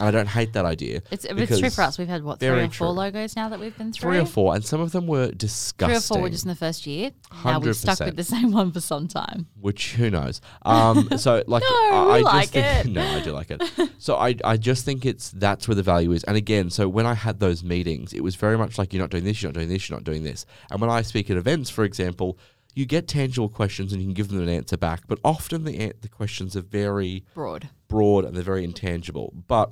And 0.03 0.09
I 0.09 0.11
don't 0.19 0.27
hate 0.27 0.53
that 0.55 0.65
idea. 0.65 1.01
It's, 1.12 1.25
it's 1.25 1.61
true 1.61 1.71
for 1.71 1.83
us. 1.83 1.97
We've 1.97 2.09
had 2.09 2.25
what 2.25 2.41
three 2.41 2.49
or 2.49 2.62
four 2.62 2.88
true. 2.88 2.88
logos 2.88 3.37
now 3.37 3.49
that 3.51 3.61
we've 3.61 3.77
been 3.79 3.93
through. 3.93 4.11
Three 4.11 4.19
or 4.19 4.27
four, 4.27 4.53
and 4.53 4.65
some 4.65 4.81
of 4.81 4.91
them 4.91 5.07
were 5.07 5.31
disgusting. 5.31 5.95
Three 5.95 5.97
or 5.97 6.01
four 6.01 6.21
were 6.23 6.29
just 6.29 6.45
in 6.45 6.49
the 6.49 6.57
first 6.57 6.88
year. 6.88 7.12
Now 7.45 7.61
we've 7.61 7.77
stuck 7.77 8.01
with 8.01 8.17
the 8.17 8.25
same 8.25 8.51
one 8.51 8.73
for 8.73 8.81
some 8.81 9.07
time. 9.07 9.47
which 9.61 9.93
who 9.93 10.11
knows? 10.11 10.41
Um, 10.62 11.09
so 11.19 11.45
like, 11.47 11.62
No, 11.62 11.69
I, 11.69 12.19
I 12.19 12.21
like 12.21 12.51
just 12.51 12.53
think, 12.53 12.87
it. 12.87 12.93
no, 12.95 13.01
I 13.01 13.21
do 13.21 13.31
like 13.31 13.53
it. 13.53 13.62
So 13.99 14.17
I, 14.17 14.35
I 14.45 14.57
just 14.57 14.85
think 14.85 15.07
it's 15.07 15.31
that's 15.31 15.69
where 15.69 15.77
the 15.77 15.85
value 15.85 16.11
is. 16.11 16.25
And 16.25 16.37
again, 16.37 16.69
so 16.71 16.88
when 16.88 17.07
I 17.07 17.15
had 17.15 17.38
those 17.38 17.62
meetings, 17.62 18.12
it 18.12 18.25
was 18.25 18.35
very 18.35 18.59
much 18.59 18.79
like 18.79 18.93
you're 18.93 19.03
not 19.05 19.11
doing 19.11 19.23
this, 19.23 19.41
you're 19.41 19.51
not 19.51 19.55
doing 19.55 19.69
this, 19.69 19.88
you're 19.88 19.97
not 19.97 20.05
doing 20.05 20.25
this. 20.25 20.47
And 20.73 20.81
when 20.81 20.91
I 20.91 21.03
speak 21.03 21.31
at 21.31 21.37
events, 21.37 21.71
for 21.71 21.85
example, 21.85 22.38
you 22.75 22.87
get 22.87 23.07
tangible 23.07 23.49
questions 23.49 23.93
and 23.93 24.03
you 24.03 24.09
can 24.09 24.15
give 24.15 24.29
them 24.29 24.41
an 24.41 24.49
answer 24.49 24.77
back. 24.77 25.03
But 25.07 25.21
often 25.25 25.62
the 25.65 25.79
an- 25.79 25.93
the 26.01 26.09
questions 26.09 26.57
are 26.57 26.62
very 26.62 27.25
Broad. 27.35 27.69
broad 27.87 28.25
and 28.25 28.35
they're 28.35 28.43
very 28.43 28.65
intangible. 28.65 29.33
But 29.47 29.71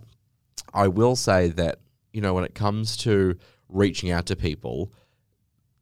I 0.73 0.89
will 0.89 1.17
say 1.17 1.49
that, 1.49 1.81
you 2.13 2.21
know, 2.21 2.35
when 2.35 2.45
it 2.45 2.55
comes 2.55 2.97
to 2.99 3.37
reaching 3.69 4.11
out 4.11 4.27
to 4.27 4.37
people, 4.37 4.93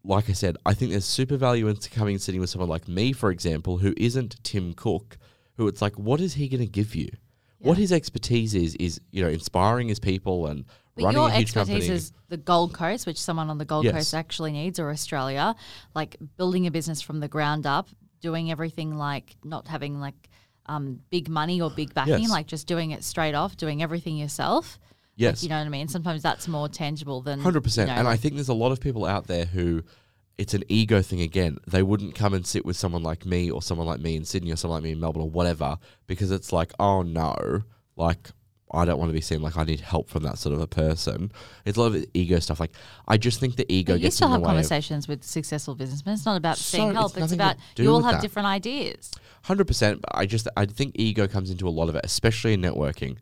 like 0.05 0.31
I 0.31 0.33
said, 0.33 0.57
I 0.65 0.75
think 0.75 0.91
there's 0.91 1.05
super 1.05 1.37
value 1.37 1.69
in 1.69 1.77
coming 1.77 2.15
and 2.15 2.23
sitting 2.23 2.41
with 2.41 2.51
someone 2.51 2.69
like 2.69 2.89
me, 2.89 3.13
for 3.13 3.31
example, 3.31 3.79
who 3.79 3.95
isn't 3.97 4.43
Tim 4.43 4.73
Cook, 4.75 5.19
who 5.57 5.69
it's 5.69 5.83
like, 5.83 5.99
what 5.99 6.21
is 6.21 6.35
he 6.35 6.49
going 6.49 6.61
to 6.61 6.67
give 6.67 6.95
you? 6.95 7.09
What 7.61 7.77
his 7.77 7.91
expertise 7.91 8.55
is, 8.55 8.77
is, 8.77 9.01
you 9.11 9.21
know, 9.21 9.29
inspiring 9.29 9.89
his 9.89 9.99
people 9.99 10.47
and 10.47 10.65
But 10.95 11.07
running 11.07 11.21
your 11.21 11.29
a 11.29 11.33
huge 11.33 11.43
expertise 11.43 11.69
company. 11.69 11.89
is 11.89 12.13
the 12.29 12.37
Gold 12.37 12.73
Coast, 12.73 13.05
which 13.05 13.21
someone 13.21 13.51
on 13.51 13.59
the 13.59 13.65
Gold 13.65 13.85
Yes. 13.85 13.95
Coast 13.95 14.15
actually 14.15 14.53
needs, 14.53 14.79
or 14.79 14.91
Australia, 14.91 15.57
like 15.93 16.17
building 16.37 16.69
a 16.69 16.71
business 16.71 17.03
from 17.03 17.19
the 17.19 17.27
ground 17.27 17.67
up, 17.67 17.89
doing 18.21 18.53
everything 18.53 18.97
like 18.97 19.37
not 19.43 19.67
having 19.67 19.99
like 19.99 20.28
um, 20.69 21.01
big 21.11 21.29
money 21.29 21.61
or 21.61 21.71
big 21.71 21.95
backing, 21.95 22.21
Yes. 22.21 22.31
like 22.31 22.47
just 22.47 22.67
doing 22.67 22.91
it 22.93 23.03
straight 23.05 23.35
off, 23.35 23.57
doing 23.57 23.83
everything 23.83 24.17
yourself. 24.17 24.79
yes. 25.17 25.43
You 25.43 25.49
know 25.49 25.59
what 25.59 25.67
I 25.67 25.71
mean? 25.71 25.89
Sometimes 25.89 26.23
that's 26.23 26.47
more 26.49 26.69
tangible 26.69 27.21
than 27.23 27.41
Hundred 27.41 27.63
percent, 27.63 27.89
you 27.89 27.95
know, 27.95 28.01
and 28.01 28.09
I 28.09 28.17
think 28.17 28.35
there's 28.35 28.49
a 28.49 28.55
lot 28.55 28.73
of 28.73 28.81
people 28.81 29.05
out 29.05 29.27
there 29.27 29.47
who 29.47 29.83
it's 30.37 30.55
an 30.55 30.63
ego 30.69 31.03
thing 31.03 31.21
again. 31.21 31.59
They 31.67 31.83
wouldn't 31.83 32.15
come 32.15 32.33
and 32.35 32.47
sit 32.47 32.65
with 32.65 32.77
someone 32.77 33.03
like 33.03 33.27
me 33.27 33.51
or 33.51 33.61
someone 33.61 33.87
like 33.89 33.99
me 34.01 34.15
in 34.15 34.25
Sydney 34.25 34.53
or 34.53 34.57
someone 34.57 34.77
like 34.77 34.85
me 34.85 34.93
in 34.93 35.01
Melbourne 35.01 35.23
or 35.23 35.31
whatever 35.31 35.79
because 36.07 36.31
it's 36.31 36.53
like, 36.53 36.73
oh 36.79 37.03
no, 37.03 37.63
like 37.97 38.29
I 38.71 38.85
don't 38.85 38.99
want 38.99 39.09
to 39.09 39.15
be 39.15 39.21
seen 39.23 39.41
like 39.43 39.57
I 39.57 39.65
need 39.65 39.81
help 39.81 40.09
from 40.11 40.23
that 40.25 40.39
sort 40.39 40.55
of 40.55 40.61
a 40.61 40.67
person. 40.69 41.33
It's 41.65 41.77
a 41.77 41.81
lot 41.81 41.95
of 41.97 42.05
ego 42.15 42.39
stuff. 42.39 42.61
Like 42.61 42.71
I 43.09 43.17
just 43.17 43.41
think 43.41 43.57
the 43.57 43.67
ego 43.73 43.95
But 43.95 44.01
you 44.01 44.03
gets 44.05 44.17
still 44.17 44.29
in 44.29 44.33
have 44.33 44.41
the 44.43 44.47
way. 44.47 44.51
of- 44.51 44.57
conversations 44.57 45.09
with 45.09 45.25
successful 45.25 45.75
businessmen. 45.75 46.15
It's 46.15 46.27
not 46.27 46.37
about 46.37 46.59
So 46.59 46.77
seeing 46.79 46.93
help. 46.93 47.17
It's, 47.17 47.29
to 47.29 47.35
about 47.35 47.57
you 47.77 47.91
all 47.91 48.03
have 48.03 48.17
that. 48.17 48.23
different 48.23 48.47
ideas. 48.47 49.11
Hundred 49.43 49.67
percent. 49.67 50.03
But 50.03 50.11
I 50.15 50.27
just 50.27 50.49
I 50.57 50.67
think 50.67 50.93
ego 50.95 51.27
comes 51.27 51.51
into 51.51 51.69
a 51.69 51.71
lot 51.71 51.89
of 51.89 51.97
it, 51.97 52.05
especially 52.05 52.55
in 52.55 52.63
networking. 52.63 53.17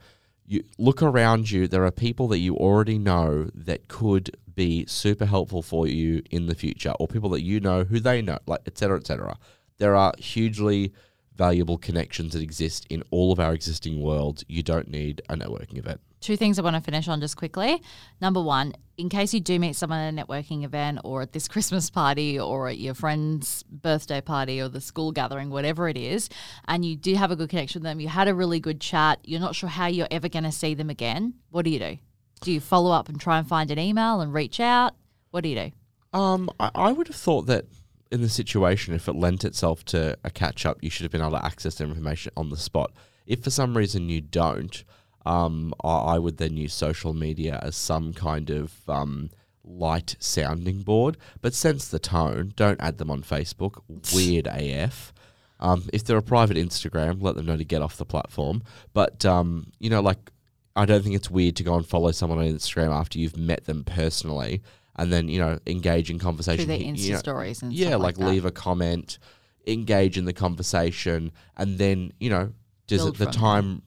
You 0.47 0.65
look 0.79 1.03
around 1.03 1.51
you. 1.51 1.67
There 1.67 1.85
are 1.85 1.91
people 1.91 2.29
that 2.29 2.39
you 2.39 2.57
already 2.57 2.99
know 2.99 3.51
that 3.55 3.89
could 3.89 4.37
be 4.55 4.87
super 4.87 5.27
helpful 5.27 5.63
for 5.63 5.87
you 5.87 6.23
in 6.31 6.47
the 6.47 6.55
future, 6.55 6.95
or 6.99 7.09
people 7.09 7.31
that 7.31 7.43
you 7.43 7.61
know 7.61 7.85
who 7.85 8.01
they 8.01 8.23
know, 8.23 8.39
like 8.47 8.61
etc. 8.67 8.77
cetera, 8.77 8.99
et 8.99 9.07
cetera. 9.07 9.39
There 9.79 9.95
are 9.95 10.13
hugely 10.19 10.93
valuable 11.37 11.79
connections 11.79 12.33
that 12.33 12.42
exist 12.42 12.87
in 12.88 13.03
all 13.11 13.33
of 13.33 13.40
our 13.40 13.53
existing 13.53 14.01
worlds. 14.01 14.44
You 14.49 14.62
don't 14.62 14.88
need 14.88 15.22
a 15.29 15.37
networking 15.37 15.79
event. 15.79 16.01
Two 16.20 16.37
things 16.37 16.59
I 16.59 16.62
want 16.62 16.77
to 16.77 16.83
finish 16.83 17.09
on 17.09 17.20
just 17.20 17.37
quickly. 17.37 17.83
Number 18.20 18.42
one, 18.42 18.75
in 18.96 19.09
case 19.09 19.35
you 19.35 19.40
do 19.40 19.59
meet 19.59 19.77
someone 19.77 19.99
at 19.99 20.12
a 20.12 20.27
networking 20.27 20.64
event 20.64 21.01
or 21.05 21.22
at 21.22 21.33
this 21.33 21.46
Christmas 21.57 21.90
party 21.90 22.38
or 22.38 22.68
at 22.68 22.79
your 22.79 22.94
friend's 22.94 23.62
birthday 23.64 24.20
party 24.20 24.61
or 24.61 24.68
the 24.68 24.81
school 24.81 25.12
gathering, 25.12 25.51
whatever 25.51 25.88
it 25.88 25.96
is, 25.96 26.29
and 26.66 26.85
you 26.85 26.96
do 26.96 27.14
have 27.14 27.31
a 27.31 27.37
good 27.37 27.51
connection 27.51 27.81
with 27.81 27.85
them, 27.85 28.01
you 28.01 28.09
had 28.09 28.29
a 28.29 28.35
really 28.35 28.61
good 28.61 28.81
chat, 28.81 29.18
you're 29.25 29.40
not 29.40 29.55
sure 29.55 29.68
how 29.68 29.87
you're 29.87 30.09
ever 30.11 30.29
going 30.29 30.44
to 30.44 30.53
see 30.53 30.75
them 30.75 30.90
again, 30.90 31.35
what 31.51 31.64
do 31.64 31.70
you 31.70 31.79
do? 31.79 31.99
Do 32.40 32.53
you 32.53 32.61
follow 32.61 32.90
up 32.90 33.09
and 33.09 33.20
try 33.20 33.38
and 33.38 33.46
find 33.46 33.70
an 33.70 33.79
email 33.79 34.20
and 34.20 34.33
reach 34.33 34.61
out? 34.61 34.94
What 35.31 35.42
do 35.42 35.49
you 35.49 35.57
do? 35.57 35.72
Um, 36.18 36.51
I, 36.59 36.70
I 36.75 36.92
would 36.92 37.09
have 37.09 37.16
thought 37.16 37.46
that 37.46 37.66
in 38.11 38.23
the 38.23 38.29
situation, 38.29 38.95
if 38.95 39.09
it 39.09 39.14
lent 39.14 39.45
itself 39.45 39.85
to 39.87 40.16
a 40.23 40.31
catch 40.31 40.64
up, 40.64 40.79
you 40.83 40.90
should 40.90 41.05
have 41.05 41.12
been 41.12 41.21
able 41.21 41.33
to 41.33 41.45
access 41.45 41.77
the 41.77 41.85
information 41.85 42.33
on 42.37 42.51
the 42.51 42.57
spot. 42.57 42.92
If 43.27 43.42
for 43.42 43.51
some 43.51 43.77
reason 43.77 44.09
you 44.09 44.21
don't, 44.21 44.85
um, 45.25 45.75
I, 45.83 46.19
would 46.21 46.37
then 46.37 46.57
use 46.57 46.73
social 46.73 47.12
media 47.12 47.59
as 47.61 47.75
some 47.75 48.12
kind 48.12 48.49
of 48.49 48.88
um, 48.88 49.31
light 49.64 50.14
sounding 50.21 50.83
board, 50.83 51.16
but 51.40 51.53
sense 51.53 51.88
the 51.88 51.99
tone. 51.99 52.53
Don't 52.55 52.81
add 52.81 52.99
them 52.99 53.11
on 53.11 53.23
Facebook. 53.23 53.83
Weird 54.14 54.47
AF. 54.47 55.12
Um, 55.59 55.88
if 55.92 56.05
they're 56.05 56.16
a 56.16 56.23
private 56.23 56.57
Instagram, 56.57 57.21
let 57.21 57.35
them 57.35 57.47
know 57.47 57.57
to 57.57 57.64
get 57.64 57.83
off 57.83 57.97
the 57.97 58.05
platform. 58.05 58.62
But 58.92 59.25
um, 59.25 59.73
you 59.81 59.90
know, 59.90 60.01
like 60.01 60.31
I 60.77 60.85
don't 60.85 61.03
think 61.03 61.16
it's 61.16 61.31
weird 61.31 61.57
to 61.57 61.64
go 61.64 61.75
and 61.75 61.87
follow 61.87 62.12
someone 62.12 62.38
on 62.38 62.45
Instagram 62.45 62.90
after 62.90 63.19
you've 63.19 63.37
met 63.37 63.64
them 63.64 63.83
personally, 63.83 64.62
and 64.97 65.13
then 65.13 65.29
you 65.29 65.39
know 65.39 65.59
engage 65.67 66.11
in 66.11 66.19
conversation. 66.19 66.67
Through 66.67 66.77
their 66.77 66.87
You 66.87 66.95
Insta 66.95 67.11
know, 67.13 67.19
stories 67.19 67.63
and 67.63 67.73
yeah, 67.73 67.89
stuff 67.89 68.03
like, 68.03 68.19
like 68.19 68.29
leave 68.29 68.45
a 68.45 68.51
comment, 68.51 69.19
engage 69.67 70.19
in 70.19 70.25
the 70.25 70.33
conversation, 70.33 71.33
and 71.57 71.79
then 71.79 72.13
you 72.19 72.31
know 72.31 72.53
does 72.87 73.03
Build 73.03 73.17
it 73.17 73.19
the 73.19 73.31
time 73.31 73.83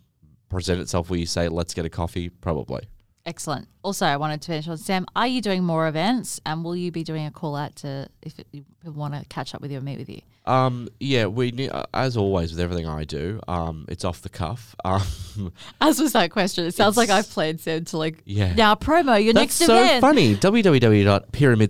present 0.50 0.82
itself 0.82 1.10
where 1.10 1.20
you 1.20 1.26
say 1.26 1.48
let's 1.48 1.74
get 1.74 1.86
a 1.86 1.90
coffee? 1.90 2.30
Probably. 2.30 2.88
Excellent. 3.26 3.68
Also, 3.84 4.06
I 4.06 4.18
wanted 4.18 4.42
to 4.42 4.48
finish 4.48 4.68
on 4.68 4.78
Sam. 4.78 5.06
Are 5.16 5.28
you 5.28 5.42
doing 5.42 5.64
more 5.64 5.88
events, 5.88 6.40
and 6.46 6.64
will 6.64 6.76
you 6.76 6.92
be 6.92 7.04
doing 7.04 7.26
a 7.26 7.32
call 7.32 7.56
out 7.56 7.76
to 7.78 8.08
if 8.22 8.40
it, 8.40 8.48
people 8.52 8.94
want 8.94 9.14
to 9.14 9.26
catch 9.26 9.54
up 9.54 9.62
with 9.62 9.72
you 9.72 9.78
or 9.78 9.82
meet 9.82 10.00
with 10.00 10.10
you? 10.10 10.22
Um, 10.50 10.90
yeah, 11.00 11.28
we 11.28 11.52
ne- 11.52 11.70
uh, 11.70 11.84
as 11.94 12.18
always 12.18 12.52
with 12.52 12.60
everything 12.60 12.88
I 12.88 13.04
do, 13.04 13.40
um, 13.48 13.86
it's 13.88 14.04
off 14.04 14.22
the 14.22 14.30
cuff. 14.30 14.76
Um, 14.86 15.54
As 15.80 16.02
was 16.02 16.12
that 16.14 16.32
question, 16.32 16.66
it 16.66 16.74
sounds 16.74 16.98
like 16.98 17.10
I've 17.10 17.30
planned 17.30 17.62
Sam 17.62 17.86
to 17.86 17.98
like 17.98 18.22
Yeah. 18.26 18.54
now 18.56 18.76
promo 18.76 19.24
your 19.24 19.32
That's 19.34 19.58
next 19.60 19.68
so 19.68 19.78
event. 19.78 20.02
funny. 20.02 20.36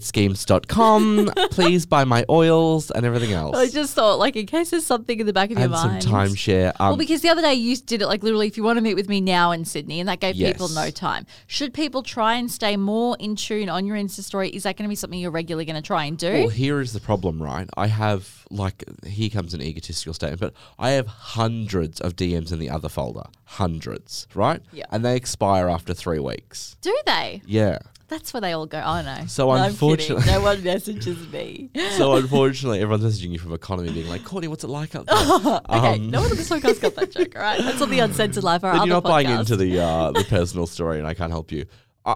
www.pyramidschemes.com. 0.10 1.26
Please 1.52 1.86
buy 1.86 2.04
my 2.04 2.26
oils 2.30 2.92
and 2.92 3.06
everything 3.06 3.34
else. 3.34 3.56
I 3.58 3.68
just 3.70 3.94
thought, 3.94 4.18
like, 4.20 4.36
in 4.36 4.46
case 4.46 4.70
there's 4.72 4.86
something 4.86 5.20
in 5.20 5.26
the 5.26 5.34
back 5.34 5.52
of 5.52 5.58
and 5.58 5.70
your 5.72 5.78
some 5.80 5.92
mind. 5.92 6.04
timeshare. 6.04 6.72
Um, 6.80 6.90
well, 6.90 6.98
because 6.98 7.22
the 7.22 7.30
other 7.30 7.42
day 7.42 7.54
you 7.54 7.76
did 7.78 8.02
it 8.02 8.08
like 8.08 8.24
literally, 8.24 8.48
if 8.48 8.58
you 8.58 8.64
want 8.64 8.78
to 8.78 8.82
meet 8.82 8.96
with 8.96 9.10
me 9.10 9.22
now 9.22 9.52
in 9.52 9.66
Sydney, 9.66 10.00
and 10.00 10.10
that 10.10 10.20
gave 10.20 10.36
people 10.36 10.68
Yes. 10.68 10.76
no 10.76 10.90
time. 10.90 11.26
Should 11.48 11.74
people 11.74 12.04
try 12.04 12.36
and 12.36 12.50
stay 12.50 12.78
more 12.78 13.16
in 13.20 13.36
tune 13.36 13.70
on 13.70 13.86
your 13.86 13.98
Insta 13.98 14.22
story? 14.22 14.50
Is 14.50 14.64
that 14.64 14.78
going 14.78 14.86
to 14.88 14.90
be 14.90 14.96
something 14.96 15.20
you're 15.20 15.32
regularly 15.32 15.66
going 15.66 15.76
to 15.76 15.82
try 15.86 16.06
and 16.06 16.18
do? 16.18 16.32
Well, 16.32 16.48
here 16.50 16.80
is 16.82 16.94
the 16.94 17.00
problem, 17.02 17.42
right? 17.42 17.68
I 17.78 17.88
have 17.88 18.46
like 18.52 18.69
here 19.06 19.30
comes 19.30 19.54
an 19.54 19.62
egotistical 19.62 20.14
statement, 20.14 20.40
but 20.40 20.54
I 20.78 20.92
have 20.92 21.08
hundreds 21.08 22.00
of 22.02 22.16
DMs 22.16 22.52
in 22.52 22.60
the 22.60 22.70
other 22.70 22.90
folder, 22.90 23.24
hundreds, 23.46 24.28
right? 24.36 24.62
Yeah. 24.72 24.86
And 24.92 25.04
they 25.06 25.16
expire 25.16 25.70
after 25.70 25.94
three 25.94 26.20
weeks. 26.20 26.76
do 26.82 26.96
they? 27.06 27.42
Yeah. 27.46 27.80
That's 28.08 28.34
where 28.34 28.42
they 28.42 28.54
all 28.54 28.66
go. 28.66 28.82
Oh 28.84 29.04
no. 29.04 29.26
So 29.28 29.48
No, 29.54 29.64
unfortunately- 29.66 30.26
no 30.26 30.42
one 30.42 30.64
messages 30.64 31.32
me. 31.32 31.70
So 31.98 32.16
unfortunately, 32.16 32.80
everyone's 32.82 33.04
messaging 33.04 33.30
you 33.32 33.38
from 33.40 33.54
economy, 33.54 33.92
being 33.92 34.08
like, 34.10 34.24
"Courtney, 34.24 34.48
what's 34.48 34.64
it 34.64 34.68
like 34.70 34.96
up 34.96 35.06
there?" 35.06 35.16
Okay, 35.70 35.94
Um, 35.96 36.10
no 36.10 36.22
one 36.22 36.32
on 36.32 36.38
this 36.38 36.50
podcast 36.50 36.82
got 36.82 36.96
that 36.96 37.12
joke, 37.12 37.36
all 37.36 37.42
right? 37.44 37.62
That's 37.62 37.82
on 37.84 37.90
the 37.92 38.00
Uncensored 38.00 38.44
Life, 38.44 38.64
our 38.64 38.72
Then 38.74 38.82
other 38.82 38.88
you're 38.88 38.96
not 38.96 39.04
buying 39.04 39.30
into 39.30 39.56
the 39.56 39.80
uh, 39.80 40.12
the 40.12 40.24
personal 40.24 40.66
story, 40.66 40.98
and 40.98 41.06
I 41.06 41.14
can't 41.14 41.32
help 41.32 41.52
you. 41.52 41.66
Uh, 42.06 42.16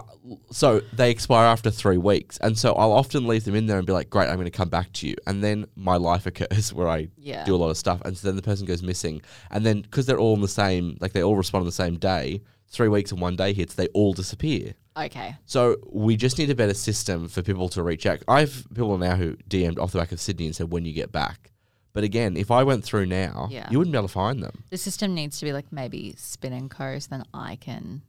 so 0.50 0.80
they 0.92 1.10
expire 1.10 1.44
after 1.46 1.70
three 1.70 1.98
weeks, 1.98 2.38
and 2.38 2.58
so 2.58 2.72
I'll 2.74 2.92
often 2.92 3.26
leave 3.28 3.44
them 3.44 3.54
in 3.54 3.66
there 3.66 3.76
and 3.78 3.86
be 3.86 3.92
like, 3.92 4.08
"Great, 4.10 4.28
I'm 4.28 4.36
going 4.36 4.46
to 4.46 4.50
come 4.50 4.70
back 4.70 4.92
to 4.94 5.08
you." 5.08 5.14
And 5.26 5.44
then 5.44 5.66
my 5.76 5.96
life 5.96 6.26
occurs 6.26 6.72
where 6.74 6.88
I 6.88 7.08
Yeah. 7.16 7.44
do 7.44 7.54
a 7.54 7.58
lot 7.58 7.68
of 7.70 7.76
stuff, 7.76 8.00
and 8.04 8.16
so 8.16 8.26
then 8.28 8.36
the 8.36 8.42
person 8.42 8.66
goes 8.66 8.82
missing, 8.82 9.20
and 9.50 9.64
then 9.64 9.82
because 9.82 10.06
they're 10.06 10.18
all 10.18 10.34
in 10.34 10.40
the 10.40 10.48
same, 10.48 10.96
like 11.00 11.12
they 11.12 11.22
all 11.22 11.36
respond 11.36 11.60
on 11.62 11.66
the 11.66 11.72
same 11.72 11.96
day, 11.96 12.40
three 12.68 12.88
weeks 12.88 13.12
and 13.12 13.20
one 13.20 13.36
day 13.36 13.52
hits, 13.52 13.74
they 13.74 13.86
all 13.88 14.14
disappear. 14.14 14.74
Okay. 14.96 15.36
So 15.44 15.76
we 15.92 16.16
just 16.16 16.38
need 16.38 16.50
a 16.50 16.54
better 16.54 16.74
system 16.74 17.28
for 17.28 17.42
people 17.42 17.68
to 17.70 17.82
reach 17.82 18.06
out. 18.06 18.20
I 18.26 18.40
have 18.40 18.66
people 18.74 18.96
now 18.98 19.16
who 19.16 19.36
DM'd 19.50 19.78
off 19.78 19.92
the 19.92 19.98
back 19.98 20.12
of 20.12 20.20
Sydney 20.20 20.46
and 20.46 20.56
said, 20.56 20.70
"When 20.72 20.84
you 20.84 20.92
get 20.92 21.12
back." 21.12 21.50
But 21.92 22.02
again, 22.04 22.36
if 22.36 22.50
I 22.50 22.64
went 22.64 22.84
through 22.84 23.06
now, 23.06 23.48
Yeah. 23.52 23.68
you 23.70 23.78
wouldn't 23.78 23.92
be 23.92 23.98
able 23.98 24.08
to 24.08 24.12
find 24.12 24.42
them. 24.42 24.64
The 24.70 24.78
system 24.78 25.14
needs 25.14 25.38
to 25.38 25.44
be 25.44 25.52
like 25.52 25.70
maybe 25.70 26.14
spin 26.16 26.52
and 26.52 26.68
co, 26.70 26.98
so 26.98 27.06
then 27.10 27.24
I 27.34 27.54
can 27.56 28.02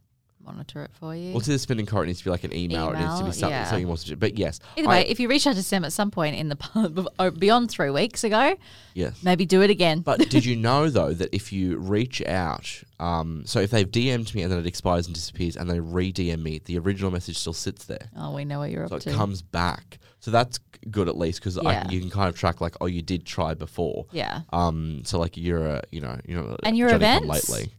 monitor 0.46 0.84
it 0.84 0.92
for 0.94 1.16
you. 1.16 1.32
Well, 1.32 1.42
to 1.42 1.50
the 1.52 1.60
spinning 1.60 1.86
car, 1.86 2.04
it 2.04 2.08
needs 2.08 2.20
to 2.20 2.26
be 2.26 2.30
like 2.30 2.44
an 2.44 2.54
email. 2.54 2.90
it 2.90 2.94
needs 3.00 3.06
to 3.06 3.16
Email, 3.16 3.26
be 3.26 3.32
something, 3.32 3.50
yeah. 3.50 3.66
something 3.66 3.88
more 3.88 3.98
specific. 3.98 4.20
But 4.20 4.38
yes, 4.38 4.60
Either 4.78 4.88
I- 4.88 4.92
way, 4.92 5.08
if 5.08 5.20
you 5.20 5.28
reach 5.28 5.48
out 5.48 5.56
to 5.56 5.64
Sam 5.64 5.84
at 5.86 5.94
some 5.94 6.12
point 6.12 6.36
in 6.36 6.50
the 6.50 6.56
pub 6.68 7.08
or 7.20 7.32
beyond 7.32 7.70
three 7.72 7.90
weeks 7.90 8.24
ago, 8.24 8.56
yes. 8.94 9.22
maybe 9.24 9.46
do 9.46 9.62
it 9.62 9.70
again. 9.70 10.02
But 10.02 10.30
did 10.30 10.46
you 10.46 10.56
know 10.68 10.90
though 10.90 11.14
that 11.14 11.34
if 11.34 11.52
you 11.52 11.78
reach 11.78 12.22
out, 12.26 12.70
um, 13.00 13.44
so 13.46 13.60
if 13.60 13.72
they've 13.72 13.90
DM'd 13.90 14.34
me 14.36 14.42
and 14.44 14.52
then 14.52 14.60
it 14.60 14.66
expires 14.68 15.06
and 15.08 15.16
disappears, 15.16 15.56
and 15.58 15.70
they 15.70 15.80
re-DM 15.80 16.42
me, 16.42 16.62
the 16.66 16.78
original 16.80 17.12
message 17.12 17.38
still 17.38 17.54
sits 17.54 17.86
there, 17.86 18.10
oh, 18.18 18.34
we 18.34 18.46
know 18.46 18.60
what 18.60 18.72
you're 18.72 18.88
so 18.88 18.96
up 18.96 19.02
it 19.02 19.10
to. 19.10 19.14
comes 19.16 19.42
back. 19.42 20.00
So 20.22 20.32
that's 20.32 20.58
g- 20.58 20.90
good 20.90 21.08
at 21.08 21.16
least 21.18 21.40
because 21.40 21.60
Yeah. 21.62 21.88
you 21.90 22.00
can 22.00 22.10
kind 22.10 22.30
of 22.30 22.36
track 22.36 22.60
like, 22.60 22.76
oh, 22.82 22.88
you 22.88 23.04
did 23.04 23.26
try 23.26 23.54
before. 23.54 24.08
yeah. 24.12 24.42
Um, 24.52 25.02
so 25.06 25.20
like 25.20 25.38
you're 25.38 25.66
a, 25.68 25.82
you 25.92 26.02
know, 26.02 26.20
you 26.26 26.36
know, 26.36 26.56
And 26.64 26.76
your 26.76 26.90
Johnny 26.90 27.06
come 27.06 27.24
events? 27.26 27.50
lately. 27.50 27.74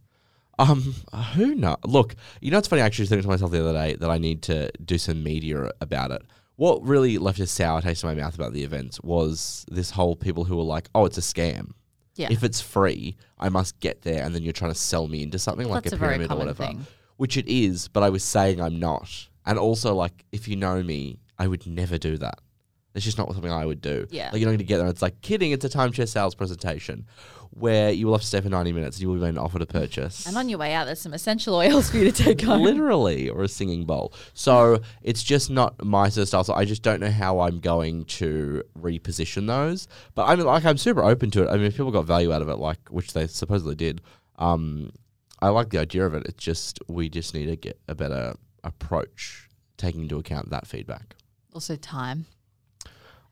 Um, 0.59 0.95
who 1.35 1.53
know? 1.55 1.77
Look, 1.85 2.15
you 2.41 2.49
know, 2.51 2.57
it's 2.57 2.67
funny. 2.67 2.81
I 2.81 2.85
actually 2.85 3.03
was 3.03 3.09
thinking 3.09 3.23
to 3.23 3.27
myself 3.29 3.51
the 3.51 3.59
other 3.59 3.73
day 3.73 3.95
that 3.95 4.09
I 4.09 4.17
need 4.17 4.41
to 4.43 4.71
do 4.83 4.97
some 4.97 5.23
media 5.23 5.71
about 5.81 6.11
it. 6.11 6.23
what 6.55 6.81
really 6.83 7.19
left 7.19 7.37
a 7.39 7.45
sour 7.45 7.81
taste 7.81 8.03
in 8.03 8.09
my 8.09 8.15
mouth 8.15 8.33
about 8.33 8.51
the 8.53 8.63
events 8.63 8.99
was 9.01 9.63
this 9.69 9.91
whole 9.91 10.15
people 10.15 10.43
who 10.45 10.57
were 10.57 10.63
like, 10.63 10.89
"Oh, 10.95 11.05
it's 11.05 11.17
a 11.19 11.21
scam. 11.21 11.73
Yeah. 12.15 12.29
If 12.31 12.43
it's 12.43 12.59
free, 12.59 13.15
I 13.37 13.49
must 13.49 13.79
get 13.79 14.01
there, 14.01 14.23
and 14.23 14.33
then 14.33 14.41
you're 14.41 14.53
trying 14.53 14.71
to 14.71 14.79
sell 14.79 15.07
me 15.07 15.21
into 15.21 15.37
something 15.37 15.69
like 15.69 15.83
That's 15.83 15.93
a 15.93 15.97
a 15.97 15.99
pyramid 15.99 16.31
or 16.31 16.37
whatever." 16.37 16.65
thing. 16.65 16.87
Which 17.17 17.37
it 17.37 17.47
is, 17.47 17.87
but 17.87 18.01
I 18.01 18.09
was 18.09 18.23
saying 18.23 18.59
I'm 18.59 18.79
not. 18.79 19.27
And 19.45 19.59
also, 19.59 19.93
like, 19.93 20.25
if 20.31 20.47
you 20.47 20.55
know 20.55 20.81
me, 20.81 21.19
I 21.37 21.45
would 21.47 21.67
never 21.67 21.97
do 21.99 22.17
that. 22.17 22.39
It's 22.97 23.05
just 23.05 23.19
not 23.19 23.31
something 23.31 23.51
I 23.51 23.63
would 23.63 23.79
do. 23.79 24.07
Yeah. 24.09 24.31
Like, 24.31 24.41
you're 24.41 24.47
not 24.47 24.57
going 24.57 24.57
to 24.57 24.63
get 24.65 24.79
there 24.79 24.87
it's 24.87 25.03
like, 25.03 25.21
kidding, 25.21 25.51
it's 25.51 25.63
a 25.63 25.69
timeshare 25.69 26.09
sales 26.09 26.33
presentation 26.33 27.05
where 27.51 27.91
you 27.91 28.07
will 28.07 28.13
have 28.13 28.21
to 28.21 28.27
stay 28.27 28.41
for 28.41 28.49
90 28.49 28.71
minutes 28.71 28.97
and 28.97 29.03
you 29.03 29.09
will 29.09 29.31
be 29.31 29.37
offered 29.37 29.61
a 29.61 29.67
purchase. 29.67 30.25
And 30.25 30.35
on 30.35 30.49
your 30.49 30.57
way 30.57 30.73
out, 30.73 30.85
there's 30.85 30.99
some 30.99 31.13
essential 31.13 31.53
oils 31.55 31.91
for 31.91 31.97
you 31.97 32.11
to 32.11 32.23
take 32.23 32.41
home. 32.41 32.63
Literally, 32.63 33.29
or 33.29 33.43
a 33.43 33.47
singing 33.47 33.85
bowl. 33.85 34.13
So 34.33 34.81
it's 35.03 35.21
just 35.21 35.51
not 35.51 35.85
my 35.85 36.09
sort 36.09 36.23
of 36.23 36.27
style. 36.27 36.43
So 36.43 36.55
I 36.55 36.65
just 36.65 36.81
don't 36.81 36.99
know 36.99 37.11
how 37.11 37.41
I'm 37.41 37.59
going 37.59 38.05
to 38.05 38.63
reposition 38.79 39.45
those. 39.45 39.87
But 40.15 40.25
I'm 40.25 40.39
like, 40.39 40.65
I'm 40.65 40.77
super 40.77 41.03
open 41.03 41.29
to 41.31 41.43
it. 41.43 41.49
I 41.49 41.53
mean, 41.53 41.65
if 41.65 41.77
people 41.77 41.91
got 41.91 42.05
value 42.05 42.33
out 42.33 42.41
of 42.41 42.49
it, 42.49 42.55
like, 42.55 42.79
which 42.89 43.13
they 43.13 43.27
supposedly 43.27 43.75
did, 43.75 44.01
um, 44.37 44.91
I 45.39 45.49
like 45.49 45.69
the 45.69 45.79
idea 45.79 46.05
of 46.05 46.15
it. 46.15 46.25
It's 46.25 46.43
just, 46.43 46.79
we 46.87 47.09
just 47.09 47.35
need 47.35 47.45
to 47.45 47.55
get 47.55 47.79
a 47.87 47.93
better 47.93 48.35
approach 48.63 49.49
taking 49.77 50.01
into 50.01 50.17
account 50.17 50.49
that 50.49 50.65
feedback. 50.65 51.15
Also, 51.53 51.75
time. 51.75 52.25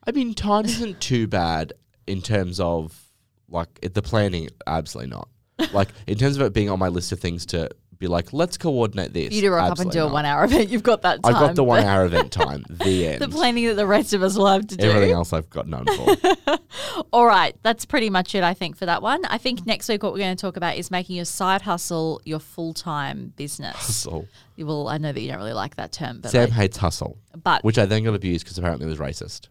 I 0.06 0.12
mean, 0.12 0.34
time 0.34 0.64
isn't 0.64 1.00
too 1.00 1.26
bad 1.26 1.72
in 2.06 2.22
terms 2.22 2.60
of 2.60 3.00
like 3.48 3.68
it, 3.82 3.94
the 3.94 4.02
planning. 4.02 4.48
Absolutely 4.66 5.10
not. 5.10 5.28
Like 5.72 5.88
in 6.06 6.18
terms 6.18 6.36
of 6.36 6.42
it 6.42 6.52
being 6.52 6.68
on 6.70 6.78
my 6.78 6.88
list 6.88 7.12
of 7.12 7.20
things 7.20 7.46
to 7.46 7.70
be 7.98 8.06
like, 8.06 8.32
let's 8.32 8.58
coordinate 8.58 9.12
this. 9.12 9.32
You 9.32 9.40
to 9.42 9.50
rock 9.50 9.72
up 9.72 9.78
and 9.78 9.88
absolutely 9.88 9.92
do 9.98 10.02
a 10.02 10.04
not. 10.04 10.12
one 10.12 10.24
hour 10.26 10.44
event, 10.44 10.68
you've 10.68 10.82
got 10.82 11.02
that 11.02 11.20
I've 11.24 11.32
got 11.32 11.54
the 11.54 11.64
one 11.64 11.82
but 11.82 11.86
hour 11.88 12.04
event 12.06 12.30
time. 12.32 12.64
The 12.68 13.06
end. 13.08 13.22
The 13.22 13.28
planning 13.28 13.66
that 13.66 13.74
the 13.74 13.86
rest 13.86 14.12
of 14.12 14.22
us 14.22 14.36
will 14.36 14.46
have 14.48 14.66
to 14.66 14.76
do. 14.76 14.88
Everything 14.88 15.12
else 15.12 15.32
I've 15.32 15.48
got 15.50 15.66
none 15.66 15.86
for. 15.86 16.58
All 17.12 17.26
right, 17.26 17.56
that's 17.62 17.84
pretty 17.86 18.10
much 18.10 18.34
it, 18.34 18.42
I 18.42 18.54
think, 18.54 18.76
for 18.76 18.86
that 18.86 19.02
one. 19.02 19.24
I 19.24 19.38
think 19.38 19.66
next 19.66 19.88
week 19.88 20.02
what 20.02 20.12
we're 20.12 20.18
going 20.18 20.36
to 20.36 20.40
talk 20.40 20.56
about 20.56 20.76
is 20.76 20.90
making 20.90 21.16
your 21.16 21.24
side 21.24 21.62
hustle 21.62 22.20
your 22.24 22.38
full 22.38 22.74
time 22.74 23.32
business. 23.36 23.76
Hustle. 23.76 24.28
well, 24.58 24.88
I 24.88 24.98
know 24.98 25.12
that 25.12 25.20
you 25.20 25.28
don't 25.28 25.38
really 25.38 25.52
like 25.54 25.76
that 25.76 25.92
term, 25.92 26.20
but 26.20 26.30
Sam 26.30 26.50
I- 26.50 26.54
hates 26.54 26.76
hustle, 26.76 27.16
but 27.42 27.64
which 27.64 27.78
I 27.78 27.86
then 27.86 28.04
got 28.04 28.14
abused 28.14 28.44
because 28.44 28.58
apparently 28.58 28.86
it 28.86 28.90
was 28.90 28.98
racist. 28.98 29.48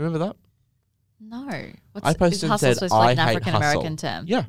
Remember 0.00 0.18
that? 0.26 0.36
no, 1.20 1.46
What's, 1.92 2.06
I 2.06 2.10
is 2.12 2.16
posted 2.16 2.50
and 2.50 2.58
said 2.60 2.74
supposed 2.76 2.92
to 2.92 2.96
be 2.96 2.98
like 2.98 3.08
I 3.18 3.22
an 3.22 3.28
hate 3.28 3.36
African 3.36 3.54
American 3.54 3.92
hustle. 3.92 3.96
term? 3.96 4.24
Yeah. 4.26 4.44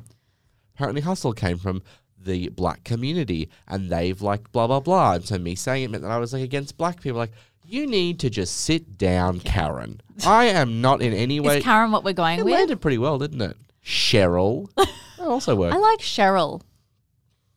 Apparently, 0.74 1.02
hustle 1.02 1.32
came 1.34 1.58
from 1.58 1.82
the 2.18 2.48
black 2.48 2.82
community, 2.84 3.50
and 3.68 3.90
they've 3.90 4.20
like 4.22 4.50
blah 4.52 4.66
blah 4.66 4.80
blah. 4.80 5.14
And 5.14 5.24
so 5.24 5.38
me 5.38 5.54
saying 5.54 5.84
it 5.84 5.90
meant 5.90 6.02
that 6.02 6.10
I 6.10 6.18
was 6.18 6.32
like 6.32 6.42
against 6.42 6.78
black 6.78 7.00
people. 7.02 7.18
Like, 7.18 7.32
you 7.66 7.86
need 7.86 8.20
to 8.20 8.30
just 8.30 8.56
sit 8.62 8.96
down, 8.96 9.40
Karen. 9.40 10.00
I 10.26 10.46
am 10.46 10.80
not 10.80 11.02
in 11.02 11.12
any 11.12 11.40
way. 11.40 11.58
Is 11.58 11.64
Karen 11.64 11.92
what 11.92 12.04
we're 12.04 12.14
going 12.14 12.38
with? 12.38 12.46
it 12.46 12.50
with? 12.50 12.54
landed 12.54 12.80
pretty 12.80 12.98
well, 12.98 13.18
didn't 13.18 13.42
it? 13.42 13.56
Cheryl. 13.84 14.68
that 14.76 14.88
also 15.20 15.54
worked. 15.54 15.74
I 15.74 15.78
like 15.78 15.98
Cheryl. 16.00 16.62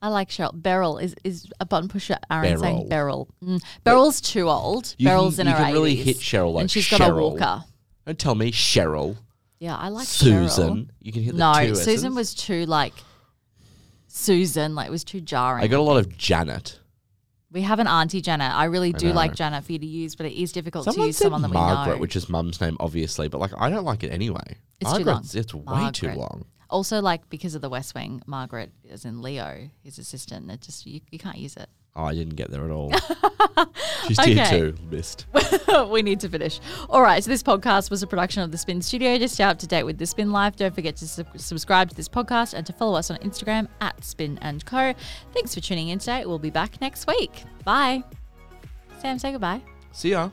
I 0.02 0.08
like 0.08 0.28
Cheryl. 0.28 0.50
Beryl 0.60 0.98
is 0.98 1.14
is 1.24 1.50
a 1.58 1.64
button 1.64 1.88
pusher. 1.88 2.18
Aaron 2.30 2.58
saying 2.58 2.88
Beryl. 2.90 3.28
Mm. 3.42 3.62
Beryl's 3.82 4.20
too 4.20 4.50
old. 4.50 4.94
You 4.98 5.06
can- 5.06 5.14
Beryl's 5.16 5.38
in 5.38 5.46
you 5.46 5.52
her 5.54 5.64
can 5.64 5.72
really 5.72 5.96
hit 5.96 6.18
Cheryl 6.18 6.52
like 6.52 6.62
and 6.62 6.70
she's 6.70 6.88
got 6.90 7.00
a 7.00 7.04
Cheryl. 7.04 7.30
walker. 7.38 7.64
Don't 8.06 8.18
tell 8.18 8.34
me 8.34 8.52
Cheryl. 8.52 9.16
Yeah, 9.58 9.76
I 9.76 9.88
like 9.88 10.06
Susan. 10.06 10.76
Cheryl. 10.76 10.88
You 11.00 11.12
can 11.12 11.22
hit 11.22 11.32
the 11.34 11.38
No, 11.38 11.52
two 11.66 11.74
Susan 11.74 12.06
S's. 12.12 12.14
was 12.16 12.34
too 12.34 12.66
like 12.66 12.94
Susan. 14.08 14.74
Like 14.74 14.88
it 14.88 14.90
was 14.90 15.04
too 15.04 15.20
jarring. 15.20 15.64
I 15.64 15.66
got 15.66 15.78
a 15.80 15.82
lot 15.82 15.98
of 15.98 16.16
Janet. 16.16 16.78
We 17.52 17.62
have 17.62 17.78
an 17.78 17.86
auntie 17.86 18.20
Janet. 18.20 18.52
I 18.52 18.64
really 18.64 18.92
do 18.92 19.08
know. 19.08 19.14
like 19.14 19.34
Janet 19.34 19.64
for 19.64 19.72
you 19.72 19.78
to 19.78 19.86
use, 19.86 20.14
but 20.14 20.26
it 20.26 20.32
is 20.40 20.52
difficult 20.52 20.84
to 20.84 20.92
Someone 20.92 21.06
use 21.08 21.16
said 21.16 21.24
someone 21.26 21.42
that 21.42 21.48
Margaret, 21.48 21.92
we 21.92 21.96
know. 21.96 22.00
which 22.00 22.16
is 22.16 22.28
mum's 22.28 22.60
name, 22.60 22.76
obviously, 22.80 23.28
but 23.28 23.38
like 23.38 23.52
I 23.58 23.70
don't 23.70 23.84
like 23.84 24.02
it 24.02 24.08
anyway. 24.10 24.58
It's 24.80 24.92
too 24.92 25.04
Margaret's- 25.04 25.34
long. 25.34 25.40
It's 25.40 25.54
way 25.54 25.90
too 25.92 26.06
Margaret. 26.08 26.16
long. 26.18 26.44
also, 26.68 27.00
like 27.00 27.28
because 27.30 27.54
of 27.54 27.62
the 27.62 27.70
West 27.70 27.94
Wing, 27.94 28.20
Margaret 28.26 28.72
is 28.84 29.04
in 29.04 29.22
Leo, 29.22 29.70
his 29.82 29.98
assistant. 29.98 30.50
It 30.50 30.60
just 30.60 30.84
you, 30.86 31.00
you 31.10 31.18
can't 31.18 31.38
use 31.38 31.56
it. 31.56 31.68
Oh, 31.98 32.04
I 32.04 32.14
didn't 32.14 32.34
get 32.36 32.50
there 32.50 32.62
at 32.64 32.70
all. 32.70 32.92
She's 34.06 34.18
tier 34.18 34.42
Okay. 34.42 34.50
two. 34.58 34.74
Missed. 34.90 35.24
we 35.90 36.02
need 36.02 36.20
to 36.20 36.28
finish. 36.28 36.60
All 36.90 37.00
right. 37.00 37.24
So 37.24 37.30
this 37.30 37.42
podcast 37.42 37.90
was 37.90 38.02
a 38.02 38.06
production 38.06 38.42
of 38.42 38.52
the 38.52 38.58
Spin 38.58 38.82
Studio. 38.82 39.16
Just 39.16 39.34
stay 39.34 39.44
up 39.44 39.58
to 39.60 39.66
date 39.66 39.84
with 39.84 39.96
the 39.96 40.04
Spin 40.04 40.30
Life. 40.30 40.56
Don't 40.56 40.74
forget 40.74 40.94
to 40.96 41.08
sub- 41.08 41.38
subscribe 41.38 41.88
to 41.88 41.94
this 41.96 42.08
podcast 42.08 42.52
and 42.52 42.66
to 42.66 42.72
follow 42.74 42.98
us 42.98 43.10
on 43.10 43.16
Instagram 43.18 43.66
at 43.80 44.04
Spin 44.04 44.38
and 44.42 44.64
Co. 44.66 44.92
Thanks 45.32 45.54
for 45.54 45.60
tuning 45.60 45.88
in 45.88 45.98
today. 45.98 46.26
We'll 46.26 46.38
be 46.38 46.50
back 46.50 46.78
next 46.82 47.06
week. 47.06 47.44
Bye. 47.64 48.04
Sam, 49.00 49.18
say 49.18 49.32
goodbye. 49.32 49.62
See 49.92 50.10
ya. 50.10 50.30